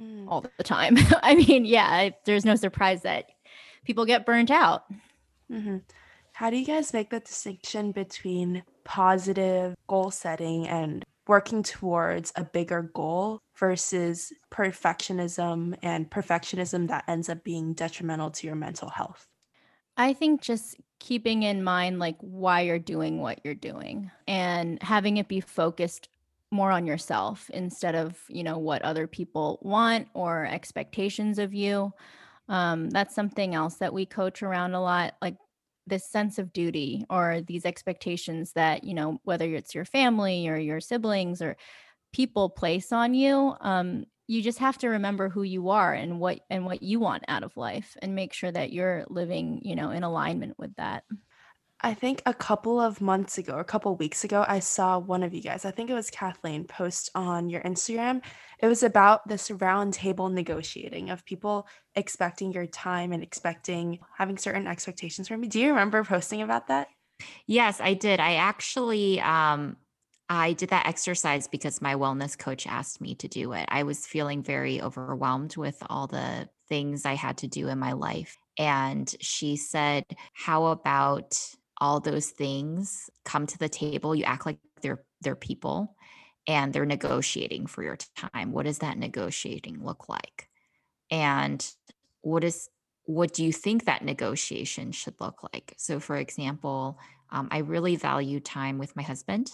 mm. 0.00 0.26
all 0.28 0.46
the 0.56 0.64
time. 0.64 0.96
I 1.22 1.34
mean 1.34 1.66
yeah 1.66 2.08
there's 2.24 2.46
no 2.46 2.56
surprise 2.56 3.02
that 3.02 3.26
people 3.84 4.06
get 4.06 4.24
burnt 4.24 4.50
out. 4.50 4.84
Mm-hmm. 5.52 5.78
How 6.38 6.50
do 6.50 6.56
you 6.56 6.64
guys 6.64 6.92
make 6.92 7.10
the 7.10 7.18
distinction 7.18 7.90
between 7.90 8.62
positive 8.84 9.74
goal 9.88 10.08
setting 10.08 10.68
and 10.68 11.04
working 11.26 11.64
towards 11.64 12.32
a 12.36 12.44
bigger 12.44 12.92
goal 12.94 13.40
versus 13.56 14.32
perfectionism 14.48 15.76
and 15.82 16.08
perfectionism 16.08 16.86
that 16.86 17.02
ends 17.08 17.28
up 17.28 17.42
being 17.42 17.72
detrimental 17.72 18.30
to 18.30 18.46
your 18.46 18.54
mental 18.54 18.88
health? 18.88 19.26
I 19.96 20.12
think 20.12 20.40
just 20.40 20.76
keeping 21.00 21.42
in 21.42 21.64
mind 21.64 21.98
like 21.98 22.18
why 22.20 22.60
you're 22.60 22.78
doing 22.78 23.20
what 23.20 23.40
you're 23.42 23.54
doing 23.54 24.08
and 24.28 24.80
having 24.80 25.16
it 25.16 25.26
be 25.26 25.40
focused 25.40 26.08
more 26.52 26.70
on 26.70 26.86
yourself 26.86 27.50
instead 27.52 27.96
of, 27.96 28.16
you 28.28 28.44
know, 28.44 28.58
what 28.58 28.82
other 28.82 29.08
people 29.08 29.58
want 29.60 30.06
or 30.14 30.46
expectations 30.46 31.40
of 31.40 31.52
you. 31.52 31.92
Um, 32.48 32.90
that's 32.90 33.16
something 33.16 33.56
else 33.56 33.74
that 33.78 33.92
we 33.92 34.06
coach 34.06 34.44
around 34.44 34.74
a 34.74 34.80
lot. 34.80 35.14
Like 35.20 35.34
this 35.88 36.10
sense 36.10 36.38
of 36.38 36.52
duty 36.52 37.04
or 37.10 37.40
these 37.46 37.64
expectations 37.64 38.52
that 38.52 38.84
you 38.84 38.94
know 38.94 39.18
whether 39.24 39.46
it's 39.46 39.74
your 39.74 39.84
family 39.84 40.48
or 40.48 40.56
your 40.56 40.80
siblings 40.80 41.42
or 41.42 41.56
people 42.12 42.48
place 42.48 42.92
on 42.92 43.14
you 43.14 43.54
um, 43.60 44.04
you 44.26 44.42
just 44.42 44.58
have 44.58 44.76
to 44.78 44.88
remember 44.88 45.28
who 45.28 45.42
you 45.42 45.70
are 45.70 45.92
and 45.92 46.20
what 46.20 46.40
and 46.50 46.64
what 46.64 46.82
you 46.82 47.00
want 47.00 47.24
out 47.28 47.42
of 47.42 47.56
life 47.56 47.96
and 48.02 48.14
make 48.14 48.32
sure 48.32 48.52
that 48.52 48.72
you're 48.72 49.04
living 49.08 49.60
you 49.62 49.74
know 49.74 49.90
in 49.90 50.04
alignment 50.04 50.58
with 50.58 50.74
that 50.76 51.04
I 51.80 51.94
think 51.94 52.22
a 52.26 52.34
couple 52.34 52.80
of 52.80 53.00
months 53.00 53.38
ago, 53.38 53.54
or 53.54 53.60
a 53.60 53.64
couple 53.64 53.92
of 53.92 54.00
weeks 54.00 54.24
ago, 54.24 54.44
I 54.48 54.58
saw 54.58 54.98
one 54.98 55.22
of 55.22 55.32
you 55.32 55.40
guys, 55.40 55.64
I 55.64 55.70
think 55.70 55.90
it 55.90 55.94
was 55.94 56.10
Kathleen, 56.10 56.64
post 56.64 57.10
on 57.14 57.48
your 57.48 57.60
Instagram. 57.62 58.20
It 58.58 58.66
was 58.66 58.82
about 58.82 59.28
this 59.28 59.50
round 59.50 59.94
table 59.94 60.28
negotiating 60.28 61.10
of 61.10 61.24
people 61.24 61.68
expecting 61.94 62.52
your 62.52 62.66
time 62.66 63.12
and 63.12 63.22
expecting 63.22 64.00
having 64.16 64.38
certain 64.38 64.66
expectations 64.66 65.28
from 65.28 65.44
you. 65.44 65.48
Do 65.48 65.60
you 65.60 65.68
remember 65.68 66.02
posting 66.02 66.42
about 66.42 66.66
that? 66.66 66.88
Yes, 67.46 67.80
I 67.80 67.94
did. 67.94 68.18
I 68.18 68.34
actually 68.34 69.20
um 69.20 69.76
I 70.28 70.52
did 70.52 70.70
that 70.70 70.86
exercise 70.86 71.48
because 71.48 71.80
my 71.80 71.94
wellness 71.94 72.36
coach 72.38 72.66
asked 72.66 73.00
me 73.00 73.14
to 73.14 73.28
do 73.28 73.52
it. 73.52 73.66
I 73.68 73.84
was 73.84 74.06
feeling 74.06 74.42
very 74.42 74.82
overwhelmed 74.82 75.56
with 75.56 75.76
all 75.88 76.06
the 76.06 76.48
things 76.68 77.06
I 77.06 77.14
had 77.14 77.38
to 77.38 77.48
do 77.48 77.68
in 77.68 77.78
my 77.78 77.92
life. 77.92 78.36
And 78.58 79.12
she 79.20 79.56
said, 79.56 80.04
How 80.34 80.66
about 80.66 81.38
all 81.80 82.00
those 82.00 82.30
things 82.30 83.08
come 83.24 83.46
to 83.46 83.58
the 83.58 83.68
table 83.68 84.14
you 84.14 84.24
act 84.24 84.46
like 84.46 84.58
they're 84.82 85.02
they're 85.20 85.36
people 85.36 85.94
and 86.46 86.72
they're 86.72 86.86
negotiating 86.86 87.66
for 87.66 87.82
your 87.82 87.98
time. 88.16 88.52
What 88.52 88.64
does 88.64 88.78
that 88.78 88.96
negotiating 88.96 89.84
look 89.84 90.08
like? 90.08 90.48
And 91.10 91.64
what 92.22 92.44
is 92.44 92.68
what 93.04 93.32
do 93.32 93.44
you 93.44 93.52
think 93.52 93.84
that 93.84 94.04
negotiation 94.04 94.92
should 94.92 95.20
look 95.20 95.42
like? 95.52 95.74
So 95.76 96.00
for 96.00 96.16
example 96.16 96.98
um, 97.30 97.48
i 97.50 97.58
really 97.58 97.96
value 97.96 98.40
time 98.40 98.78
with 98.78 98.94
my 98.96 99.02
husband 99.02 99.50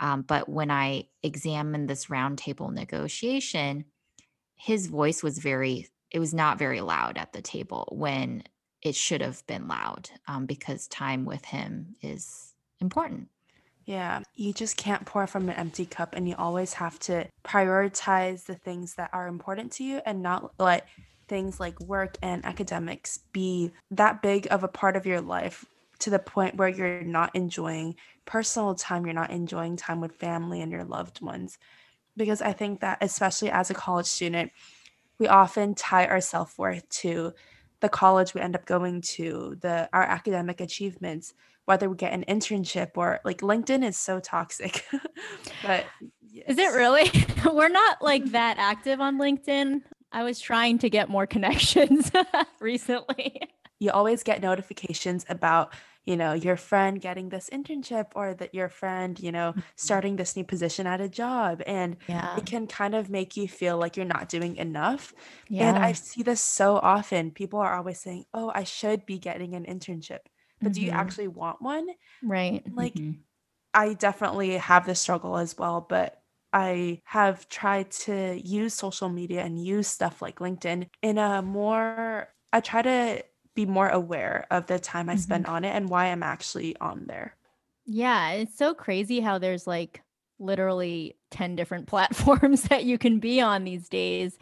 um, 0.00 0.22
but 0.22 0.48
when 0.48 0.70
i 0.70 1.04
examined 1.22 1.88
this 1.88 2.06
roundtable 2.06 2.72
negotiation 2.72 3.84
his 4.54 4.86
voice 4.86 5.22
was 5.22 5.38
very 5.38 5.88
it 6.10 6.18
was 6.18 6.32
not 6.32 6.58
very 6.58 6.80
loud 6.80 7.18
at 7.18 7.32
the 7.32 7.42
table 7.42 7.88
when 7.92 8.42
it 8.86 8.94
should 8.94 9.20
have 9.20 9.44
been 9.48 9.66
loud 9.66 10.08
um, 10.28 10.46
because 10.46 10.86
time 10.86 11.24
with 11.24 11.44
him 11.44 11.96
is 12.02 12.54
important. 12.80 13.28
Yeah, 13.84 14.22
you 14.36 14.52
just 14.52 14.76
can't 14.76 15.04
pour 15.04 15.26
from 15.26 15.48
an 15.48 15.56
empty 15.56 15.86
cup, 15.86 16.14
and 16.14 16.28
you 16.28 16.36
always 16.38 16.74
have 16.74 16.96
to 17.00 17.26
prioritize 17.44 18.44
the 18.44 18.54
things 18.54 18.94
that 18.94 19.10
are 19.12 19.26
important 19.26 19.72
to 19.72 19.84
you 19.84 20.00
and 20.06 20.22
not 20.22 20.52
let 20.60 20.86
things 21.26 21.58
like 21.58 21.80
work 21.80 22.16
and 22.22 22.44
academics 22.44 23.18
be 23.32 23.72
that 23.90 24.22
big 24.22 24.46
of 24.52 24.62
a 24.62 24.68
part 24.68 24.94
of 24.94 25.04
your 25.04 25.20
life 25.20 25.64
to 25.98 26.10
the 26.10 26.20
point 26.20 26.54
where 26.54 26.68
you're 26.68 27.02
not 27.02 27.34
enjoying 27.34 27.96
personal 28.24 28.76
time, 28.76 29.04
you're 29.04 29.14
not 29.14 29.30
enjoying 29.30 29.76
time 29.76 30.00
with 30.00 30.12
family 30.12 30.60
and 30.60 30.70
your 30.70 30.84
loved 30.84 31.20
ones. 31.20 31.58
Because 32.16 32.40
I 32.40 32.52
think 32.52 32.80
that, 32.80 32.98
especially 33.00 33.50
as 33.50 33.68
a 33.68 33.74
college 33.74 34.06
student, 34.06 34.52
we 35.18 35.26
often 35.26 35.74
tie 35.74 36.06
our 36.06 36.20
self 36.20 36.56
worth 36.56 36.88
to 37.00 37.34
the 37.80 37.88
college 37.88 38.34
we 38.34 38.40
end 38.40 38.54
up 38.56 38.66
going 38.66 39.00
to, 39.00 39.56
the 39.60 39.88
our 39.92 40.02
academic 40.02 40.60
achievements, 40.60 41.34
whether 41.66 41.88
we 41.90 41.96
get 41.96 42.12
an 42.12 42.24
internship 42.28 42.90
or 42.96 43.20
like 43.24 43.40
LinkedIn 43.40 43.84
is 43.84 43.96
so 43.96 44.20
toxic. 44.20 44.84
but 45.62 45.84
yes. 46.30 46.46
is 46.48 46.58
it 46.58 46.72
really? 46.74 47.10
We're 47.52 47.68
not 47.68 48.02
like 48.02 48.24
that 48.32 48.56
active 48.58 49.00
on 49.00 49.18
LinkedIn. 49.18 49.82
I 50.12 50.22
was 50.22 50.40
trying 50.40 50.78
to 50.78 50.90
get 50.90 51.08
more 51.08 51.26
connections 51.26 52.10
recently. 52.60 53.40
You 53.78 53.90
always 53.90 54.22
get 54.22 54.40
notifications 54.40 55.26
about 55.28 55.74
you 56.06 56.16
know 56.16 56.32
your 56.32 56.56
friend 56.56 57.00
getting 57.00 57.28
this 57.28 57.50
internship 57.52 58.06
or 58.14 58.32
that 58.32 58.54
your 58.54 58.68
friend 58.68 59.20
you 59.20 59.32
know 59.32 59.50
mm-hmm. 59.50 59.60
starting 59.74 60.16
this 60.16 60.36
new 60.36 60.44
position 60.44 60.86
at 60.86 61.00
a 61.00 61.08
job 61.08 61.60
and 61.66 61.96
yeah. 62.06 62.36
it 62.36 62.46
can 62.46 62.66
kind 62.66 62.94
of 62.94 63.10
make 63.10 63.36
you 63.36 63.46
feel 63.46 63.76
like 63.76 63.96
you're 63.96 64.06
not 64.06 64.28
doing 64.28 64.56
enough 64.56 65.12
yeah. 65.48 65.68
and 65.68 65.78
i 65.84 65.92
see 65.92 66.22
this 66.22 66.40
so 66.40 66.76
often 66.76 67.30
people 67.30 67.58
are 67.58 67.76
always 67.76 68.00
saying 68.00 68.24
oh 68.32 68.50
i 68.54 68.64
should 68.64 69.04
be 69.04 69.18
getting 69.18 69.54
an 69.54 69.64
internship 69.64 70.20
but 70.60 70.68
mm-hmm. 70.68 70.72
do 70.72 70.80
you 70.80 70.90
mm-hmm. 70.90 71.00
actually 71.00 71.28
want 71.28 71.60
one 71.60 71.88
right 72.22 72.64
like 72.72 72.94
mm-hmm. 72.94 73.18
i 73.74 73.92
definitely 73.92 74.52
have 74.52 74.86
this 74.86 75.00
struggle 75.00 75.36
as 75.36 75.58
well 75.58 75.84
but 75.86 76.22
I 76.52 77.02
have 77.04 77.50
tried 77.50 77.90
to 78.06 78.40
use 78.42 78.72
social 78.72 79.10
media 79.10 79.42
and 79.42 79.62
use 79.62 79.88
stuff 79.88 80.22
like 80.22 80.38
LinkedIn 80.38 80.88
in 81.02 81.18
a 81.18 81.42
more, 81.42 82.28
I 82.50 82.60
try 82.60 82.80
to 82.80 83.22
be 83.56 83.66
more 83.66 83.88
aware 83.88 84.46
of 84.52 84.66
the 84.66 84.78
time 84.78 85.08
I 85.08 85.14
mm-hmm. 85.14 85.22
spend 85.22 85.46
on 85.46 85.64
it 85.64 85.70
and 85.70 85.88
why 85.88 86.06
I'm 86.06 86.22
actually 86.22 86.76
on 86.76 87.06
there. 87.06 87.34
Yeah, 87.84 88.30
it's 88.30 88.56
so 88.56 88.74
crazy 88.74 89.20
how 89.20 89.38
there's 89.38 89.66
like 89.66 90.02
literally 90.38 91.16
10 91.32 91.56
different 91.56 91.86
platforms 91.88 92.64
that 92.64 92.84
you 92.84 92.98
can 92.98 93.18
be 93.18 93.40
on 93.40 93.64
these 93.64 93.88
days 93.88 94.38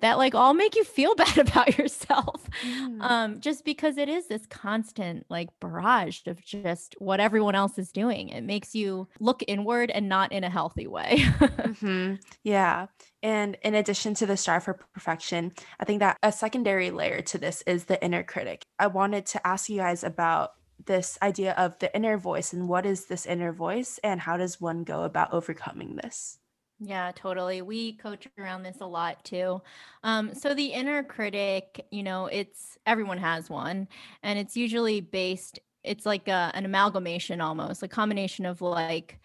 that 0.00 0.16
like 0.16 0.34
all 0.34 0.54
make 0.54 0.76
you 0.76 0.84
feel 0.84 1.14
bad 1.16 1.38
about 1.38 1.76
yourself 1.76 2.48
mm. 2.64 3.00
um 3.00 3.40
just 3.40 3.64
because 3.64 3.98
it 3.98 4.08
is 4.08 4.28
this 4.28 4.46
constant 4.46 5.26
like 5.28 5.48
barrage 5.60 6.20
of 6.26 6.44
just 6.44 6.94
what 6.98 7.20
everyone 7.20 7.54
else 7.54 7.78
is 7.78 7.90
doing 7.90 8.28
it 8.28 8.42
makes 8.42 8.74
you 8.74 9.08
look 9.20 9.42
inward 9.48 9.90
and 9.90 10.08
not 10.08 10.30
in 10.32 10.44
a 10.44 10.50
healthy 10.50 10.86
way 10.86 11.16
mm-hmm. 11.18 12.14
yeah 12.44 12.86
and 13.22 13.56
in 13.62 13.74
addition 13.74 14.14
to 14.14 14.26
the 14.26 14.36
strive 14.36 14.64
for 14.64 14.74
perfection 14.94 15.52
i 15.80 15.84
think 15.84 16.00
that 16.00 16.16
a 16.22 16.32
secondary 16.32 16.90
layer 16.90 17.20
to 17.20 17.38
this 17.38 17.62
is 17.62 17.84
the 17.84 18.02
inner 18.02 18.22
critic 18.22 18.64
i 18.78 18.86
wanted 18.86 19.26
to 19.26 19.44
ask 19.46 19.68
you 19.68 19.78
guys 19.78 20.04
about 20.04 20.52
this 20.86 21.18
idea 21.22 21.52
of 21.54 21.78
the 21.80 21.94
inner 21.94 22.16
voice 22.16 22.52
and 22.52 22.68
what 22.68 22.86
is 22.86 23.06
this 23.06 23.26
inner 23.26 23.52
voice 23.52 23.98
and 24.04 24.20
how 24.20 24.36
does 24.36 24.60
one 24.60 24.84
go 24.84 25.02
about 25.02 25.32
overcoming 25.32 25.96
this 25.96 26.38
yeah, 26.80 27.10
totally. 27.14 27.60
We 27.60 27.94
coach 27.94 28.28
around 28.38 28.62
this 28.62 28.76
a 28.80 28.86
lot 28.86 29.24
too. 29.24 29.60
Um, 30.04 30.32
so 30.34 30.54
the 30.54 30.66
inner 30.66 31.02
critic, 31.02 31.84
you 31.90 32.04
know, 32.04 32.26
it's 32.26 32.78
everyone 32.86 33.18
has 33.18 33.50
one, 33.50 33.88
and 34.22 34.38
it's 34.38 34.56
usually 34.56 35.00
based. 35.00 35.58
It's 35.82 36.06
like 36.06 36.28
a, 36.28 36.52
an 36.54 36.64
amalgamation 36.64 37.40
almost, 37.40 37.82
a 37.82 37.88
combination 37.88 38.46
of 38.46 38.60
like 38.60 39.18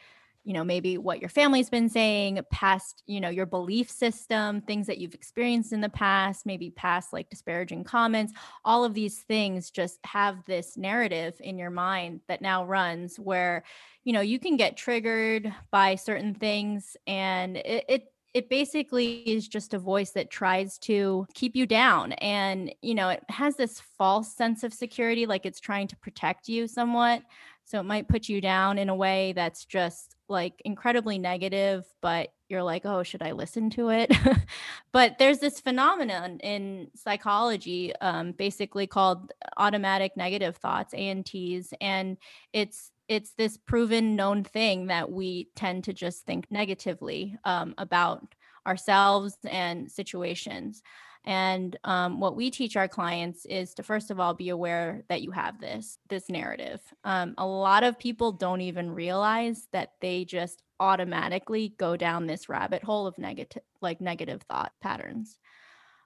you 0.43 0.53
know 0.53 0.63
maybe 0.63 0.97
what 0.97 1.19
your 1.19 1.29
family's 1.29 1.69
been 1.69 1.89
saying 1.89 2.39
past 2.51 3.03
you 3.07 3.21
know 3.21 3.29
your 3.29 3.45
belief 3.45 3.89
system 3.89 4.61
things 4.61 4.87
that 4.87 4.97
you've 4.97 5.13
experienced 5.13 5.71
in 5.71 5.81
the 5.81 5.89
past 5.89 6.45
maybe 6.45 6.69
past 6.69 7.13
like 7.13 7.29
disparaging 7.29 7.83
comments. 7.83 8.33
All 8.65 8.83
of 8.83 8.93
these 8.93 9.19
things 9.19 9.71
just 9.71 9.99
have 10.05 10.43
this 10.45 10.77
narrative 10.77 11.35
in 11.39 11.57
your 11.57 11.69
mind 11.69 12.21
that 12.27 12.41
now 12.41 12.65
runs 12.65 13.17
where 13.17 13.63
you 14.03 14.13
know 14.13 14.21
you 14.21 14.39
can 14.39 14.57
get 14.57 14.77
triggered 14.77 15.53
by 15.71 15.95
certain 15.95 16.33
things 16.33 16.97
and 17.07 17.57
it, 17.57 17.85
it 17.87 18.13
it 18.33 18.49
basically 18.49 19.17
is 19.19 19.47
just 19.47 19.75
a 19.75 19.79
voice 19.79 20.11
that 20.11 20.31
tries 20.31 20.79
to 20.79 21.27
keep 21.35 21.55
you 21.55 21.65
down 21.65 22.13
and 22.13 22.73
you 22.81 22.95
know 22.95 23.09
it 23.09 23.23
has 23.29 23.55
this 23.55 23.79
false 23.79 24.35
sense 24.35 24.63
of 24.63 24.73
security 24.73 25.25
like 25.25 25.45
it's 25.45 25.59
trying 25.59 25.87
to 25.87 25.95
protect 25.97 26.49
you 26.49 26.67
somewhat 26.67 27.21
So 27.65 27.79
it 27.79 27.83
might 27.83 28.07
put 28.07 28.27
you 28.27 28.41
down 28.41 28.77
in 28.77 28.89
a 28.89 28.95
way 28.95 29.33
that's 29.33 29.65
just 29.65 30.15
like 30.29 30.61
incredibly 30.65 31.17
negative, 31.17 31.85
but 32.01 32.29
you're 32.49 32.63
like, 32.63 32.85
oh, 32.85 33.03
should 33.03 33.21
I 33.21 33.31
listen 33.31 33.69
to 33.71 33.89
it? 33.89 34.11
but 34.91 35.17
there's 35.17 35.39
this 35.39 35.59
phenomenon 35.59 36.39
in 36.39 36.89
psychology, 36.95 37.95
um, 38.01 38.33
basically 38.33 38.87
called 38.87 39.31
automatic 39.57 40.11
negative 40.17 40.57
thoughts, 40.57 40.93
ANTs, 40.93 41.73
and 41.81 42.17
it's 42.51 42.91
it's 43.09 43.31
this 43.33 43.57
proven 43.57 44.15
known 44.15 44.43
thing 44.43 44.87
that 44.87 45.11
we 45.11 45.49
tend 45.55 45.83
to 45.83 45.93
just 45.93 46.25
think 46.25 46.47
negatively 46.49 47.37
um, 47.43 47.73
about 47.77 48.23
ourselves 48.65 49.37
and 49.45 49.91
situations. 49.91 50.81
And 51.25 51.77
um, 51.85 52.19
what 52.19 52.35
we 52.35 52.51
teach 52.51 52.75
our 52.75 52.87
clients 52.87 53.45
is 53.45 53.73
to 53.75 53.83
first 53.83 54.11
of 54.11 54.19
all 54.19 54.33
be 54.33 54.49
aware 54.49 55.03
that 55.07 55.21
you 55.21 55.31
have 55.31 55.59
this 55.59 55.97
this 56.09 56.29
narrative. 56.29 56.81
Um, 57.05 57.33
a 57.37 57.45
lot 57.45 57.83
of 57.83 57.97
people 57.97 58.33
don't 58.33 58.61
even 58.61 58.91
realize 58.91 59.67
that 59.71 59.93
they 60.01 60.25
just 60.25 60.63
automatically 60.79 61.75
go 61.77 61.95
down 61.95 62.27
this 62.27 62.49
rabbit 62.49 62.83
hole 62.83 63.07
of 63.07 63.17
negative 63.17 63.63
like 63.81 64.01
negative 64.01 64.41
thought 64.49 64.73
patterns. 64.81 65.37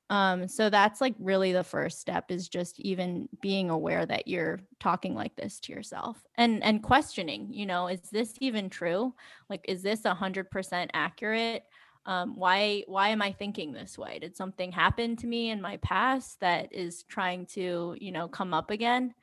Um, 0.09 0.47
so 0.47 0.69
that's 0.69 1.01
like 1.01 1.15
really 1.19 1.51
the 1.51 1.63
first 1.63 1.99
step 1.99 2.31
is 2.31 2.47
just 2.47 2.79
even 2.79 3.27
being 3.41 3.69
aware 3.69 4.05
that 4.05 4.27
you're 4.27 4.59
talking 4.79 5.13
like 5.13 5.35
this 5.35 5.59
to 5.61 5.73
yourself 5.73 6.23
and 6.35 6.63
and 6.63 6.83
questioning, 6.83 7.51
you 7.51 7.65
know, 7.65 7.87
is 7.87 8.01
this 8.11 8.35
even 8.39 8.69
true? 8.69 9.13
Like, 9.49 9.65
is 9.67 9.81
this 9.81 10.05
a 10.05 10.13
hundred 10.13 10.49
percent 10.51 10.91
accurate? 10.93 11.63
Um, 12.07 12.35
why 12.35 12.83
why 12.87 13.09
am 13.09 13.21
i 13.21 13.31
thinking 13.31 13.71
this 13.71 13.97
way 13.97 14.17
did 14.17 14.35
something 14.35 14.71
happen 14.71 15.15
to 15.15 15.27
me 15.27 15.49
in 15.49 15.61
my 15.61 15.77
past 15.77 16.39
that 16.39 16.73
is 16.73 17.03
trying 17.03 17.45
to 17.45 17.95
you 17.99 18.11
know 18.11 18.27
come 18.27 18.53
up 18.53 18.71
again 18.71 19.13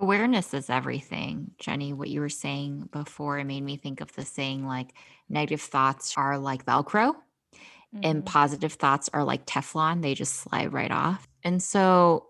awareness 0.00 0.52
is 0.52 0.68
everything 0.68 1.50
jenny 1.58 1.92
what 1.92 2.08
you 2.08 2.20
were 2.20 2.28
saying 2.28 2.88
before 2.92 3.38
it 3.38 3.44
made 3.44 3.62
me 3.62 3.76
think 3.76 4.00
of 4.00 4.12
the 4.14 4.24
saying 4.24 4.66
like 4.66 4.92
negative 5.28 5.60
thoughts 5.60 6.14
are 6.16 6.36
like 6.36 6.66
velcro 6.66 7.14
mm-hmm. 7.14 8.00
and 8.02 8.26
positive 8.26 8.72
thoughts 8.72 9.08
are 9.14 9.24
like 9.24 9.46
teflon 9.46 10.02
they 10.02 10.14
just 10.14 10.34
slide 10.34 10.72
right 10.72 10.90
off 10.90 11.26
and 11.44 11.62
so 11.62 12.26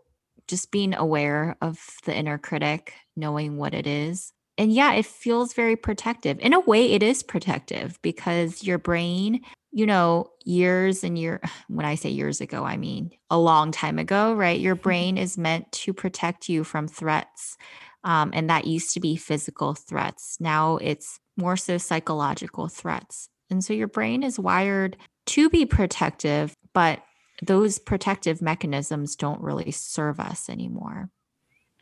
just 0.46 0.70
being 0.70 0.94
aware 0.94 1.56
of 1.62 1.80
the 2.04 2.14
inner 2.14 2.36
critic 2.36 2.92
knowing 3.16 3.56
what 3.56 3.74
it 3.74 3.86
is 3.86 4.32
and 4.58 4.72
yeah, 4.72 4.92
it 4.92 5.06
feels 5.06 5.54
very 5.54 5.76
protective. 5.76 6.38
In 6.40 6.52
a 6.52 6.60
way, 6.60 6.92
it 6.92 7.02
is 7.02 7.22
protective 7.22 7.98
because 8.02 8.62
your 8.62 8.78
brain 8.78 9.40
you 9.72 9.86
know, 9.86 10.30
years 10.44 11.02
and 11.02 11.18
year 11.18 11.40
when 11.68 11.86
I 11.86 11.96
say 11.96 12.10
years 12.10 12.40
ago, 12.40 12.64
I 12.64 12.76
mean 12.76 13.10
a 13.30 13.38
long 13.38 13.72
time 13.72 13.98
ago, 13.98 14.34
right? 14.34 14.60
Your 14.60 14.76
mm-hmm. 14.76 14.82
brain 14.82 15.18
is 15.18 15.38
meant 15.38 15.70
to 15.72 15.92
protect 15.92 16.48
you 16.48 16.62
from 16.64 16.86
threats. 16.86 17.56
Um, 18.04 18.32
and 18.34 18.50
that 18.50 18.66
used 18.66 18.94
to 18.94 19.00
be 19.00 19.16
physical 19.16 19.74
threats. 19.74 20.36
Now 20.40 20.76
it's 20.78 21.20
more 21.36 21.56
so 21.56 21.78
psychological 21.78 22.68
threats. 22.68 23.28
And 23.48 23.64
so 23.64 23.72
your 23.72 23.88
brain 23.88 24.22
is 24.22 24.38
wired 24.38 24.96
to 25.26 25.48
be 25.48 25.66
protective, 25.66 26.56
but 26.72 27.02
those 27.42 27.78
protective 27.78 28.42
mechanisms 28.42 29.14
don't 29.14 29.40
really 29.40 29.70
serve 29.70 30.18
us 30.18 30.48
anymore. 30.48 31.10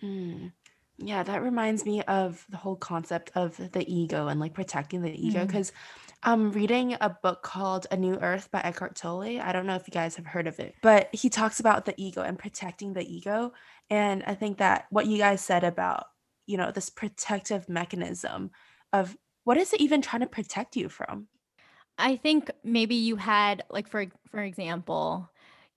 Mm. 0.03 0.53
Yeah, 0.99 1.23
that 1.23 1.43
reminds 1.43 1.87
me 1.87 2.03
of 2.03 2.45
the 2.51 2.59
whole 2.59 2.77
concept 2.77 3.31
of 3.35 3.57
the 3.73 3.85
ego 3.91 4.29
and 4.29 4.39
like 4.39 4.53
protecting 4.53 5.01
the 5.01 5.27
ego. 5.27 5.47
Because 5.47 5.71
mm. 5.71 5.75
I'm 6.23 6.53
reading 6.53 6.97
a 7.01 7.09
book 7.09 7.43
called 7.43 7.87
A 7.91 7.97
New 7.97 8.17
Earth 8.17 8.51
by 8.51 8.61
Eckhart 8.61 8.95
Tolle. 8.95 9.41
I 9.41 9.53
don't 9.53 9.67
know 9.67 9.75
if 9.75 9.89
you 9.89 9.93
guys 9.93 10.17
have 10.17 10.27
heard 10.27 10.47
of 10.47 10.61
it, 10.61 10.75
but 10.83 11.09
he 11.15 11.31
talks 11.31 11.61
about 11.61 11.87
the 11.87 11.95
ego 11.97 12.21
and 12.21 12.39
protecting 12.39 12.93
the 12.93 13.03
ego. 13.03 13.53
And 13.89 14.23
I 14.27 14.35
think 14.35 14.59
that 14.59 14.87
what 14.91 15.07
you 15.07 15.17
guys 15.17 15.41
said 15.41 15.65
about, 15.65 16.05
you 16.47 16.59
know, 16.59 16.71
this 16.71 16.91
protective 16.91 17.69
mechanism 17.71 18.51
of 18.93 19.17
what 19.45 19.57
is 19.57 19.73
it 19.73 19.81
even 19.81 20.03
trying 20.03 20.21
to 20.21 20.27
protect 20.27 20.77
you 20.77 20.91
from? 20.91 21.29
I 21.97 22.17
think 22.17 22.51
maybe 22.63 22.95
you 22.95 23.17
had 23.17 23.65
like 23.71 23.89
for 23.89 24.07
for 24.31 24.43
example, 24.43 25.31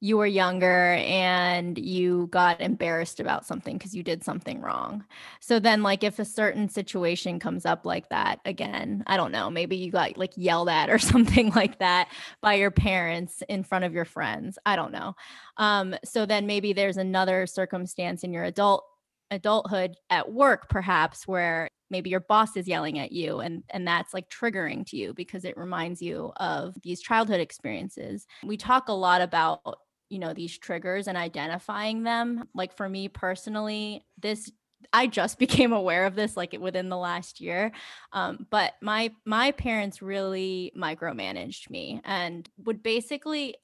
you 0.03 0.17
were 0.17 0.25
younger 0.25 0.95
and 0.95 1.77
you 1.77 2.27
got 2.27 2.59
embarrassed 2.59 3.21
about 3.21 3.45
something 3.45 3.77
because 3.77 3.95
you 3.95 4.03
did 4.03 4.21
something 4.21 4.59
wrong. 4.59 5.05
So 5.39 5.59
then, 5.59 5.81
like, 5.81 6.03
if 6.03 6.19
a 6.19 6.25
certain 6.25 6.67
situation 6.67 7.39
comes 7.39 7.65
up 7.65 7.85
like 7.85 8.09
that 8.09 8.41
again, 8.43 9.05
I 9.07 9.15
don't 9.15 9.31
know, 9.31 9.49
maybe 9.49 9.77
you 9.77 9.91
got 9.91 10.17
like 10.17 10.33
yelled 10.35 10.67
at 10.67 10.89
or 10.89 10.99
something 11.13 11.51
like 11.51 11.79
that 11.79 12.09
by 12.41 12.55
your 12.55 12.69
parents 12.69 13.43
in 13.47 13.63
front 13.63 13.85
of 13.85 13.93
your 13.93 14.03
friends. 14.03 14.59
I 14.65 14.75
don't 14.75 14.91
know. 14.91 15.15
Um, 15.55 15.95
so 16.03 16.25
then 16.25 16.47
maybe 16.47 16.73
there's 16.73 16.97
another 16.97 17.47
circumstance 17.47 18.25
in 18.25 18.33
your 18.33 18.43
adult 18.43 18.83
adulthood 19.31 19.95
at 20.09 20.31
work 20.31 20.69
perhaps 20.69 21.25
where 21.25 21.69
maybe 21.89 22.09
your 22.09 22.19
boss 22.19 22.55
is 22.55 22.67
yelling 22.67 22.99
at 22.99 23.11
you 23.11 23.39
and 23.39 23.63
and 23.71 23.87
that's 23.87 24.13
like 24.13 24.29
triggering 24.29 24.85
to 24.85 24.95
you 24.95 25.11
because 25.13 25.43
it 25.43 25.57
reminds 25.57 26.03
you 26.03 26.31
of 26.37 26.75
these 26.83 27.01
childhood 27.01 27.39
experiences 27.39 28.27
we 28.43 28.57
talk 28.57 28.89
a 28.89 28.93
lot 28.93 29.21
about 29.21 29.79
you 30.13 30.19
know 30.19 30.33
these 30.33 30.57
triggers 30.57 31.07
and 31.07 31.17
identifying 31.17 32.03
them 32.03 32.47
like 32.53 32.77
for 32.77 32.87
me 32.87 33.07
personally 33.07 34.05
this 34.21 34.51
I 34.91 35.07
just 35.07 35.39
became 35.45 35.73
aware 35.73 36.05
of 36.05 36.15
this 36.15 36.37
like 36.37 36.55
within 36.59 36.89
the 36.89 36.97
last 36.97 37.41
year. 37.41 37.71
Um, 38.11 38.45
but 38.49 38.73
my 38.81 39.11
my 39.25 39.51
parents 39.51 40.01
really 40.01 40.71
micromanaged 40.77 41.69
me 41.69 42.01
and 42.03 42.47
would 42.63 42.83
basically 42.83 43.55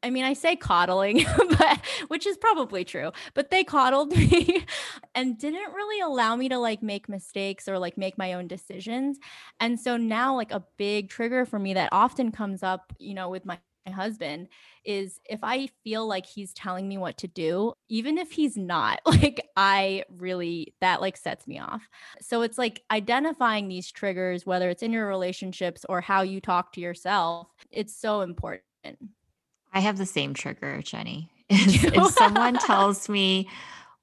I 0.00 0.10
mean, 0.10 0.24
I 0.24 0.34
say 0.34 0.54
coddling, 0.54 1.24
but 1.58 1.80
which 2.06 2.24
is 2.24 2.36
probably 2.36 2.84
true, 2.84 3.10
but 3.34 3.50
they 3.50 3.64
coddled 3.64 4.10
me 4.16 4.64
and 5.14 5.36
didn't 5.36 5.72
really 5.72 6.00
allow 6.00 6.36
me 6.36 6.48
to 6.50 6.58
like 6.58 6.82
make 6.84 7.08
mistakes 7.08 7.68
or 7.68 7.80
like 7.80 7.98
make 7.98 8.16
my 8.16 8.34
own 8.34 8.46
decisions. 8.46 9.18
And 9.58 9.78
so 9.80 9.96
now 9.96 10.36
like 10.36 10.52
a 10.52 10.64
big 10.76 11.08
trigger 11.08 11.44
for 11.44 11.58
me 11.58 11.74
that 11.74 11.88
often 11.90 12.30
comes 12.30 12.62
up, 12.62 12.92
you 12.98 13.14
know, 13.14 13.28
with 13.28 13.44
my 13.44 13.58
husband 13.88 14.48
is 14.84 15.20
if 15.28 15.40
I 15.42 15.68
feel 15.84 16.06
like 16.06 16.26
he's 16.26 16.52
telling 16.52 16.88
me 16.88 16.98
what 16.98 17.18
to 17.18 17.28
do, 17.28 17.74
even 17.88 18.18
if 18.18 18.30
he's 18.30 18.56
not, 18.56 19.00
like 19.06 19.46
I 19.56 20.04
really, 20.16 20.74
that 20.80 21.00
like 21.00 21.16
sets 21.16 21.46
me 21.46 21.58
off. 21.58 21.88
So 22.20 22.42
it's 22.42 22.58
like 22.58 22.82
identifying 22.90 23.68
these 23.68 23.90
triggers, 23.90 24.46
whether 24.46 24.70
it's 24.70 24.82
in 24.82 24.92
your 24.92 25.06
relationships 25.06 25.84
or 25.88 26.00
how 26.00 26.22
you 26.22 26.40
talk 26.40 26.72
to 26.72 26.80
yourself, 26.80 27.48
it's 27.70 27.96
so 27.96 28.22
important. 28.22 28.62
I 29.72 29.80
have 29.80 29.98
the 29.98 30.06
same 30.06 30.34
trigger, 30.34 30.80
Jenny. 30.82 31.30
if, 31.50 31.84
if 31.84 32.06
someone 32.12 32.58
tells 32.66 33.08
me, 33.08 33.48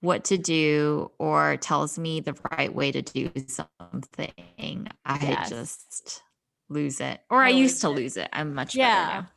what 0.01 0.23
to 0.25 0.37
do 0.37 1.11
or 1.17 1.57
tells 1.57 1.97
me 1.97 2.19
the 2.19 2.35
right 2.51 2.73
way 2.73 2.91
to 2.91 3.01
do 3.01 3.31
something, 3.47 4.87
I 5.03 5.19
yes. 5.21 5.49
just 5.49 6.21
lose 6.69 7.01
it. 7.01 7.19
Or 7.29 7.41
I, 7.41 7.47
I 7.47 7.49
used 7.49 7.81
to 7.81 7.89
it. 7.89 7.95
lose 7.95 8.17
it. 8.17 8.29
I'm 8.31 8.53
much 8.53 8.75
yeah. 8.75 9.05
better 9.05 9.21
now. 9.21 9.27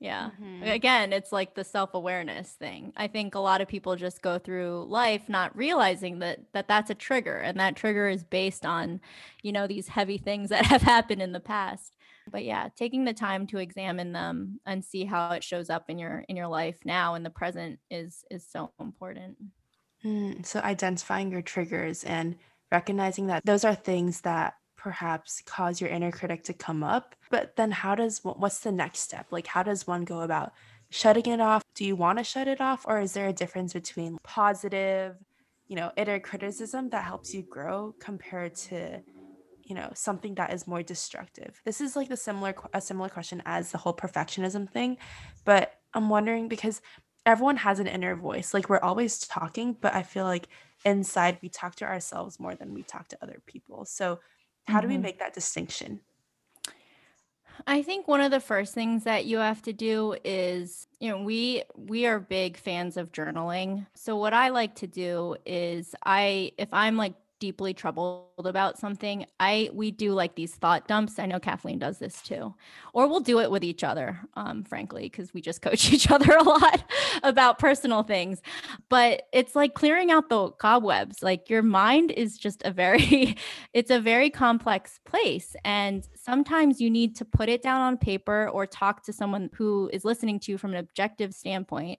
Yeah. 0.00 0.30
Mm-hmm. 0.40 0.64
Again, 0.64 1.12
it's 1.12 1.32
like 1.32 1.54
the 1.54 1.64
self-awareness 1.64 2.50
thing. 2.52 2.92
I 2.96 3.06
think 3.06 3.34
a 3.34 3.40
lot 3.40 3.60
of 3.60 3.68
people 3.68 3.96
just 3.96 4.22
go 4.22 4.38
through 4.38 4.86
life 4.88 5.28
not 5.28 5.56
realizing 5.56 6.18
that 6.18 6.40
that 6.52 6.68
that's 6.68 6.90
a 6.90 6.94
trigger 6.94 7.38
and 7.38 7.58
that 7.60 7.76
trigger 7.76 8.08
is 8.08 8.24
based 8.24 8.66
on, 8.66 9.00
you 9.42 9.52
know, 9.52 9.66
these 9.66 9.88
heavy 9.88 10.18
things 10.18 10.48
that 10.50 10.66
have 10.66 10.82
happened 10.82 11.22
in 11.22 11.32
the 11.32 11.40
past. 11.40 11.96
But 12.30 12.44
yeah, 12.44 12.68
taking 12.76 13.04
the 13.04 13.12
time 13.12 13.46
to 13.48 13.58
examine 13.58 14.12
them 14.12 14.60
and 14.66 14.84
see 14.84 15.04
how 15.04 15.30
it 15.32 15.44
shows 15.44 15.70
up 15.70 15.88
in 15.88 15.98
your 15.98 16.24
in 16.28 16.36
your 16.36 16.48
life 16.48 16.78
now 16.84 17.14
in 17.14 17.22
the 17.22 17.30
present 17.30 17.78
is 17.90 18.24
is 18.30 18.46
so 18.46 18.72
important. 18.80 19.36
Mm, 20.04 20.44
so 20.44 20.60
identifying 20.60 21.30
your 21.30 21.42
triggers 21.42 22.04
and 22.04 22.36
recognizing 22.70 23.28
that 23.28 23.44
those 23.44 23.64
are 23.64 23.74
things 23.74 24.22
that 24.22 24.54
perhaps 24.84 25.40
cause 25.46 25.80
your 25.80 25.88
inner 25.88 26.12
critic 26.12 26.44
to 26.44 26.52
come 26.52 26.84
up. 26.84 27.14
But 27.30 27.56
then, 27.56 27.70
how 27.70 27.94
does 27.94 28.20
what's 28.22 28.58
the 28.58 28.70
next 28.70 28.98
step? 29.00 29.26
Like, 29.30 29.46
how 29.46 29.62
does 29.62 29.86
one 29.86 30.04
go 30.04 30.20
about 30.20 30.52
shutting 30.90 31.32
it 31.32 31.40
off? 31.40 31.64
Do 31.74 31.86
you 31.86 31.96
want 31.96 32.18
to 32.18 32.24
shut 32.24 32.48
it 32.48 32.60
off, 32.60 32.84
or 32.86 33.00
is 33.00 33.14
there 33.14 33.26
a 33.26 33.32
difference 33.32 33.72
between 33.72 34.18
positive, 34.22 35.16
you 35.68 35.76
know, 35.76 35.90
inner 35.96 36.20
criticism 36.20 36.90
that 36.90 37.02
helps 37.02 37.32
you 37.32 37.40
grow 37.40 37.94
compared 37.98 38.54
to, 38.68 39.00
you 39.62 39.74
know, 39.74 39.90
something 39.94 40.34
that 40.34 40.52
is 40.52 40.66
more 40.66 40.82
destructive? 40.82 41.62
This 41.64 41.80
is 41.80 41.96
like 41.96 42.10
the 42.10 42.18
similar 42.18 42.54
a 42.74 42.80
similar 42.82 43.08
question 43.08 43.42
as 43.46 43.72
the 43.72 43.78
whole 43.78 43.96
perfectionism 43.96 44.70
thing, 44.70 44.98
but 45.46 45.72
I'm 45.94 46.10
wondering 46.10 46.46
because 46.46 46.82
everyone 47.24 47.56
has 47.56 47.78
an 47.78 47.86
inner 47.86 48.14
voice. 48.16 48.52
Like 48.52 48.68
we're 48.68 48.80
always 48.90 49.26
talking, 49.26 49.78
but 49.80 49.94
I 49.94 50.02
feel 50.02 50.24
like 50.24 50.46
inside 50.84 51.38
we 51.40 51.48
talk 51.48 51.74
to 51.76 51.86
ourselves 51.86 52.38
more 52.38 52.54
than 52.54 52.74
we 52.74 52.82
talk 52.82 53.08
to 53.08 53.18
other 53.22 53.40
people. 53.46 53.86
So 53.86 54.20
how 54.66 54.80
do 54.80 54.88
we 54.88 54.94
mm-hmm. 54.94 55.02
make 55.02 55.18
that 55.18 55.34
distinction? 55.34 56.00
I 57.66 57.82
think 57.82 58.08
one 58.08 58.20
of 58.20 58.30
the 58.30 58.40
first 58.40 58.74
things 58.74 59.04
that 59.04 59.24
you 59.26 59.38
have 59.38 59.62
to 59.62 59.72
do 59.72 60.16
is, 60.24 60.86
you 61.00 61.08
know, 61.08 61.22
we 61.22 61.62
we 61.76 62.04
are 62.06 62.18
big 62.18 62.56
fans 62.56 62.96
of 62.96 63.12
journaling. 63.12 63.86
So 63.94 64.16
what 64.16 64.34
I 64.34 64.48
like 64.48 64.74
to 64.76 64.86
do 64.86 65.36
is 65.46 65.94
I 66.04 66.52
if 66.58 66.68
I'm 66.72 66.96
like 66.96 67.14
deeply 67.44 67.74
troubled 67.74 68.46
about 68.46 68.78
something, 68.78 69.26
I 69.38 69.68
we 69.74 69.90
do 69.90 70.14
like 70.14 70.34
these 70.34 70.54
thought 70.54 70.88
dumps. 70.88 71.18
I 71.18 71.26
know 71.26 71.38
Kathleen 71.38 71.78
does 71.78 71.98
this 71.98 72.22
too, 72.22 72.54
or 72.94 73.06
we'll 73.06 73.20
do 73.20 73.38
it 73.40 73.50
with 73.50 73.62
each 73.62 73.84
other, 73.84 74.18
um, 74.32 74.64
frankly, 74.64 75.02
because 75.02 75.34
we 75.34 75.42
just 75.42 75.60
coach 75.66 75.92
each 75.92 76.10
other 76.10 76.34
a 76.34 76.42
lot 76.42 76.90
about 77.22 77.58
personal 77.58 78.02
things. 78.02 78.40
But 78.88 79.24
it's 79.30 79.54
like 79.54 79.74
clearing 79.74 80.10
out 80.10 80.30
the 80.30 80.52
cobwebs. 80.52 81.22
Like 81.22 81.50
your 81.50 81.60
mind 81.60 82.12
is 82.12 82.38
just 82.38 82.62
a 82.64 82.70
very, 82.70 83.36
it's 83.74 83.90
a 83.90 84.00
very 84.00 84.30
complex 84.30 85.00
place, 85.04 85.54
and 85.62 86.08
sometimes 86.14 86.80
you 86.80 86.88
need 86.88 87.14
to 87.16 87.26
put 87.26 87.50
it 87.50 87.60
down 87.60 87.82
on 87.82 87.98
paper 87.98 88.48
or 88.54 88.66
talk 88.66 89.04
to 89.04 89.12
someone 89.12 89.50
who 89.52 89.90
is 89.92 90.02
listening 90.02 90.40
to 90.40 90.52
you 90.52 90.56
from 90.56 90.70
an 90.70 90.78
objective 90.78 91.34
standpoint 91.34 91.98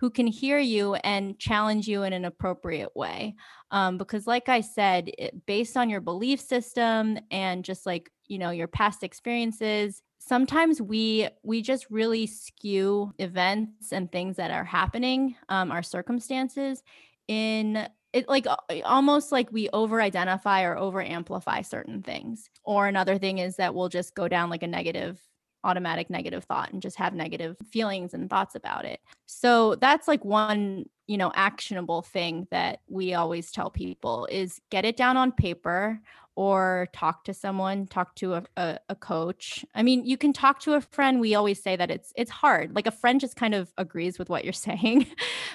who 0.00 0.08
can 0.08 0.26
hear 0.26 0.58
you 0.58 0.94
and 0.94 1.38
challenge 1.38 1.86
you 1.86 2.04
in 2.04 2.14
an 2.14 2.24
appropriate 2.24 2.96
way. 2.96 3.34
Um, 3.70 3.98
because, 3.98 4.26
like 4.26 4.48
I 4.48 4.62
said, 4.62 5.10
it, 5.18 5.44
based 5.44 5.76
on 5.76 5.90
your 5.90 6.00
belief 6.00 6.40
system 6.40 7.18
and 7.30 7.64
just 7.64 7.84
like 7.84 8.10
you 8.26 8.38
know 8.38 8.50
your 8.50 8.66
past 8.66 9.04
experiences, 9.04 10.02
sometimes 10.18 10.80
we 10.80 11.28
we 11.42 11.60
just 11.60 11.90
really 11.90 12.26
skew 12.26 13.12
events 13.18 13.92
and 13.92 14.10
things 14.10 14.36
that 14.36 14.50
are 14.50 14.64
happening, 14.64 15.36
um, 15.50 15.70
our 15.70 15.82
circumstances, 15.82 16.82
in 17.28 17.86
it 18.12 18.26
like 18.26 18.46
almost 18.84 19.30
like 19.30 19.52
we 19.52 19.68
over 19.68 20.00
identify 20.00 20.62
or 20.62 20.76
over 20.78 21.02
amplify 21.02 21.60
certain 21.60 22.02
things. 22.02 22.48
Or 22.64 22.88
another 22.88 23.18
thing 23.18 23.38
is 23.38 23.56
that 23.56 23.74
we'll 23.74 23.90
just 23.90 24.14
go 24.14 24.28
down 24.28 24.50
like 24.50 24.62
a 24.62 24.66
negative 24.66 25.20
automatic 25.64 26.10
negative 26.10 26.44
thought 26.44 26.72
and 26.72 26.82
just 26.82 26.96
have 26.96 27.14
negative 27.14 27.56
feelings 27.70 28.14
and 28.14 28.30
thoughts 28.30 28.54
about 28.54 28.84
it. 28.84 29.00
So 29.26 29.74
that's 29.76 30.08
like 30.08 30.24
one, 30.24 30.86
you 31.10 31.18
know, 31.18 31.32
actionable 31.34 32.02
thing 32.02 32.46
that 32.52 32.82
we 32.88 33.14
always 33.14 33.50
tell 33.50 33.68
people 33.68 34.28
is 34.30 34.60
get 34.70 34.84
it 34.84 34.96
down 34.96 35.16
on 35.16 35.32
paper 35.32 36.00
or 36.36 36.86
talk 36.92 37.24
to 37.24 37.34
someone 37.34 37.84
talk 37.88 38.14
to 38.14 38.34
a, 38.34 38.44
a, 38.56 38.78
a, 38.90 38.94
coach. 38.94 39.64
I 39.74 39.82
mean 39.82 40.06
you 40.06 40.16
can 40.16 40.32
talk 40.32 40.60
to 40.60 40.74
a 40.74 40.80
friend. 40.80 41.18
We 41.18 41.34
always 41.34 41.60
say 41.60 41.74
that 41.74 41.90
it's 41.90 42.12
it's 42.14 42.30
hard. 42.30 42.76
Like 42.76 42.86
a 42.86 42.92
friend 42.92 43.18
just 43.18 43.34
kind 43.34 43.56
of 43.56 43.72
agrees 43.76 44.20
with 44.20 44.30
what 44.30 44.44
you're 44.44 44.52
saying 44.68 45.08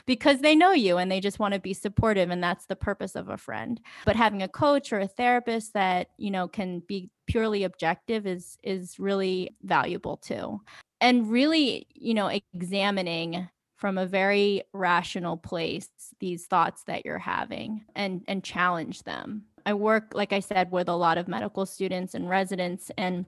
because 0.06 0.41
they 0.41 0.56
know 0.56 0.74
you 0.74 0.98
and 0.98 1.10
they 1.10 1.22
just 1.22 1.39
want 1.39 1.54
to 1.54 1.60
be 1.62 1.74
supportive 1.74 2.30
and 2.30 2.44
that's 2.44 2.65
the 2.65 2.76
purpose 2.76 3.15
of 3.15 3.30
a 3.30 3.38
friend. 3.38 3.80
But 4.04 4.18
having 4.18 4.44
a 4.44 4.50
coach 4.50 4.91
or 4.91 5.00
a 5.00 5.08
therapist 5.08 5.72
that 5.72 6.10
you 6.18 6.32
know 6.32 6.50
can 6.50 6.82
be 6.82 7.10
purely 7.28 7.63
objective 7.63 8.28
is 8.28 8.58
is 8.62 9.00
really 9.00 9.56
valuable 9.63 10.18
too. 10.18 10.60
And 11.00 11.32
really 11.32 11.88
you 11.94 12.13
know 12.13 12.28
examining 12.54 13.48
from 13.75 13.97
a 13.97 14.05
very 14.05 14.63
rational 14.73 15.38
place 15.38 15.89
these 16.19 16.45
thoughts 16.45 16.83
that 16.83 17.05
you're 17.05 17.19
having 17.19 17.83
and 17.95 18.23
and 18.27 18.43
challenge 18.43 19.03
them 19.03 19.43
I 19.65 19.73
work, 19.73 20.11
like 20.13 20.31
I 20.31 20.39
said, 20.39 20.71
with 20.71 20.88
a 20.88 20.95
lot 20.95 21.17
of 21.17 21.27
medical 21.27 21.65
students 21.65 22.13
and 22.13 22.29
residents 22.29 22.91
and 22.97 23.25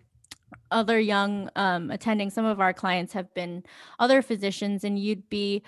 other 0.72 1.00
young 1.00 1.50
um, 1.56 1.90
attending. 1.90 2.30
Some 2.30 2.46
of 2.46 2.62
our 2.62 2.74
clients 2.74 3.14
have 3.14 3.34
been 3.34 3.64
other 4.00 4.22
physicians, 4.22 4.84
and 4.84 5.00
you'd 5.00 5.30
be 5.30 5.64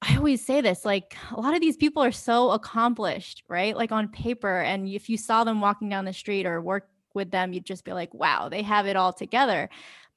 I 0.00 0.16
always 0.16 0.46
say 0.46 0.60
this 0.60 0.84
like 0.84 1.16
a 1.32 1.40
lot 1.40 1.54
of 1.54 1.60
these 1.60 1.76
people 1.76 2.04
are 2.04 2.12
so 2.12 2.52
accomplished, 2.52 3.42
right? 3.48 3.76
Like 3.76 3.90
on 3.90 4.06
paper. 4.06 4.60
And 4.60 4.86
if 4.88 5.08
you 5.08 5.18
saw 5.18 5.42
them 5.42 5.60
walking 5.60 5.88
down 5.88 6.04
the 6.04 6.12
street 6.12 6.46
or 6.46 6.60
work 6.60 6.88
with 7.14 7.32
them, 7.32 7.52
you'd 7.52 7.66
just 7.66 7.84
be 7.84 7.92
like, 7.92 8.14
wow, 8.14 8.48
they 8.48 8.62
have 8.62 8.86
it 8.86 8.94
all 8.94 9.12
together. 9.12 9.68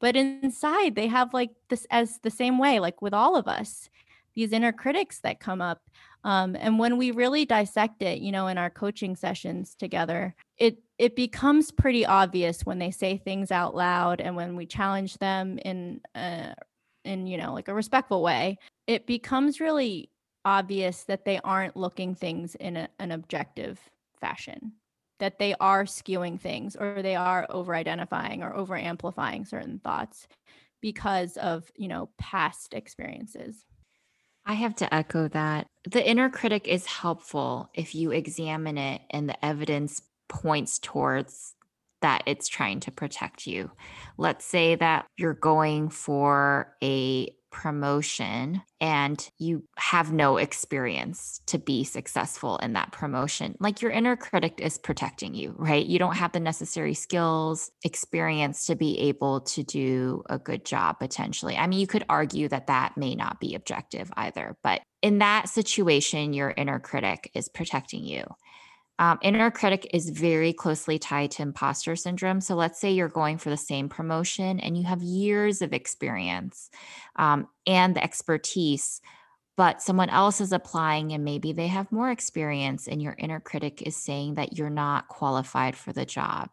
But 0.02 0.16
inside, 0.16 0.96
they 0.96 1.08
have 1.08 1.34
like 1.34 1.52
this 1.70 1.86
as 1.92 2.20
the 2.24 2.32
same 2.32 2.58
way, 2.58 2.80
like 2.80 3.02
with 3.02 3.14
all 3.14 3.36
of 3.36 3.48
us, 3.48 3.90
these 4.34 4.52
inner 4.52 4.72
critics 4.72 5.20
that 5.20 5.40
come 5.40 5.62
up. 5.62 5.80
Um, 6.24 6.56
and 6.60 6.80
when 6.80 6.98
we 6.98 7.12
really 7.12 7.46
dissect 7.46 8.02
it, 8.02 8.20
you 8.20 8.32
know, 8.32 8.48
in 8.48 8.58
our 8.58 8.70
coaching 8.70 9.16
sessions 9.16 9.76
together, 9.76 10.36
it 10.58 10.78
it 10.98 11.16
becomes 11.16 11.72
pretty 11.72 12.06
obvious 12.06 12.62
when 12.62 12.80
they 12.80 12.92
say 12.92 13.18
things 13.18 13.52
out 13.52 13.76
loud 13.76 14.22
and 14.22 14.36
when 14.36 14.56
we 14.56 14.66
challenge 14.66 15.18
them 15.20 15.60
in 15.60 16.02
uh, 16.16 16.54
in 17.06 17.28
you 17.28 17.38
know 17.38 17.54
like 17.54 17.68
a 17.68 17.74
respectful 17.74 18.24
way. 18.24 18.58
It 18.88 19.06
becomes 19.06 19.60
really 19.60 20.10
obvious 20.46 21.04
that 21.04 21.26
they 21.26 21.40
aren't 21.44 21.78
looking 21.78 22.16
things 22.16 22.56
in 22.56 22.76
a, 22.76 22.90
an 23.00 23.12
objective 23.12 23.80
fashion 24.20 24.74
that 25.22 25.40
they 25.40 25.56
are 25.60 25.86
skewing 25.86 26.40
things 26.40 26.76
or 26.76 27.02
they 27.02 27.16
are 27.16 27.46
over 27.50 27.74
identifying 27.74 28.44
or 28.44 28.54
over 28.54 28.76
amplifying 28.76 29.46
certain 29.46 29.80
thoughts 29.80 30.28
because 30.82 31.38
of 31.38 31.72
you 31.78 31.88
know 31.88 32.10
past 32.18 32.74
experiences 32.74 33.66
I 34.46 34.54
have 34.54 34.76
to 34.78 34.94
echo 34.94 35.28
that. 35.30 35.68
The 35.90 36.08
inner 36.08 36.30
critic 36.30 36.68
is 36.68 36.86
helpful 36.88 37.70
if 37.76 37.94
you 37.94 38.12
examine 38.12 38.78
it 38.78 39.02
and 39.12 39.30
the 39.30 39.46
evidence 39.46 40.02
points 40.30 40.80
towards 40.80 41.54
that 42.02 42.24
it's 42.26 42.48
trying 42.48 42.80
to 42.82 42.92
protect 42.92 43.46
you. 43.46 43.70
Let's 44.18 44.44
say 44.44 44.76
that 44.76 45.06
you're 45.18 45.36
going 45.36 45.90
for 45.90 46.76
a 46.82 47.36
promotion 47.52 48.62
and 48.80 49.30
you 49.38 49.64
have 49.78 50.12
no 50.12 50.38
experience 50.38 51.42
to 51.46 51.60
be 51.60 51.84
successful 51.84 52.58
in 52.58 52.74
that 52.74 52.92
promotion, 52.92 53.56
like 53.60 53.82
your 53.82 53.92
inner 53.92 54.16
critic 54.16 54.60
is 54.60 54.78
protecting 54.78 55.36
you, 55.36 55.54
right? 55.58 55.86
You 55.86 56.00
don't 56.00 56.16
have 56.16 56.32
the 56.32 56.40
necessary 56.40 56.94
skills, 56.94 57.70
experience 57.84 58.66
to 58.68 58.76
be 58.76 58.98
able 59.00 59.42
to 59.42 59.64
do 59.64 60.24
a 60.30 60.40
good 60.40 60.66
job 60.66 60.98
potentially. 61.00 61.58
I 61.58 61.68
mean, 61.68 61.80
you 61.80 61.88
could 61.88 62.06
argue 62.10 62.48
that 62.48 62.68
that 62.68 62.98
may 62.98 63.14
not 63.16 63.40
be 63.40 63.54
objective 63.54 64.12
either, 64.16 64.58
but 64.64 64.82
in 65.02 65.20
that 65.20 65.50
situation, 65.50 66.34
your 66.34 66.54
inner 66.56 66.80
critic 66.80 67.30
is 67.34 67.50
protecting 67.50 68.06
you. 68.06 68.24
Um, 69.02 69.18
inner 69.24 69.50
critic 69.50 69.90
is 69.96 70.12
very 70.12 70.54
closely 70.54 71.00
tied 71.00 71.32
to 71.32 71.42
imposter 71.42 71.96
syndrome. 71.96 72.40
So 72.40 72.54
let's 72.54 72.80
say 72.80 72.92
you're 72.92 73.10
going 73.10 73.40
for 73.40 73.50
the 73.50 73.58
same 73.58 73.90
promotion 73.90 74.60
and 74.60 74.78
you 74.78 74.84
have 74.84 75.02
years 75.02 75.64
of 75.64 75.74
experience 75.74 76.70
um, 77.16 77.48
and 77.66 77.96
the 77.96 78.04
expertise, 78.04 79.02
but 79.58 79.82
someone 79.82 80.12
else 80.12 80.40
is 80.40 80.52
applying 80.52 81.14
and 81.14 81.26
maybe 81.26 81.52
they 81.52 81.66
have 81.66 81.92
more 81.92 82.12
experience, 82.12 82.88
and 82.88 83.02
your 83.02 83.16
inner 83.18 83.40
critic 83.40 83.82
is 83.82 83.96
saying 83.98 84.36
that 84.36 84.56
you're 84.56 84.70
not 84.70 85.08
qualified 85.08 85.76
for 85.76 85.92
the 85.92 86.06
job. 86.06 86.50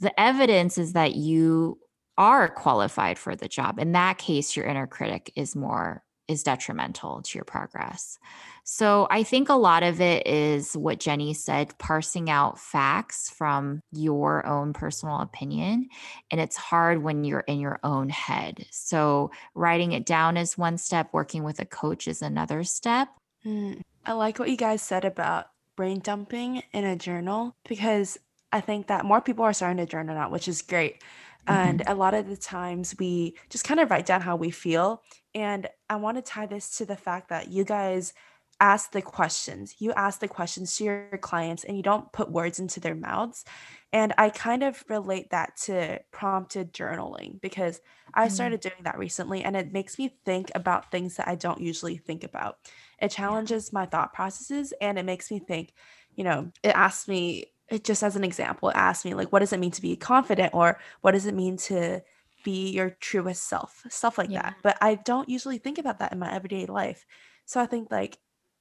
The 0.00 0.18
evidence 0.18 0.78
is 0.78 0.94
that 0.94 1.14
you 1.14 1.78
are 2.16 2.48
qualified 2.48 3.18
for 3.18 3.34
the 3.34 3.48
job. 3.48 3.78
In 3.78 3.92
that 3.92 4.18
case, 4.18 4.56
your 4.56 4.66
inner 4.66 4.86
critic 4.86 5.32
is 5.36 5.56
more 5.56 6.03
is 6.28 6.42
detrimental 6.42 7.22
to 7.22 7.38
your 7.38 7.44
progress. 7.44 8.18
So 8.64 9.06
I 9.10 9.22
think 9.22 9.48
a 9.48 9.54
lot 9.54 9.82
of 9.82 10.00
it 10.00 10.26
is 10.26 10.74
what 10.74 10.98
Jenny 10.98 11.34
said, 11.34 11.76
parsing 11.78 12.30
out 12.30 12.58
facts 12.58 13.28
from 13.28 13.80
your 13.92 14.46
own 14.46 14.72
personal 14.72 15.20
opinion. 15.20 15.88
And 16.30 16.40
it's 16.40 16.56
hard 16.56 17.02
when 17.02 17.24
you're 17.24 17.40
in 17.40 17.60
your 17.60 17.78
own 17.84 18.08
head. 18.08 18.66
So 18.70 19.30
writing 19.54 19.92
it 19.92 20.06
down 20.06 20.36
is 20.36 20.56
one 20.56 20.78
step, 20.78 21.10
working 21.12 21.44
with 21.44 21.60
a 21.60 21.66
coach 21.66 22.08
is 22.08 22.22
another 22.22 22.64
step. 22.64 23.08
Mm, 23.44 23.82
I 24.06 24.12
like 24.12 24.38
what 24.38 24.48
you 24.48 24.56
guys 24.56 24.80
said 24.80 25.04
about 25.04 25.46
brain 25.76 26.00
dumping 26.00 26.62
in 26.72 26.84
a 26.84 26.96
journal 26.96 27.54
because 27.68 28.18
I 28.54 28.60
think 28.60 28.86
that 28.86 29.04
more 29.04 29.20
people 29.20 29.44
are 29.44 29.52
starting 29.52 29.78
to 29.78 29.86
journal 29.86 30.14
now, 30.14 30.30
which 30.30 30.46
is 30.46 30.62
great. 30.62 31.02
And 31.48 31.80
mm-hmm. 31.80 31.90
a 31.90 31.96
lot 31.96 32.14
of 32.14 32.28
the 32.28 32.36
times 32.36 32.94
we 33.00 33.34
just 33.50 33.64
kind 33.64 33.80
of 33.80 33.90
write 33.90 34.06
down 34.06 34.20
how 34.20 34.36
we 34.36 34.50
feel. 34.50 35.02
And 35.34 35.68
I 35.90 35.96
want 35.96 36.18
to 36.18 36.22
tie 36.22 36.46
this 36.46 36.78
to 36.78 36.86
the 36.86 36.96
fact 36.96 37.30
that 37.30 37.48
you 37.48 37.64
guys 37.64 38.14
ask 38.60 38.92
the 38.92 39.02
questions. 39.02 39.74
You 39.80 39.92
ask 39.94 40.20
the 40.20 40.28
questions 40.28 40.76
to 40.76 40.84
your 40.84 41.18
clients 41.20 41.64
and 41.64 41.76
you 41.76 41.82
don't 41.82 42.12
put 42.12 42.30
words 42.30 42.60
into 42.60 42.78
their 42.78 42.94
mouths. 42.94 43.44
And 43.92 44.14
I 44.18 44.30
kind 44.30 44.62
of 44.62 44.84
relate 44.88 45.30
that 45.30 45.56
to 45.64 46.00
prompted 46.12 46.72
journaling 46.72 47.40
because 47.40 47.80
I 48.14 48.26
mm-hmm. 48.26 48.34
started 48.34 48.60
doing 48.60 48.84
that 48.84 48.98
recently 48.98 49.42
and 49.42 49.56
it 49.56 49.72
makes 49.72 49.98
me 49.98 50.16
think 50.24 50.52
about 50.54 50.92
things 50.92 51.16
that 51.16 51.26
I 51.26 51.34
don't 51.34 51.60
usually 51.60 51.96
think 51.96 52.22
about. 52.22 52.58
It 53.02 53.10
challenges 53.10 53.72
my 53.72 53.86
thought 53.86 54.12
processes 54.12 54.72
and 54.80 54.96
it 54.96 55.04
makes 55.04 55.32
me 55.32 55.40
think, 55.40 55.74
you 56.14 56.22
know, 56.22 56.52
it 56.62 56.68
asks 56.68 57.08
me, 57.08 57.46
it 57.74 57.84
just 57.84 58.02
as 58.02 58.16
an 58.16 58.24
example, 58.24 58.72
asks 58.74 59.04
me, 59.04 59.14
like, 59.14 59.32
what 59.32 59.40
does 59.40 59.52
it 59.52 59.60
mean 59.60 59.72
to 59.72 59.82
be 59.82 59.96
confident 59.96 60.54
or 60.54 60.78
what 61.00 61.12
does 61.12 61.26
it 61.26 61.34
mean 61.34 61.56
to 61.58 62.02
be 62.44 62.70
your 62.70 62.90
truest 63.00 63.48
self, 63.48 63.82
stuff 63.88 64.18
like 64.18 64.30
yeah. 64.30 64.42
that. 64.42 64.56
But 64.62 64.78
I 64.80 64.94
don't 64.94 65.28
usually 65.28 65.58
think 65.58 65.78
about 65.78 65.98
that 65.98 66.12
in 66.12 66.18
my 66.20 66.32
everyday 66.32 66.66
life. 66.66 67.04
So 67.46 67.60
I 67.60 67.66
think 67.66 67.90
like 67.90 68.18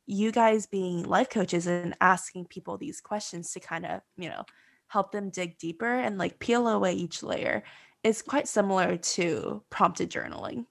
you 0.08 0.32
guys 0.32 0.66
being 0.66 1.04
life 1.04 1.30
coaches 1.30 1.68
and 1.68 1.96
asking 2.02 2.46
people 2.46 2.78
these 2.78 3.00
questions 3.00 3.52
to 3.52 3.60
kind 3.60 3.86
of, 3.86 4.02
you 4.18 4.30
know, 4.30 4.44
help 4.88 5.12
them 5.12 5.30
dig 5.30 5.58
deeper 5.60 5.88
and 5.88 6.18
like 6.18 6.40
peel 6.40 6.68
away 6.68 6.94
each 6.94 7.22
layer 7.22 7.64
is 8.04 8.22
quite 8.22 8.48
similar 8.48 8.98
to 8.98 9.64
prompted 9.70 10.10
journaling. 10.10 10.66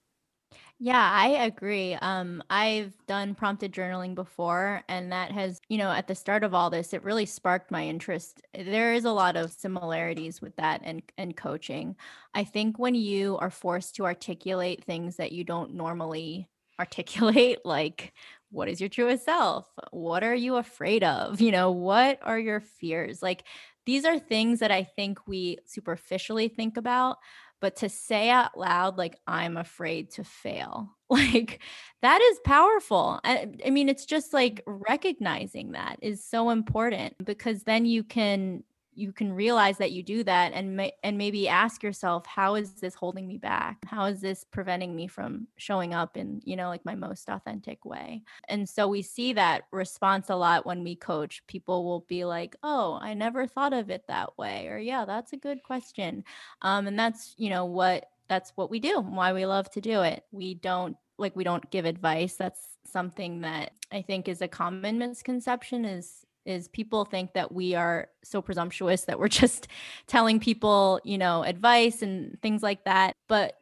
Yeah, 0.85 1.11
I 1.13 1.29
agree. 1.45 1.95
Um, 1.95 2.43
I've 2.51 2.93
done 3.07 3.37
prompted 3.37 3.73
journaling 3.73 4.17
before, 4.17 4.83
and 4.89 5.13
that 5.13 5.31
has, 5.31 5.61
you 5.69 5.79
know, 5.79 5.93
at 5.93 6.09
the 6.09 6.15
start 6.17 6.43
of 6.43 6.55
all 6.55 6.71
this, 6.71 6.93
it 6.93 7.05
really 7.05 7.25
sparked 7.25 7.71
my 7.71 7.87
interest. 7.87 8.43
There 8.53 8.93
is 8.93 9.05
a 9.05 9.13
lot 9.13 9.37
of 9.37 9.53
similarities 9.53 10.41
with 10.41 10.57
that 10.57 10.81
and 10.83 11.01
and 11.17 11.37
coaching. 11.37 11.95
I 12.35 12.43
think 12.43 12.81
when 12.81 12.97
you 12.97 13.37
are 13.39 13.51
forced 13.51 13.95
to 13.97 14.07
articulate 14.07 14.83
things 14.83 15.17
that 15.19 15.31
you 15.31 15.45
don't 15.45 15.75
normally 15.75 16.49
articulate 16.81 17.59
like 17.65 18.13
what 18.51 18.69
is 18.69 18.81
your 18.81 18.89
truest 18.91 19.25
self? 19.25 19.67
What 19.93 20.25
are 20.25 20.35
you 20.35 20.57
afraid 20.57 21.05
of? 21.05 21.41
You 21.41 21.53
know, 21.53 21.71
what 21.71 22.19
are 22.23 22.39
your 22.39 22.61
fears? 22.61 23.23
Like 23.23 23.45
these 23.87 24.05
are 24.05 24.19
things 24.19 24.59
that 24.61 24.71
I 24.73 24.83
think 24.85 25.27
we 25.29 25.59
superficially 25.65 26.49
think 26.49 26.77
about, 26.77 27.19
but 27.63 27.77
to 27.77 27.89
say 27.89 28.29
out 28.29 28.59
loud 28.59 28.99
like 28.99 29.17
i'm 29.27 29.57
afraid 29.57 30.11
to 30.11 30.25
fail 30.25 30.91
like 31.11 31.61
that 32.03 32.21
is 32.21 32.41
powerful 32.45 33.21
I, 33.25 33.47
I, 33.65 33.71
mean 33.71 33.89
it's 33.89 34.05
just 34.05 34.33
like 34.33 34.63
recognizing 34.67 35.73
that 35.73 35.97
is 36.03 36.25
so 36.25 36.51
important 36.51 37.15
because 37.25 37.63
then 37.63 37.87
you 37.87 38.03
can 38.03 38.65
you 38.95 39.13
can 39.13 39.33
realize 39.33 39.79
that 39.79 39.93
you 39.93 40.03
do 40.03 40.23
that 40.25 40.53
and 40.53 40.77
may, 40.77 40.93
and 41.03 41.17
maybe 41.17 41.49
ask 41.49 41.83
yourself 41.83 42.27
how 42.27 42.55
is 42.55 42.73
this 42.75 42.95
holding 42.95 43.27
me 43.27 43.39
back? 43.39 43.79
How 43.87 44.05
is 44.07 44.21
this 44.21 44.45
preventing 44.45 44.95
me 44.95 45.07
from 45.07 45.47
showing 45.57 45.95
up 45.95 46.17
in 46.17 46.41
you 46.45 46.57
know 46.57 46.69
like 46.69 46.85
my 46.85 46.95
most 46.95 47.29
authentic 47.29 47.85
way? 47.85 48.23
And 48.49 48.69
so 48.69 48.89
we 48.89 49.03
see 49.03 49.33
that 49.35 49.65
response 49.71 50.31
a 50.31 50.37
lot 50.37 50.67
when 50.67 50.85
we 50.85 50.95
coach. 50.97 51.43
People 51.47 51.85
will 51.85 52.05
be 52.09 52.25
like 52.25 52.57
oh 52.63 52.99
i 53.01 53.15
never 53.15 53.47
thought 53.47 53.73
of 53.73 53.91
it 53.91 54.05
that 54.09 54.37
way 54.39 54.69
or 54.69 54.79
yeah 54.79 55.05
that's 55.05 55.33
a 55.33 55.37
good 55.37 55.63
question. 55.63 56.25
Um, 56.63 56.87
and 56.87 56.99
that's 56.99 57.35
you 57.39 57.51
know 57.51 57.65
what 57.65 58.11
that's 58.29 58.53
what 58.57 58.71
we 58.71 58.81
do 58.81 59.01
why 59.01 59.33
we 59.33 59.47
love 59.47 59.71
to 59.71 59.81
do 59.81 60.03
it. 60.03 60.25
We 60.33 60.55
don't 60.55 60.97
like 61.19 61.37
we 61.37 61.45
don't 61.45 61.71
give 61.71 61.85
advice. 61.85 62.35
That's 62.35 62.61
something 62.85 63.41
that 63.41 63.73
i 63.93 64.03
think 64.03 64.29
is 64.29 64.43
a 64.43 64.49
common 64.49 64.99
misconception 64.99 65.85
is 65.85 66.27
is 66.45 66.69
people 66.69 67.05
think 67.05 67.35
that 67.35 67.53
we 67.53 67.75
are 67.75 68.09
so 68.25 68.43
presumptuous 68.43 69.05
that 69.05 69.19
we're 69.19 69.29
just 69.43 69.69
telling 70.07 70.41
people, 70.41 71.01
you 71.05 71.19
know, 71.19 71.43
advice 71.43 72.03
and 72.03 72.41
things 72.43 72.63
like 72.63 72.85
that. 72.85 73.15
But 73.29 73.55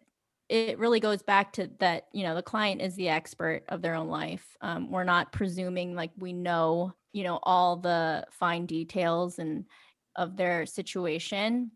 it 0.48 0.78
really 0.78 0.98
goes 0.98 1.22
back 1.22 1.52
to 1.52 1.70
that, 1.78 2.08
you 2.12 2.24
know, 2.24 2.34
the 2.34 2.42
client 2.42 2.82
is 2.82 2.96
the 2.96 3.08
expert 3.08 3.62
of 3.68 3.82
their 3.82 3.94
own 3.94 4.08
life. 4.08 4.56
Um, 4.60 4.90
we're 4.90 5.04
not 5.04 5.32
presuming 5.32 5.94
like 5.94 6.10
we 6.18 6.32
know, 6.32 6.92
you 7.12 7.22
know, 7.22 7.38
all 7.42 7.76
the 7.76 8.26
fine 8.32 8.66
details 8.66 9.38
and 9.38 9.64
of 10.16 10.36
their 10.36 10.66
situation 10.66 11.70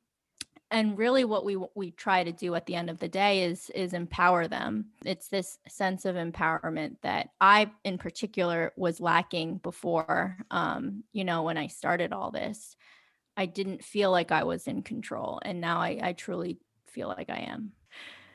and 0.74 0.98
really 0.98 1.24
what 1.24 1.44
we 1.44 1.56
we 1.76 1.92
try 1.92 2.24
to 2.24 2.32
do 2.32 2.56
at 2.56 2.66
the 2.66 2.74
end 2.74 2.90
of 2.90 2.98
the 2.98 3.08
day 3.08 3.44
is 3.44 3.70
is 3.70 3.94
empower 3.94 4.48
them. 4.48 4.86
It's 5.06 5.28
this 5.28 5.58
sense 5.68 6.04
of 6.04 6.16
empowerment 6.16 6.96
that 7.02 7.30
i 7.40 7.70
in 7.84 7.96
particular 7.96 8.72
was 8.76 9.00
lacking 9.00 9.58
before 9.58 10.36
um 10.50 11.04
you 11.12 11.24
know 11.24 11.44
when 11.44 11.56
i 11.56 11.68
started 11.68 12.12
all 12.12 12.30
this. 12.30 12.76
I 13.36 13.46
didn't 13.46 13.84
feel 13.84 14.10
like 14.10 14.32
i 14.32 14.42
was 14.42 14.66
in 14.66 14.82
control 14.82 15.40
and 15.44 15.60
now 15.60 15.78
i 15.78 15.98
i 16.02 16.12
truly 16.12 16.58
feel 16.86 17.08
like 17.08 17.30
i 17.30 17.46
am. 17.48 17.72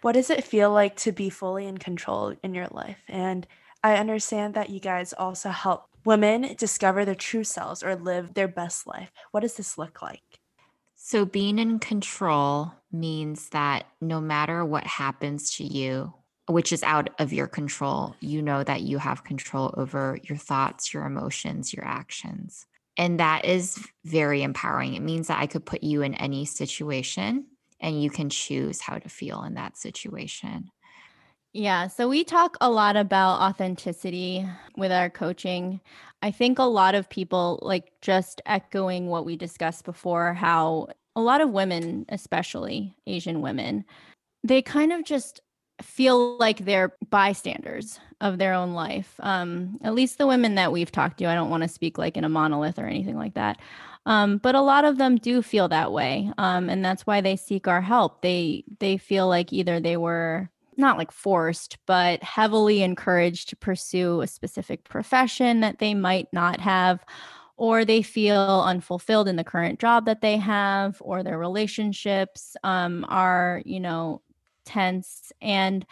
What 0.02 0.14
does 0.14 0.30
it 0.30 0.46
feel 0.46 0.72
like 0.72 0.96
to 0.98 1.12
be 1.12 1.30
fully 1.30 1.68
in 1.68 1.78
control 1.78 2.34
in 2.42 2.54
your 2.54 2.70
life? 2.72 3.04
And 3.10 3.46
i 3.84 3.98
understand 3.98 4.54
that 4.54 4.70
you 4.70 4.80
guys 4.80 5.12
also 5.12 5.50
help 5.50 5.90
women 6.06 6.56
discover 6.58 7.04
their 7.04 7.16
true 7.16 7.44
selves 7.44 7.84
or 7.84 7.96
live 7.98 8.34
their 8.34 8.48
best 8.48 8.88
life. 8.88 9.12
What 9.32 9.42
does 9.42 9.56
this 9.56 9.78
look 9.78 10.02
like 10.02 10.39
so, 11.10 11.26
being 11.26 11.58
in 11.58 11.80
control 11.80 12.72
means 12.92 13.50
that 13.50 13.88
no 14.00 14.22
matter 14.22 14.64
what 14.64 14.86
happens 14.86 15.56
to 15.56 15.64
you, 15.64 16.14
which 16.46 16.72
is 16.72 16.84
out 16.84 17.10
of 17.18 17.34
your 17.34 17.48
control, 17.48 18.16
you 18.20 18.44
know 18.44 18.64
that 18.64 18.82
you 18.82 19.00
have 19.00 19.24
control 19.24 19.74
over 19.76 20.20
your 20.22 20.38
thoughts, 20.38 20.94
your 20.94 21.08
emotions, 21.08 21.74
your 21.74 21.84
actions. 21.84 22.68
And 22.96 23.20
that 23.20 23.46
is 23.46 23.84
very 24.06 24.44
empowering. 24.44 24.94
It 24.94 25.02
means 25.02 25.30
that 25.30 25.40
I 25.40 25.48
could 25.48 25.66
put 25.66 25.82
you 25.82 26.04
in 26.04 26.14
any 26.14 26.46
situation 26.46 27.48
and 27.80 28.04
you 28.04 28.12
can 28.12 28.30
choose 28.30 28.80
how 28.80 29.00
to 29.00 29.10
feel 29.10 29.42
in 29.46 29.56
that 29.56 29.78
situation. 29.78 30.70
Yeah. 31.54 31.88
So 31.88 32.08
we 32.08 32.24
talk 32.24 32.56
a 32.62 32.70
lot 32.70 32.96
about 32.96 33.42
authenticity 33.42 34.48
with 34.78 34.92
our 34.92 35.10
coaching. 35.10 35.82
I 36.22 36.30
think 36.30 36.60
a 36.60 36.64
lot 36.64 36.94
of 36.94 37.10
people, 37.10 37.58
like 37.64 37.92
just 38.02 38.42
echoing 38.46 39.08
what 39.08 39.26
we 39.26 39.36
discussed 39.36 39.84
before, 39.84 40.36
how 40.36 40.90
a 41.20 41.22
lot 41.22 41.42
of 41.42 41.50
women, 41.52 42.06
especially 42.10 42.96
Asian 43.06 43.42
women, 43.42 43.84
they 44.44 44.62
kind 44.62 44.94
of 44.94 45.04
just 45.04 45.42
feel 45.82 46.38
like 46.38 46.60
they're 46.60 46.94
bystanders 47.10 48.00
of 48.22 48.38
their 48.38 48.54
own 48.54 48.74
life. 48.74 49.16
Um, 49.20 49.78
at 49.84 49.94
least 49.94 50.18
the 50.18 50.28
women 50.28 50.56
that 50.56 50.72
we've 50.72 50.92
talked 50.92 51.18
to, 51.20 51.26
I 51.26 51.36
don't 51.36 51.50
want 51.50 51.64
to 51.64 51.70
speak 51.70 51.98
like 51.98 52.18
in 52.18 52.24
a 52.24 52.30
monolith 52.30 52.80
or 52.80 52.86
anything 52.86 53.18
like 53.18 53.34
that. 53.34 53.60
Um, 54.06 54.38
but 54.38 54.56
a 54.56 54.62
lot 54.62 54.86
of 54.86 54.98
them 54.98 55.18
do 55.18 55.42
feel 55.42 55.68
that 55.68 55.92
way, 55.92 56.32
um, 56.38 56.70
and 56.70 56.84
that's 56.84 57.06
why 57.06 57.20
they 57.20 57.36
seek 57.36 57.68
our 57.68 57.82
help. 57.82 58.22
They 58.22 58.64
they 58.80 58.98
feel 58.98 59.28
like 59.28 59.52
either 59.52 59.80
they 59.80 59.98
were 59.98 60.50
not 60.78 60.98
like 60.98 61.12
forced, 61.12 61.78
but 61.86 62.24
heavily 62.24 62.82
encouraged 62.82 63.50
to 63.50 63.58
pursue 63.58 64.22
a 64.22 64.28
specific 64.28 64.86
profession 64.86 65.60
that 65.60 65.80
they 65.80 65.94
might 65.94 66.32
not 66.32 66.62
have, 66.62 67.04
or 67.60 67.84
they 67.84 68.02
feel 68.02 68.64
unfulfilled 68.66 69.28
in 69.28 69.36
the 69.36 69.44
current 69.44 69.80
job 69.80 70.06
that 70.06 70.22
they 70.22 70.38
have, 70.38 70.96
or 71.02 71.24
their 71.24 71.38
relationships 71.38 72.56
um, 72.64 73.06
are, 73.10 73.62
you 73.66 73.82
know, 73.82 74.22
tense. 74.64 75.34
And 75.42 75.86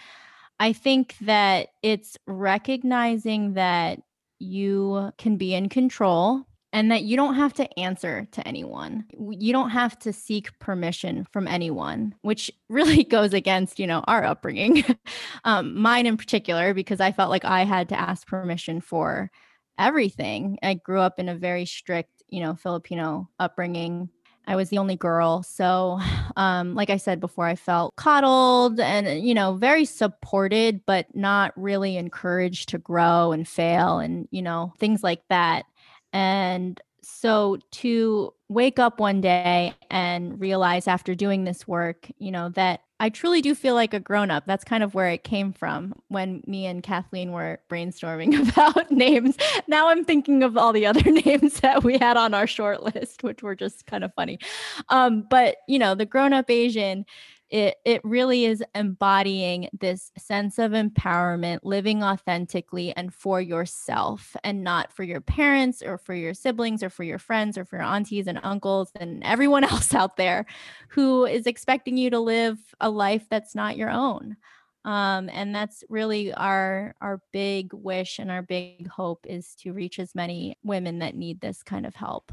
I 0.61 0.71
think 0.71 1.15
that 1.21 1.67
it's 1.83 2.17
recognizing 2.25 3.55
that 3.55 3.99
you 4.39 5.11
can 5.17 5.35
be 5.35 5.53
in 5.53 5.67
control 5.67 6.45
and 6.71 6.89
that 6.89 7.03
you 7.03 7.17
don't 7.17 7.35
have 7.35 7.53
to 7.55 7.79
answer 7.79 8.29
to 8.31 8.47
anyone. 8.47 9.03
You 9.19 9.51
don't 9.51 9.71
have 9.71 9.99
to 9.99 10.13
seek 10.13 10.57
permission 10.59 11.27
from 11.33 11.49
anyone, 11.49 12.15
which 12.21 12.49
really 12.69 13.03
goes 13.03 13.33
against, 13.33 13.77
you 13.77 13.87
know, 13.87 14.05
our 14.07 14.23
upbringing, 14.23 14.85
um, 15.43 15.77
mine 15.77 16.05
in 16.05 16.15
particular, 16.15 16.73
because 16.73 17.01
I 17.01 17.11
felt 17.11 17.29
like 17.29 17.43
I 17.43 17.65
had 17.65 17.89
to 17.89 17.99
ask 17.99 18.25
permission 18.25 18.79
for 18.79 19.29
everything. 19.77 20.57
I 20.63 20.75
grew 20.75 20.99
up 20.99 21.19
in 21.19 21.29
a 21.29 21.35
very 21.35 21.65
strict, 21.65 22.23
you 22.27 22.41
know, 22.41 22.55
Filipino 22.55 23.29
upbringing. 23.39 24.09
I 24.47 24.55
was 24.55 24.69
the 24.69 24.77
only 24.77 24.95
girl. 24.95 25.43
So, 25.43 25.99
um, 26.35 26.73
like 26.75 26.89
I 26.89 26.97
said 26.97 27.19
before, 27.19 27.45
I 27.45 27.55
felt 27.55 27.95
coddled 27.95 28.79
and, 28.79 29.25
you 29.25 29.33
know, 29.33 29.55
very 29.55 29.85
supported, 29.85 30.81
but 30.85 31.13
not 31.15 31.53
really 31.55 31.97
encouraged 31.97 32.69
to 32.69 32.77
grow 32.77 33.31
and 33.31 33.47
fail 33.47 33.99
and, 33.99 34.27
you 34.31 34.41
know, 34.41 34.73
things 34.79 35.03
like 35.03 35.21
that. 35.29 35.65
And 36.13 36.79
so 37.03 37.57
to 37.71 38.33
wake 38.49 38.79
up 38.79 38.99
one 38.99 39.21
day 39.21 39.73
and 39.89 40.39
realize 40.39 40.87
after 40.87 41.15
doing 41.15 41.43
this 41.43 41.67
work, 41.67 42.09
you 42.17 42.31
know, 42.31 42.49
that 42.49 42.81
I 42.99 43.09
truly 43.09 43.41
do 43.41 43.53
feel 43.53 43.75
like 43.75 43.93
a 43.93 43.99
grown 43.99 44.31
up. 44.31 44.45
That's 44.47 44.63
kind 44.63 44.83
of 44.83 44.95
where 44.95 45.09
it 45.09 45.23
came 45.23 45.53
from 45.53 45.93
when 46.07 46.43
me 46.47 46.65
and 46.65 46.81
Kathleen 46.81 47.31
were 47.31 47.59
brainstorming 47.69 48.49
about 48.51 48.91
names. 48.91 49.37
Now 49.67 49.89
I'm 49.89 50.03
thinking 50.03 50.43
of 50.43 50.57
all 50.57 50.73
the 50.73 50.85
other 50.85 51.11
names 51.11 51.59
that 51.59 51.83
we 51.83 51.97
had 51.97 52.17
on 52.17 52.33
our 52.33 52.47
short 52.47 52.83
list, 52.83 53.23
which 53.23 53.43
were 53.43 53.55
just 53.55 53.85
kind 53.85 54.03
of 54.03 54.13
funny. 54.15 54.39
Um, 54.89 55.25
but, 55.29 55.57
you 55.67 55.77
know, 55.79 55.95
the 55.95 56.05
grown 56.05 56.33
up 56.33 56.49
Asian 56.49 57.05
it 57.49 57.75
it 57.85 58.01
really 58.03 58.45
is 58.45 58.63
embodying 58.75 59.69
this 59.79 60.11
sense 60.17 60.59
of 60.59 60.71
empowerment 60.71 61.59
living 61.63 62.03
authentically 62.03 62.93
and 62.97 63.13
for 63.13 63.39
yourself 63.39 64.35
and 64.43 64.63
not 64.63 64.91
for 64.91 65.03
your 65.03 65.21
parents 65.21 65.81
or 65.81 65.97
for 65.97 66.13
your 66.13 66.33
siblings 66.33 66.83
or 66.83 66.89
for 66.89 67.03
your 67.03 67.19
friends 67.19 67.57
or 67.57 67.63
for 67.63 67.77
your 67.77 67.85
aunties 67.85 68.27
and 68.27 68.39
uncles 68.43 68.91
and 68.99 69.23
everyone 69.23 69.63
else 69.63 69.93
out 69.93 70.17
there 70.17 70.45
who 70.89 71.25
is 71.25 71.47
expecting 71.47 71.97
you 71.97 72.09
to 72.09 72.19
live 72.19 72.57
a 72.81 72.89
life 72.89 73.27
that's 73.29 73.55
not 73.55 73.77
your 73.77 73.89
own. 73.89 74.35
Um, 74.83 75.29
and 75.29 75.53
that's 75.53 75.83
really 75.89 76.33
our 76.33 76.95
our 77.01 77.21
big 77.33 77.73
wish 77.73 78.19
and 78.19 78.31
our 78.31 78.41
big 78.41 78.87
hope 78.87 79.25
is 79.27 79.55
to 79.55 79.73
reach 79.73 79.99
as 79.99 80.15
many 80.15 80.57
women 80.63 80.99
that 80.99 81.15
need 81.15 81.41
this 81.41 81.63
kind 81.63 81.85
of 81.85 81.95
help 81.95 82.31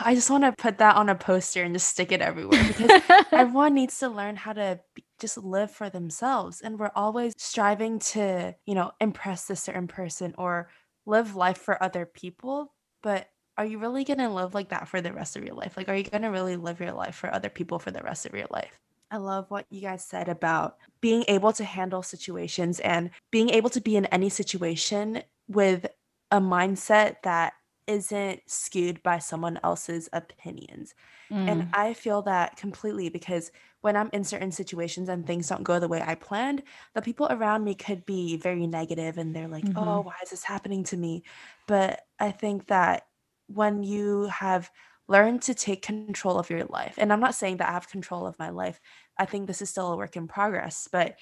I 0.00 0.14
just 0.14 0.30
want 0.30 0.44
to 0.44 0.52
put 0.52 0.78
that 0.78 0.96
on 0.96 1.08
a 1.08 1.14
poster 1.14 1.62
and 1.62 1.74
just 1.74 1.88
stick 1.88 2.10
it 2.10 2.22
everywhere 2.22 2.64
because 2.66 3.02
everyone 3.32 3.74
needs 3.74 3.98
to 3.98 4.08
learn 4.08 4.36
how 4.36 4.52
to 4.54 4.80
just 5.18 5.38
live 5.38 5.70
for 5.70 5.90
themselves. 5.90 6.60
And 6.60 6.78
we're 6.78 6.90
always 6.94 7.34
striving 7.36 7.98
to, 8.00 8.54
you 8.66 8.74
know, 8.74 8.92
impress 9.00 9.50
a 9.50 9.56
certain 9.56 9.86
person 9.86 10.34
or 10.38 10.70
live 11.06 11.36
life 11.36 11.58
for 11.58 11.82
other 11.82 12.06
people. 12.06 12.72
But 13.02 13.28
are 13.58 13.64
you 13.64 13.78
really 13.78 14.04
going 14.04 14.18
to 14.18 14.30
live 14.30 14.54
like 14.54 14.70
that 14.70 14.88
for 14.88 15.00
the 15.00 15.12
rest 15.12 15.36
of 15.36 15.44
your 15.44 15.54
life? 15.54 15.76
Like, 15.76 15.88
are 15.88 15.94
you 15.94 16.04
going 16.04 16.22
to 16.22 16.28
really 16.28 16.56
live 16.56 16.80
your 16.80 16.92
life 16.92 17.14
for 17.14 17.32
other 17.32 17.50
people 17.50 17.78
for 17.78 17.90
the 17.90 18.02
rest 18.02 18.26
of 18.26 18.34
your 18.34 18.48
life? 18.50 18.80
I 19.10 19.18
love 19.18 19.50
what 19.50 19.66
you 19.70 19.80
guys 19.80 20.04
said 20.04 20.28
about 20.28 20.76
being 21.00 21.24
able 21.28 21.52
to 21.52 21.64
handle 21.64 22.02
situations 22.02 22.80
and 22.80 23.10
being 23.30 23.50
able 23.50 23.70
to 23.70 23.80
be 23.80 23.96
in 23.96 24.06
any 24.06 24.28
situation 24.28 25.22
with 25.46 25.86
a 26.30 26.40
mindset 26.40 27.16
that 27.22 27.52
isn't 27.86 28.40
skewed 28.46 29.02
by 29.02 29.18
someone 29.18 29.58
else's 29.62 30.08
opinions. 30.12 30.94
Mm. 31.30 31.50
And 31.50 31.68
I 31.72 31.94
feel 31.94 32.22
that 32.22 32.56
completely 32.56 33.08
because 33.08 33.50
when 33.80 33.96
I'm 33.96 34.10
in 34.12 34.24
certain 34.24 34.50
situations 34.50 35.08
and 35.08 35.26
things 35.26 35.48
don't 35.48 35.62
go 35.62 35.78
the 35.78 35.88
way 35.88 36.02
I 36.04 36.14
planned, 36.14 36.62
the 36.94 37.02
people 37.02 37.26
around 37.30 37.64
me 37.64 37.74
could 37.74 38.06
be 38.06 38.36
very 38.36 38.66
negative 38.66 39.18
and 39.18 39.34
they're 39.34 39.48
like, 39.48 39.64
oh, 39.66 39.80
mm-hmm. 39.80 39.88
oh, 39.88 40.00
why 40.02 40.14
is 40.22 40.30
this 40.30 40.44
happening 40.44 40.84
to 40.84 40.96
me? 40.96 41.24
But 41.66 42.00
I 42.18 42.30
think 42.30 42.68
that 42.68 43.06
when 43.46 43.82
you 43.82 44.24
have 44.26 44.70
learned 45.06 45.42
to 45.42 45.54
take 45.54 45.82
control 45.82 46.38
of 46.38 46.48
your 46.48 46.64
life, 46.64 46.94
and 46.96 47.12
I'm 47.12 47.20
not 47.20 47.34
saying 47.34 47.58
that 47.58 47.68
I 47.68 47.72
have 47.72 47.90
control 47.90 48.26
of 48.26 48.38
my 48.38 48.48
life, 48.48 48.80
I 49.18 49.26
think 49.26 49.46
this 49.46 49.60
is 49.60 49.68
still 49.68 49.92
a 49.92 49.96
work 49.96 50.16
in 50.16 50.28
progress, 50.28 50.88
but 50.90 51.16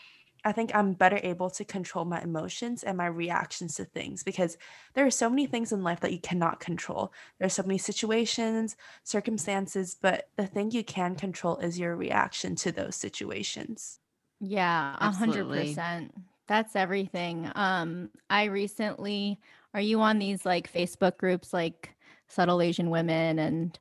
I 0.45 0.53
think 0.53 0.75
I'm 0.75 0.93
better 0.93 1.21
able 1.23 1.51
to 1.51 1.65
control 1.65 2.05
my 2.05 2.21
emotions 2.21 2.83
and 2.83 2.97
my 2.97 3.07
reactions 3.07 3.77
to 3.77 3.85
things 3.85 4.23
because 4.23 4.59
there 4.95 5.07
are 5.07 5.11
so 5.11 5.31
many 5.31 5.47
things 5.47 5.73
in 5.73 5.83
life 5.83 6.01
that 6.01 6.13
you 6.13 6.19
cannot 6.19 6.61
control. 6.61 7.13
There 7.39 7.47
are 7.47 7.51
so 7.51 7.63
many 7.63 7.79
situations, 7.79 8.77
circumstances, 9.05 9.97
but 10.01 10.29
the 10.37 10.47
thing 10.47 10.71
you 10.71 10.85
can 10.85 11.15
control 11.15 11.59
is 11.59 11.79
your 11.79 11.97
reaction 11.97 12.57
to 12.57 12.73
those 12.73 12.97
situations. 12.97 14.01
Yeah, 14.41 14.97
a 14.99 15.13
hundred 15.13 15.49
percent. 15.49 16.13
That's 16.49 16.75
everything. 16.75 17.51
Um, 17.55 18.11
I 18.29 18.45
recently, 18.45 19.39
are 19.75 19.81
you 19.81 20.01
on 20.01 20.19
these 20.19 20.45
like 20.45 20.73
Facebook 20.73 21.17
groups 21.17 21.53
like 21.53 21.95
Subtle 22.27 22.61
Asian 22.61 22.91
Women 22.91 23.39
and 23.39 23.79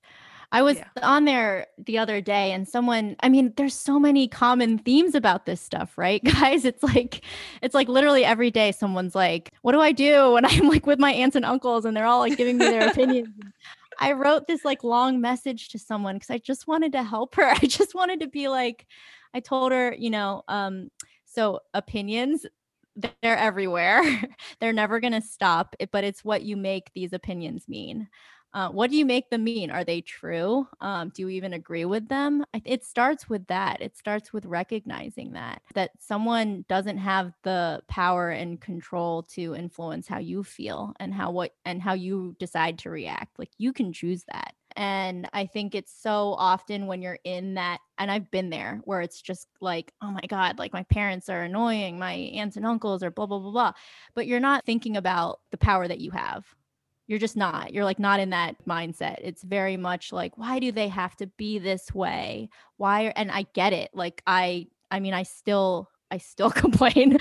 I 0.51 0.61
was 0.61 0.77
yeah. 0.77 0.85
on 1.01 1.25
there 1.25 1.67
the 1.77 1.97
other 1.97 2.19
day 2.19 2.51
and 2.51 2.67
someone, 2.67 3.15
I 3.21 3.29
mean, 3.29 3.53
there's 3.55 3.73
so 3.73 3.99
many 3.99 4.27
common 4.27 4.77
themes 4.79 5.15
about 5.15 5.45
this 5.45 5.61
stuff, 5.61 5.97
right? 5.97 6.21
Guys, 6.41 6.65
it's 6.65 6.83
like 6.83 7.23
it's 7.61 7.73
like 7.73 7.87
literally 7.87 8.25
every 8.25 8.51
day 8.51 8.71
someone's 8.71 9.15
like, 9.15 9.51
"What 9.61 9.71
do 9.71 9.79
I 9.79 9.91
do 9.91 10.31
when 10.33 10.45
I'm 10.45 10.67
like 10.67 10.85
with 10.85 10.99
my 10.99 11.13
aunts 11.13 11.35
and 11.35 11.45
uncles 11.45 11.85
and 11.85 11.95
they're 11.95 12.05
all 12.05 12.19
like 12.19 12.37
giving 12.37 12.57
me 12.57 12.65
their 12.65 12.87
opinions?" 12.91 13.29
I 13.99 14.13
wrote 14.13 14.47
this 14.47 14.65
like 14.65 14.83
long 14.83 15.21
message 15.21 15.69
to 15.69 15.79
someone 15.79 16.19
cuz 16.19 16.29
I 16.29 16.39
just 16.39 16.67
wanted 16.67 16.91
to 16.93 17.03
help 17.03 17.35
her. 17.35 17.45
I 17.49 17.65
just 17.65 17.95
wanted 17.95 18.19
to 18.21 18.27
be 18.27 18.47
like 18.47 18.85
I 19.33 19.39
told 19.39 19.71
her, 19.71 19.95
you 19.97 20.09
know, 20.09 20.43
um 20.47 20.89
so 21.25 21.59
opinions 21.73 22.45
they're 22.95 23.37
everywhere. 23.37 24.03
they're 24.59 24.73
never 24.73 24.99
going 24.99 25.13
to 25.13 25.21
stop, 25.21 25.75
but 25.91 26.03
it's 26.03 26.25
what 26.25 26.43
you 26.43 26.57
make 26.57 26.91
these 26.93 27.13
opinions 27.13 27.67
mean. 27.67 28.09
Uh, 28.53 28.69
what 28.69 28.89
do 28.89 28.97
you 28.97 29.05
make 29.05 29.29
them 29.29 29.45
mean? 29.45 29.71
Are 29.71 29.85
they 29.85 30.01
true? 30.01 30.67
Um, 30.81 31.09
do 31.09 31.21
you 31.21 31.29
even 31.29 31.53
agree 31.53 31.85
with 31.85 32.09
them? 32.09 32.43
It 32.65 32.83
starts 32.83 33.29
with 33.29 33.47
that. 33.47 33.81
It 33.81 33.95
starts 33.97 34.33
with 34.33 34.45
recognizing 34.45 35.31
that 35.33 35.61
that 35.73 35.91
someone 35.99 36.65
doesn't 36.67 36.97
have 36.97 37.33
the 37.43 37.81
power 37.87 38.29
and 38.29 38.59
control 38.59 39.23
to 39.23 39.55
influence 39.55 40.07
how 40.07 40.19
you 40.19 40.43
feel 40.43 40.93
and 40.99 41.13
how 41.13 41.31
what 41.31 41.53
and 41.63 41.81
how 41.81 41.93
you 41.93 42.35
decide 42.39 42.77
to 42.79 42.89
react. 42.89 43.39
Like 43.39 43.51
you 43.57 43.71
can 43.71 43.93
choose 43.93 44.25
that. 44.31 44.53
And 44.75 45.29
I 45.33 45.45
think 45.47 45.75
it's 45.75 45.93
so 45.93 46.33
often 46.37 46.87
when 46.87 47.01
you're 47.01 47.19
in 47.25 47.55
that, 47.55 47.79
and 47.97 48.09
I've 48.09 48.31
been 48.31 48.49
there 48.49 48.79
where 48.85 49.01
it's 49.01 49.21
just 49.21 49.47
like, 49.59 49.93
oh 50.01 50.11
my 50.11 50.21
God, 50.27 50.59
like 50.59 50.71
my 50.73 50.83
parents 50.83 51.27
are 51.29 51.41
annoying, 51.41 51.99
my 51.99 52.13
aunts 52.13 52.55
and 52.55 52.65
uncles 52.65 53.03
are 53.03 53.11
blah, 53.11 53.25
blah, 53.25 53.39
blah, 53.39 53.51
blah. 53.51 53.73
But 54.15 54.27
you're 54.27 54.39
not 54.39 54.65
thinking 54.65 54.95
about 54.97 55.39
the 55.51 55.57
power 55.57 55.87
that 55.87 55.99
you 55.99 56.11
have 56.11 56.45
you're 57.11 57.19
just 57.19 57.35
not 57.35 57.73
you're 57.73 57.83
like 57.83 57.99
not 57.99 58.21
in 58.21 58.29
that 58.29 58.55
mindset. 58.65 59.17
It's 59.19 59.43
very 59.43 59.75
much 59.75 60.13
like 60.13 60.37
why 60.37 60.59
do 60.59 60.71
they 60.71 60.87
have 60.87 61.13
to 61.17 61.27
be 61.27 61.59
this 61.59 61.93
way? 61.93 62.49
Why 62.77 63.11
and 63.17 63.29
i 63.29 63.45
get 63.53 63.73
it 63.73 63.91
like 63.93 64.23
i 64.25 64.67
i 64.89 65.01
mean 65.01 65.13
i 65.13 65.23
still 65.23 65.89
i 66.09 66.17
still 66.17 66.49
complain 66.63 67.17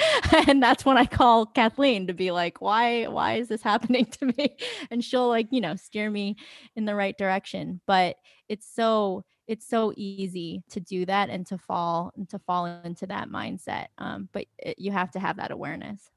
and 0.46 0.62
that's 0.62 0.84
when 0.84 0.96
i 0.96 1.04
call 1.04 1.44
kathleen 1.44 2.06
to 2.06 2.14
be 2.14 2.30
like 2.30 2.60
why 2.60 3.04
why 3.06 3.34
is 3.34 3.48
this 3.48 3.62
happening 3.62 4.06
to 4.06 4.26
me? 4.26 4.56
And 4.92 5.04
she'll 5.04 5.28
like 5.28 5.48
you 5.50 5.60
know 5.60 5.74
steer 5.74 6.08
me 6.08 6.36
in 6.76 6.84
the 6.84 6.94
right 6.94 7.18
direction 7.18 7.80
but 7.86 8.16
it's 8.48 8.72
so 8.72 9.24
it's 9.48 9.66
so 9.66 9.92
easy 9.96 10.62
to 10.70 10.78
do 10.78 11.04
that 11.06 11.30
and 11.30 11.44
to 11.48 11.58
fall 11.58 12.12
and 12.16 12.28
to 12.28 12.38
fall 12.38 12.66
into 12.84 13.08
that 13.08 13.28
mindset 13.28 13.86
um, 13.98 14.28
but 14.32 14.46
it, 14.58 14.78
you 14.78 14.92
have 14.92 15.10
to 15.10 15.18
have 15.18 15.38
that 15.38 15.50
awareness. 15.50 16.10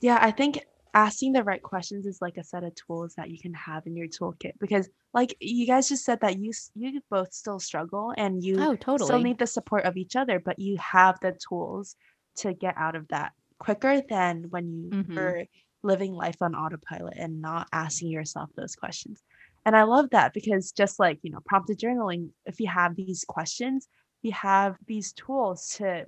Yeah 0.00 0.18
i 0.22 0.30
think 0.30 0.64
asking 0.96 1.32
the 1.32 1.44
right 1.44 1.62
questions 1.62 2.06
is 2.06 2.22
like 2.22 2.38
a 2.38 2.42
set 2.42 2.64
of 2.64 2.74
tools 2.74 3.12
that 3.18 3.30
you 3.30 3.38
can 3.38 3.52
have 3.52 3.86
in 3.86 3.94
your 3.94 4.08
toolkit 4.08 4.52
because 4.58 4.88
like 5.12 5.36
you 5.40 5.66
guys 5.66 5.90
just 5.90 6.06
said 6.06 6.18
that 6.22 6.38
you 6.38 6.50
you 6.74 7.02
both 7.10 7.34
still 7.34 7.60
struggle 7.60 8.14
and 8.16 8.42
you 8.42 8.56
oh, 8.58 8.74
totally. 8.74 9.06
still 9.06 9.20
need 9.20 9.38
the 9.38 9.46
support 9.46 9.84
of 9.84 9.98
each 9.98 10.16
other 10.16 10.40
but 10.40 10.58
you 10.58 10.78
have 10.78 11.20
the 11.20 11.36
tools 11.48 11.96
to 12.34 12.54
get 12.54 12.74
out 12.78 12.96
of 12.96 13.06
that 13.08 13.32
quicker 13.58 14.00
than 14.08 14.46
when 14.48 14.72
you 14.72 14.88
mm-hmm. 14.88 15.14
were 15.14 15.44
living 15.82 16.14
life 16.14 16.40
on 16.40 16.54
autopilot 16.54 17.18
and 17.18 17.42
not 17.42 17.68
asking 17.74 18.08
yourself 18.10 18.48
those 18.56 18.74
questions 18.74 19.22
and 19.66 19.76
i 19.76 19.82
love 19.82 20.08
that 20.10 20.32
because 20.32 20.72
just 20.72 20.98
like 20.98 21.18
you 21.20 21.30
know 21.30 21.40
prompted 21.44 21.78
journaling 21.78 22.30
if 22.46 22.58
you 22.58 22.68
have 22.68 22.96
these 22.96 23.22
questions 23.28 23.86
you 24.22 24.32
have 24.32 24.76
these 24.86 25.12
tools 25.12 25.74
to 25.76 26.06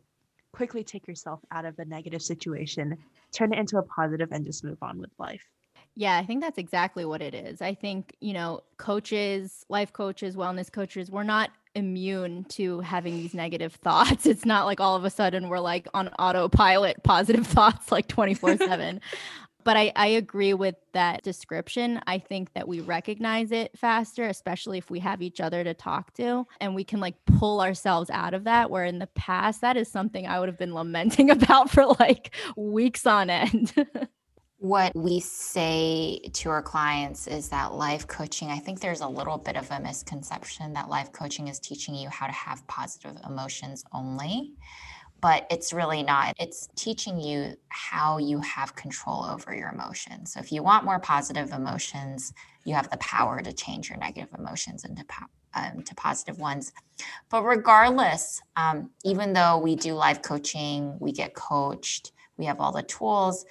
quickly 0.55 0.82
take 0.82 1.07
yourself 1.07 1.41
out 1.51 1.66
of 1.66 1.78
a 1.78 1.84
negative 1.84 2.22
situation 2.22 2.97
turn 3.33 3.53
it 3.53 3.59
into 3.59 3.79
a 3.79 3.83
positive 3.83 4.31
and 4.33 4.45
just 4.45 4.64
move 4.64 4.79
on 4.83 4.99
with 4.99 5.11
life. 5.18 5.45
Yeah, 5.95 6.16
I 6.16 6.24
think 6.24 6.41
that's 6.41 6.59
exactly 6.59 7.05
what 7.05 7.20
it 7.20 7.35
is. 7.35 7.61
I 7.61 7.74
think, 7.74 8.14
you 8.20 8.33
know, 8.33 8.61
coaches, 8.76 9.64
life 9.68 9.93
coaches, 9.93 10.37
wellness 10.37 10.70
coaches, 10.70 11.11
we're 11.11 11.24
not 11.24 11.51
immune 11.74 12.45
to 12.45 12.81
having 12.81 13.16
these 13.16 13.35
negative 13.35 13.74
thoughts. 13.83 14.24
It's 14.24 14.45
not 14.45 14.64
like 14.64 14.81
all 14.81 14.95
of 14.95 15.05
a 15.05 15.11
sudden 15.11 15.49
we're 15.49 15.59
like 15.59 15.89
on 15.95 16.09
autopilot, 16.18 17.03
positive 17.03 17.47
thoughts 17.49 17.91
like 17.91 18.07
24 18.07 18.59
7. 18.59 19.01
But 19.69 19.77
I, 19.77 19.93
I 19.97 20.07
agree 20.07 20.55
with 20.55 20.77
that 20.95 21.23
description. 21.23 22.01
I 22.07 22.21
think 22.21 22.55
that 22.55 22.66
we 22.66 22.81
recognize 22.81 23.53
it 23.53 23.77
faster, 23.77 24.25
especially 24.25 24.79
if 24.79 24.91
we 24.91 24.99
have 25.01 25.21
each 25.21 25.43
other 25.43 25.62
to 25.62 25.75
talk 25.75 26.14
to 26.14 26.47
and 26.62 26.75
we 26.75 26.85
can 26.85 27.01
like 27.01 27.16
pull 27.27 27.61
ourselves 27.61 28.09
out 28.09 28.33
of 28.33 28.45
that. 28.45 28.71
Where 28.71 28.87
in 28.87 28.99
the 28.99 29.09
past, 29.09 29.61
that 29.61 29.77
is 29.77 29.87
something 29.87 30.27
I 30.27 30.41
would 30.41 30.49
have 30.49 30.57
been 30.57 30.73
lamenting 30.73 31.29
about 31.33 31.69
for 31.69 31.85
like 32.01 32.35
weeks 32.57 33.05
on 33.05 33.29
end. 33.29 33.75
what 34.57 34.97
we 34.97 35.21
say 35.21 36.19
to 36.33 36.49
our 36.49 36.62
clients 36.62 37.27
is 37.27 37.51
that 37.51 37.75
life 37.75 38.07
coaching, 38.07 38.49
I 38.49 38.61
think 38.61 38.81
there's 38.81 39.03
a 39.03 39.07
little 39.07 39.37
bit 39.37 39.59
of 39.59 39.71
a 39.71 39.81
misconception 39.81 40.73
that 40.73 40.89
life 40.89 41.12
coaching 41.12 41.49
is 41.49 41.61
teaching 41.61 41.95
you 41.95 42.09
how 42.09 42.27
to 42.27 42.33
have 42.33 42.66
positive 42.69 43.19
emotions 43.27 43.85
only 43.93 44.55
but 45.21 45.47
it's 45.51 45.73
really 45.73 46.03
not. 46.03 46.35
It's 46.39 46.69
teaching 46.77 47.21
you 47.21 47.57
how 47.69 48.19
you 48.19 48.41
have 48.41 48.77
control 48.77 49.25
over 49.25 49.55
your 49.55 49.71
emotions. 49.71 50.33
So 50.33 50.41
if 50.41 50.53
you 50.53 50.62
want 50.62 50.85
more 50.85 51.01
positive 51.01 51.53
emotions, 51.53 52.33
you 52.64 52.75
have 52.75 52.91
the 52.91 52.99
power 52.99 53.41
to 53.41 53.53
change 53.53 53.89
your 53.89 53.99
negative 53.99 54.29
emotions 54.39 54.85
into 54.85 55.05
um, 55.55 55.83
to 55.83 55.95
positive 55.95 56.39
ones. 56.39 56.73
But 57.31 57.43
regardless, 57.43 58.41
um, 58.57 58.91
even 59.05 59.33
though 59.33 59.59
we 59.59 59.77
do 59.77 59.95
live 59.95 60.23
coaching, 60.23 60.97
we 61.01 61.12
get 61.12 61.35
coached, 61.35 62.12
we 62.37 62.45
have 62.45 62.61
all 62.61 62.73
the 62.73 62.83
tools. 62.83 63.45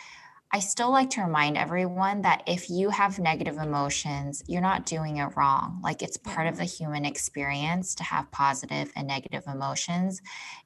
I 0.53 0.59
still 0.59 0.91
like 0.91 1.09
to 1.11 1.21
remind 1.21 1.57
everyone 1.57 2.21
that 2.21 2.43
if 2.47 2.69
you 2.69 2.89
have 2.89 3.19
negative 3.19 3.57
emotions, 3.57 4.43
you're 4.47 4.61
not 4.61 4.85
doing 4.85 5.17
it 5.17 5.35
wrong. 5.35 5.79
Like 5.83 6.01
it's 6.01 6.15
part 6.15 6.47
of 6.47 6.55
the 6.55 6.63
human 6.63 7.03
experience 7.03 7.93
to 7.95 8.03
have 8.03 8.31
positive 8.31 8.91
and 8.95 9.07
negative 9.07 9.43
emotions. 9.45 10.21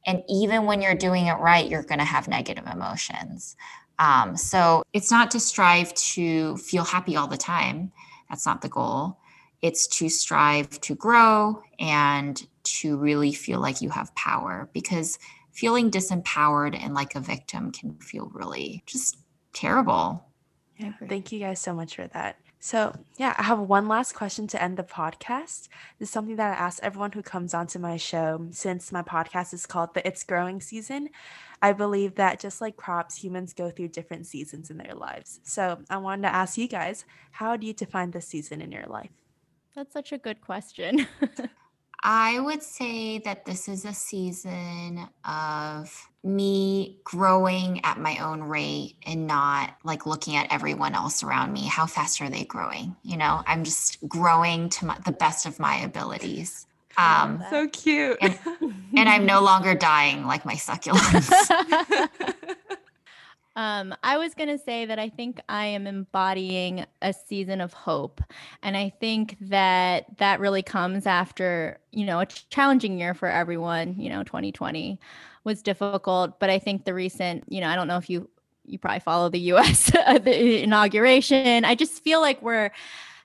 And 0.05 0.21
even 0.29 0.65
when 0.65 0.81
you're 0.81 0.93
doing 0.93 1.27
it 1.27 1.39
right, 1.39 1.67
you're 1.67 1.83
going 1.83 1.99
to 1.99 2.05
have 2.05 2.27
negative 2.27 2.67
emotions. 2.67 3.55
Um, 3.97 4.37
so 4.37 4.83
it's 4.93 5.09
not 5.09 5.31
to 5.31 5.39
strive 5.39 5.93
to 5.95 6.57
feel 6.57 6.83
happy 6.83 7.15
all 7.15 7.27
the 7.27 7.37
time. 7.37 7.91
That's 8.29 8.45
not 8.45 8.61
the 8.61 8.69
goal. 8.69 9.17
It's 9.63 9.87
to 9.99 10.09
strive 10.09 10.79
to 10.81 10.95
grow 10.95 11.61
and 11.79 12.41
to 12.63 12.97
really 12.97 13.33
feel 13.33 13.59
like 13.59 13.81
you 13.81 13.89
have 13.89 14.13
power 14.15 14.69
because 14.73 15.17
feeling 15.51 15.91
disempowered 15.91 16.77
and 16.81 16.93
like 16.93 17.15
a 17.15 17.19
victim 17.19 17.71
can 17.71 17.95
feel 17.97 18.31
really 18.33 18.83
just 18.85 19.17
terrible. 19.53 20.25
Yeah, 20.77 20.93
thank 21.07 21.31
you 21.31 21.39
guys 21.39 21.59
so 21.59 21.73
much 21.73 21.95
for 21.95 22.07
that. 22.07 22.37
So, 22.63 22.95
yeah, 23.17 23.33
I 23.39 23.43
have 23.43 23.59
one 23.59 23.87
last 23.87 24.13
question 24.13 24.45
to 24.47 24.61
end 24.61 24.77
the 24.77 24.83
podcast. 24.83 25.67
This 25.97 26.09
is 26.09 26.11
something 26.11 26.35
that 26.35 26.51
I 26.51 26.63
ask 26.63 26.81
everyone 26.83 27.11
who 27.11 27.23
comes 27.23 27.55
onto 27.55 27.79
my 27.79 27.97
show 27.97 28.47
since 28.51 28.91
my 28.91 29.01
podcast 29.01 29.51
is 29.51 29.65
called 29.65 29.95
the 29.95 30.05
It's 30.07 30.23
Growing 30.23 30.61
Season. 30.61 31.09
I 31.63 31.73
believe 31.73 32.15
that 32.15 32.39
just 32.39 32.61
like 32.61 32.77
crops, 32.77 33.15
humans 33.15 33.53
go 33.53 33.71
through 33.71 33.87
different 33.89 34.27
seasons 34.27 34.69
in 34.69 34.77
their 34.77 34.93
lives. 34.93 35.39
So, 35.43 35.79
I 35.89 35.97
wanted 35.97 36.23
to 36.23 36.35
ask 36.35 36.55
you 36.55 36.67
guys, 36.67 37.03
how 37.31 37.57
do 37.57 37.65
you 37.65 37.73
define 37.73 38.11
the 38.11 38.21
season 38.21 38.61
in 38.61 38.71
your 38.71 38.85
life? 38.85 39.09
That's 39.75 39.93
such 39.93 40.11
a 40.11 40.19
good 40.19 40.41
question. 40.41 41.07
I 42.03 42.39
would 42.39 42.61
say 42.61 43.19
that 43.19 43.45
this 43.45 43.67
is 43.67 43.85
a 43.85 43.93
season 43.93 45.07
of 45.25 46.10
me 46.23 46.97
growing 47.03 47.83
at 47.83 47.99
my 47.99 48.17
own 48.17 48.43
rate 48.43 48.95
and 49.05 49.25
not 49.25 49.75
like 49.83 50.05
looking 50.05 50.35
at 50.35 50.47
everyone 50.51 50.93
else 50.93 51.23
around 51.23 51.51
me. 51.51 51.65
How 51.65 51.85
fast 51.85 52.21
are 52.21 52.29
they 52.29 52.43
growing? 52.43 52.95
You 53.03 53.17
know, 53.17 53.41
I'm 53.47 53.63
just 53.63 53.97
growing 54.07 54.69
to 54.69 54.85
my, 54.85 54.97
the 55.05 55.11
best 55.11 55.45
of 55.45 55.59
my 55.59 55.77
abilities. 55.77 56.67
Um, 56.97 57.43
so 57.49 57.67
cute. 57.69 58.17
and, 58.21 58.37
and 58.95 59.09
I'm 59.09 59.25
no 59.25 59.41
longer 59.41 59.73
dying 59.73 60.25
like 60.27 60.45
my 60.45 60.55
succulents. 60.55 61.31
Um, 63.55 63.93
I 64.01 64.17
was 64.17 64.33
going 64.33 64.49
to 64.49 64.57
say 64.57 64.85
that 64.85 64.97
I 64.97 65.09
think 65.09 65.41
I 65.49 65.65
am 65.65 65.85
embodying 65.85 66.85
a 67.01 67.13
season 67.13 67.59
of 67.59 67.73
hope. 67.73 68.21
And 68.63 68.77
I 68.77 68.93
think 68.99 69.37
that 69.41 70.05
that 70.17 70.39
really 70.39 70.63
comes 70.63 71.05
after, 71.05 71.79
you 71.91 72.05
know, 72.05 72.19
a 72.19 72.25
challenging 72.25 72.97
year 72.97 73.13
for 73.13 73.27
everyone. 73.27 73.99
You 73.99 74.09
know, 74.09 74.23
2020 74.23 74.99
was 75.43 75.61
difficult, 75.61 76.39
but 76.39 76.49
I 76.49 76.59
think 76.59 76.85
the 76.85 76.93
recent, 76.93 77.43
you 77.49 77.61
know, 77.61 77.67
I 77.67 77.75
don't 77.75 77.87
know 77.87 77.97
if 77.97 78.09
you, 78.09 78.29
you 78.65 78.77
probably 78.77 78.99
follow 78.99 79.27
the 79.27 79.39
US 79.39 79.91
the 79.91 80.63
inauguration. 80.63 81.65
I 81.65 81.75
just 81.75 82.03
feel 82.03 82.21
like 82.21 82.41
we're, 82.41 82.71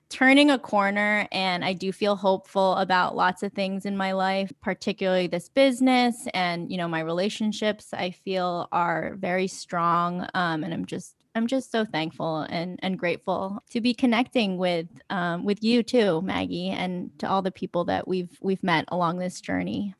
turning 0.09 0.49
a 0.49 0.59
corner 0.59 1.27
and 1.31 1.65
I 1.65 1.73
do 1.73 1.91
feel 1.91 2.15
hopeful 2.15 2.73
about 2.75 3.15
lots 3.15 3.43
of 3.43 3.53
things 3.53 3.85
in 3.85 3.97
my 3.97 4.13
life, 4.13 4.51
particularly 4.61 5.27
this 5.27 5.49
business 5.49 6.27
and, 6.33 6.71
you 6.71 6.77
know, 6.77 6.87
my 6.87 7.01
relationships 7.01 7.93
I 7.93 8.11
feel 8.11 8.67
are 8.71 9.15
very 9.17 9.47
strong. 9.47 10.27
Um, 10.33 10.63
and 10.63 10.73
I'm 10.73 10.85
just 10.85 11.15
I'm 11.35 11.45
just 11.45 11.71
so 11.71 11.85
thankful 11.85 12.47
and, 12.49 12.79
and 12.81 12.97
grateful 12.97 13.63
to 13.69 13.79
be 13.79 13.93
connecting 13.93 14.57
with 14.57 14.87
um, 15.11 15.45
with 15.45 15.63
you 15.63 15.83
too, 15.83 16.21
Maggie, 16.23 16.69
and 16.69 17.11
to 17.19 17.29
all 17.29 17.43
the 17.43 17.51
people 17.51 17.85
that 17.85 18.07
we've 18.07 18.35
we've 18.41 18.63
met 18.63 18.85
along 18.87 19.19
this 19.19 19.39
journey. 19.39 19.93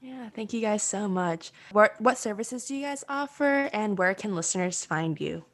Yeah, 0.00 0.30
thank 0.34 0.54
you 0.54 0.62
guys 0.62 0.82
so 0.82 1.08
much. 1.08 1.52
What 1.72 2.00
what 2.00 2.16
services 2.16 2.64
do 2.64 2.74
you 2.74 2.82
guys 2.86 3.04
offer 3.06 3.68
and 3.72 3.98
where 3.98 4.14
can 4.14 4.34
listeners 4.34 4.84
find 4.84 5.20
you? 5.20 5.44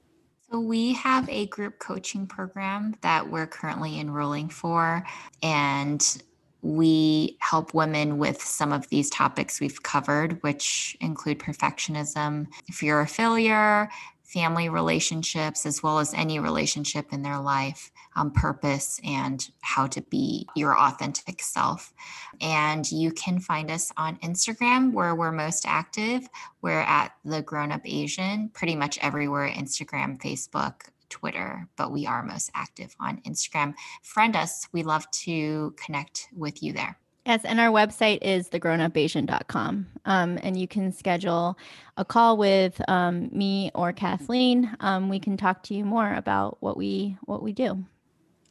So, 0.50 0.60
we 0.60 0.94
have 0.94 1.28
a 1.28 1.46
group 1.46 1.78
coaching 1.78 2.26
program 2.26 2.94
that 3.02 3.28
we're 3.28 3.46
currently 3.46 4.00
enrolling 4.00 4.48
for, 4.48 5.04
and 5.42 6.22
we 6.62 7.36
help 7.40 7.74
women 7.74 8.16
with 8.18 8.40
some 8.42 8.72
of 8.72 8.88
these 8.88 9.10
topics 9.10 9.60
we've 9.60 9.82
covered, 9.82 10.42
which 10.42 10.96
include 11.00 11.38
perfectionism, 11.38 12.46
fear 12.70 13.00
of 13.00 13.10
failure, 13.10 13.90
family 14.28 14.68
relationships, 14.68 15.64
as 15.64 15.82
well 15.82 15.98
as 15.98 16.12
any 16.12 16.38
relationship 16.38 17.12
in 17.12 17.22
their 17.22 17.38
life, 17.38 17.90
um, 18.14 18.30
purpose, 18.30 19.00
and 19.02 19.50
how 19.62 19.86
to 19.86 20.02
be 20.02 20.46
your 20.54 20.78
authentic 20.78 21.40
self. 21.40 21.94
And 22.42 22.90
you 22.92 23.10
can 23.10 23.40
find 23.40 23.70
us 23.70 23.90
on 23.96 24.16
Instagram, 24.18 24.92
where 24.92 25.14
we're 25.14 25.32
most 25.32 25.64
active. 25.66 26.28
We're 26.60 26.82
at 26.82 27.12
the 27.24 27.40
Grown 27.40 27.72
Up 27.72 27.80
Asian, 27.86 28.50
pretty 28.50 28.76
much 28.76 28.98
everywhere 29.00 29.48
Instagram, 29.48 30.20
Facebook, 30.20 30.82
Twitter, 31.08 31.66
but 31.76 31.90
we 31.90 32.06
are 32.06 32.22
most 32.22 32.50
active 32.54 32.94
on 33.00 33.22
Instagram. 33.22 33.72
Friend 34.02 34.36
us. 34.36 34.68
We 34.72 34.82
love 34.82 35.10
to 35.22 35.74
connect 35.82 36.28
with 36.36 36.62
you 36.62 36.74
there. 36.74 36.98
Yes, 37.28 37.44
and 37.44 37.60
our 37.60 37.68
website 37.68 38.20
is 38.22 38.48
thegrownupasian.com. 38.48 39.86
Um, 40.06 40.38
and 40.42 40.58
you 40.58 40.66
can 40.66 40.92
schedule 40.92 41.58
a 41.98 42.04
call 42.04 42.38
with 42.38 42.80
um, 42.88 43.28
me 43.32 43.70
or 43.74 43.92
Kathleen. 43.92 44.74
Um, 44.80 45.10
we 45.10 45.20
can 45.20 45.36
talk 45.36 45.62
to 45.64 45.74
you 45.74 45.84
more 45.84 46.14
about 46.14 46.56
what 46.60 46.78
we 46.78 47.18
what 47.26 47.42
we 47.42 47.52
do. 47.52 47.84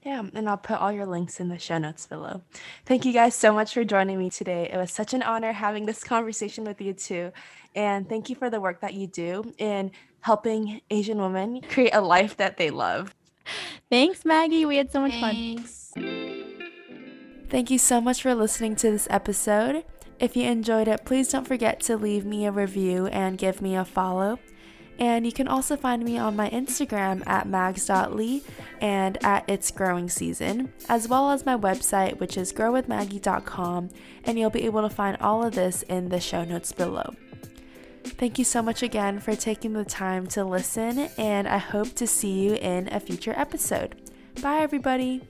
Yeah, 0.04 0.24
and 0.32 0.48
I'll 0.48 0.58
put 0.58 0.78
all 0.78 0.92
your 0.92 1.08
links 1.08 1.40
in 1.40 1.50
the 1.50 1.58
show 1.58 1.80
notes 1.80 2.06
below. 2.06 2.44
Thank 2.86 3.04
you 3.04 3.14
guys 3.14 3.34
so 3.34 3.52
much 3.52 3.74
for 3.74 3.84
joining 3.84 4.20
me 4.20 4.30
today. 4.30 4.70
It 4.72 4.78
was 4.78 4.92
such 4.92 5.16
an 5.16 5.24
honor 5.24 5.54
having 5.54 5.88
this 5.88 6.04
conversation 6.04 6.64
with 6.64 6.80
you 6.80 6.94
too. 6.94 7.32
And 7.74 8.08
thank 8.08 8.30
you 8.30 8.36
for 8.36 8.52
the 8.52 8.62
work 8.62 8.82
that 8.82 8.94
you 8.94 9.08
do 9.08 9.56
in 9.58 9.90
helping 10.22 10.82
Asian 10.92 11.18
women 11.18 11.62
create 11.62 11.96
a 11.96 12.02
life 12.02 12.38
that 12.38 12.58
they 12.58 12.70
love. 12.70 13.16
Thanks, 13.90 14.24
Maggie. 14.24 14.66
We 14.66 14.78
had 14.78 14.92
so 14.92 15.02
much 15.02 15.14
Thanks. 15.14 15.94
fun. 15.96 16.54
Thank 17.50 17.72
you 17.72 17.78
so 17.78 18.02
much 18.02 18.22
for 18.22 18.36
listening 18.36 18.76
to 18.78 18.92
this 18.92 19.08
episode. 19.10 19.86
If 20.20 20.36
you 20.36 20.44
enjoyed 20.44 20.88
it, 20.88 21.06
please 21.06 21.30
don't 21.30 21.48
forget 21.48 21.80
to 21.82 21.96
leave 21.96 22.26
me 22.26 22.46
a 22.46 22.52
review 22.52 23.08
and 23.08 23.38
give 23.38 23.62
me 23.62 23.76
a 23.76 23.86
follow. 23.86 24.40
And 25.00 25.26
you 25.26 25.32
can 25.32 25.48
also 25.48 25.78
find 25.78 26.04
me 26.04 26.18
on 26.18 26.36
my 26.36 26.50
Instagram 26.50 27.26
at 27.28 27.48
mags.lee 27.48 28.44
and 28.82 29.24
at 29.24 29.48
It's 29.48 29.70
Growing 29.70 30.10
Season, 30.10 30.74
as 30.90 31.08
well 31.08 31.30
as 31.30 31.46
my 31.46 31.56
website, 31.56 32.20
which 32.20 32.36
is 32.36 32.52
growwithmaggie.com, 32.52 33.90
and 34.24 34.40
you'll 34.40 34.50
be 34.50 34.66
able 34.66 34.82
to 34.82 34.90
find 34.90 35.16
all 35.22 35.46
of 35.46 35.54
this 35.54 35.84
in 35.84 36.10
the 36.10 36.20
show 36.20 36.44
notes 36.44 36.72
below. 36.72 37.14
Thank 38.04 38.40
you 38.40 38.46
so 38.46 38.64
much 38.64 38.82
again 38.82 39.20
for 39.20 39.36
taking 39.36 39.74
the 39.74 39.86
time 39.86 40.26
to 40.28 40.44
listen, 40.44 41.10
and 41.18 41.48
I 41.48 41.60
hope 41.60 41.94
to 41.96 42.08
see 42.08 42.40
you 42.40 42.56
in 42.56 42.92
a 42.92 43.00
future 43.00 43.34
episode. 43.38 44.12
Bye, 44.42 44.60
everybody. 44.62 45.22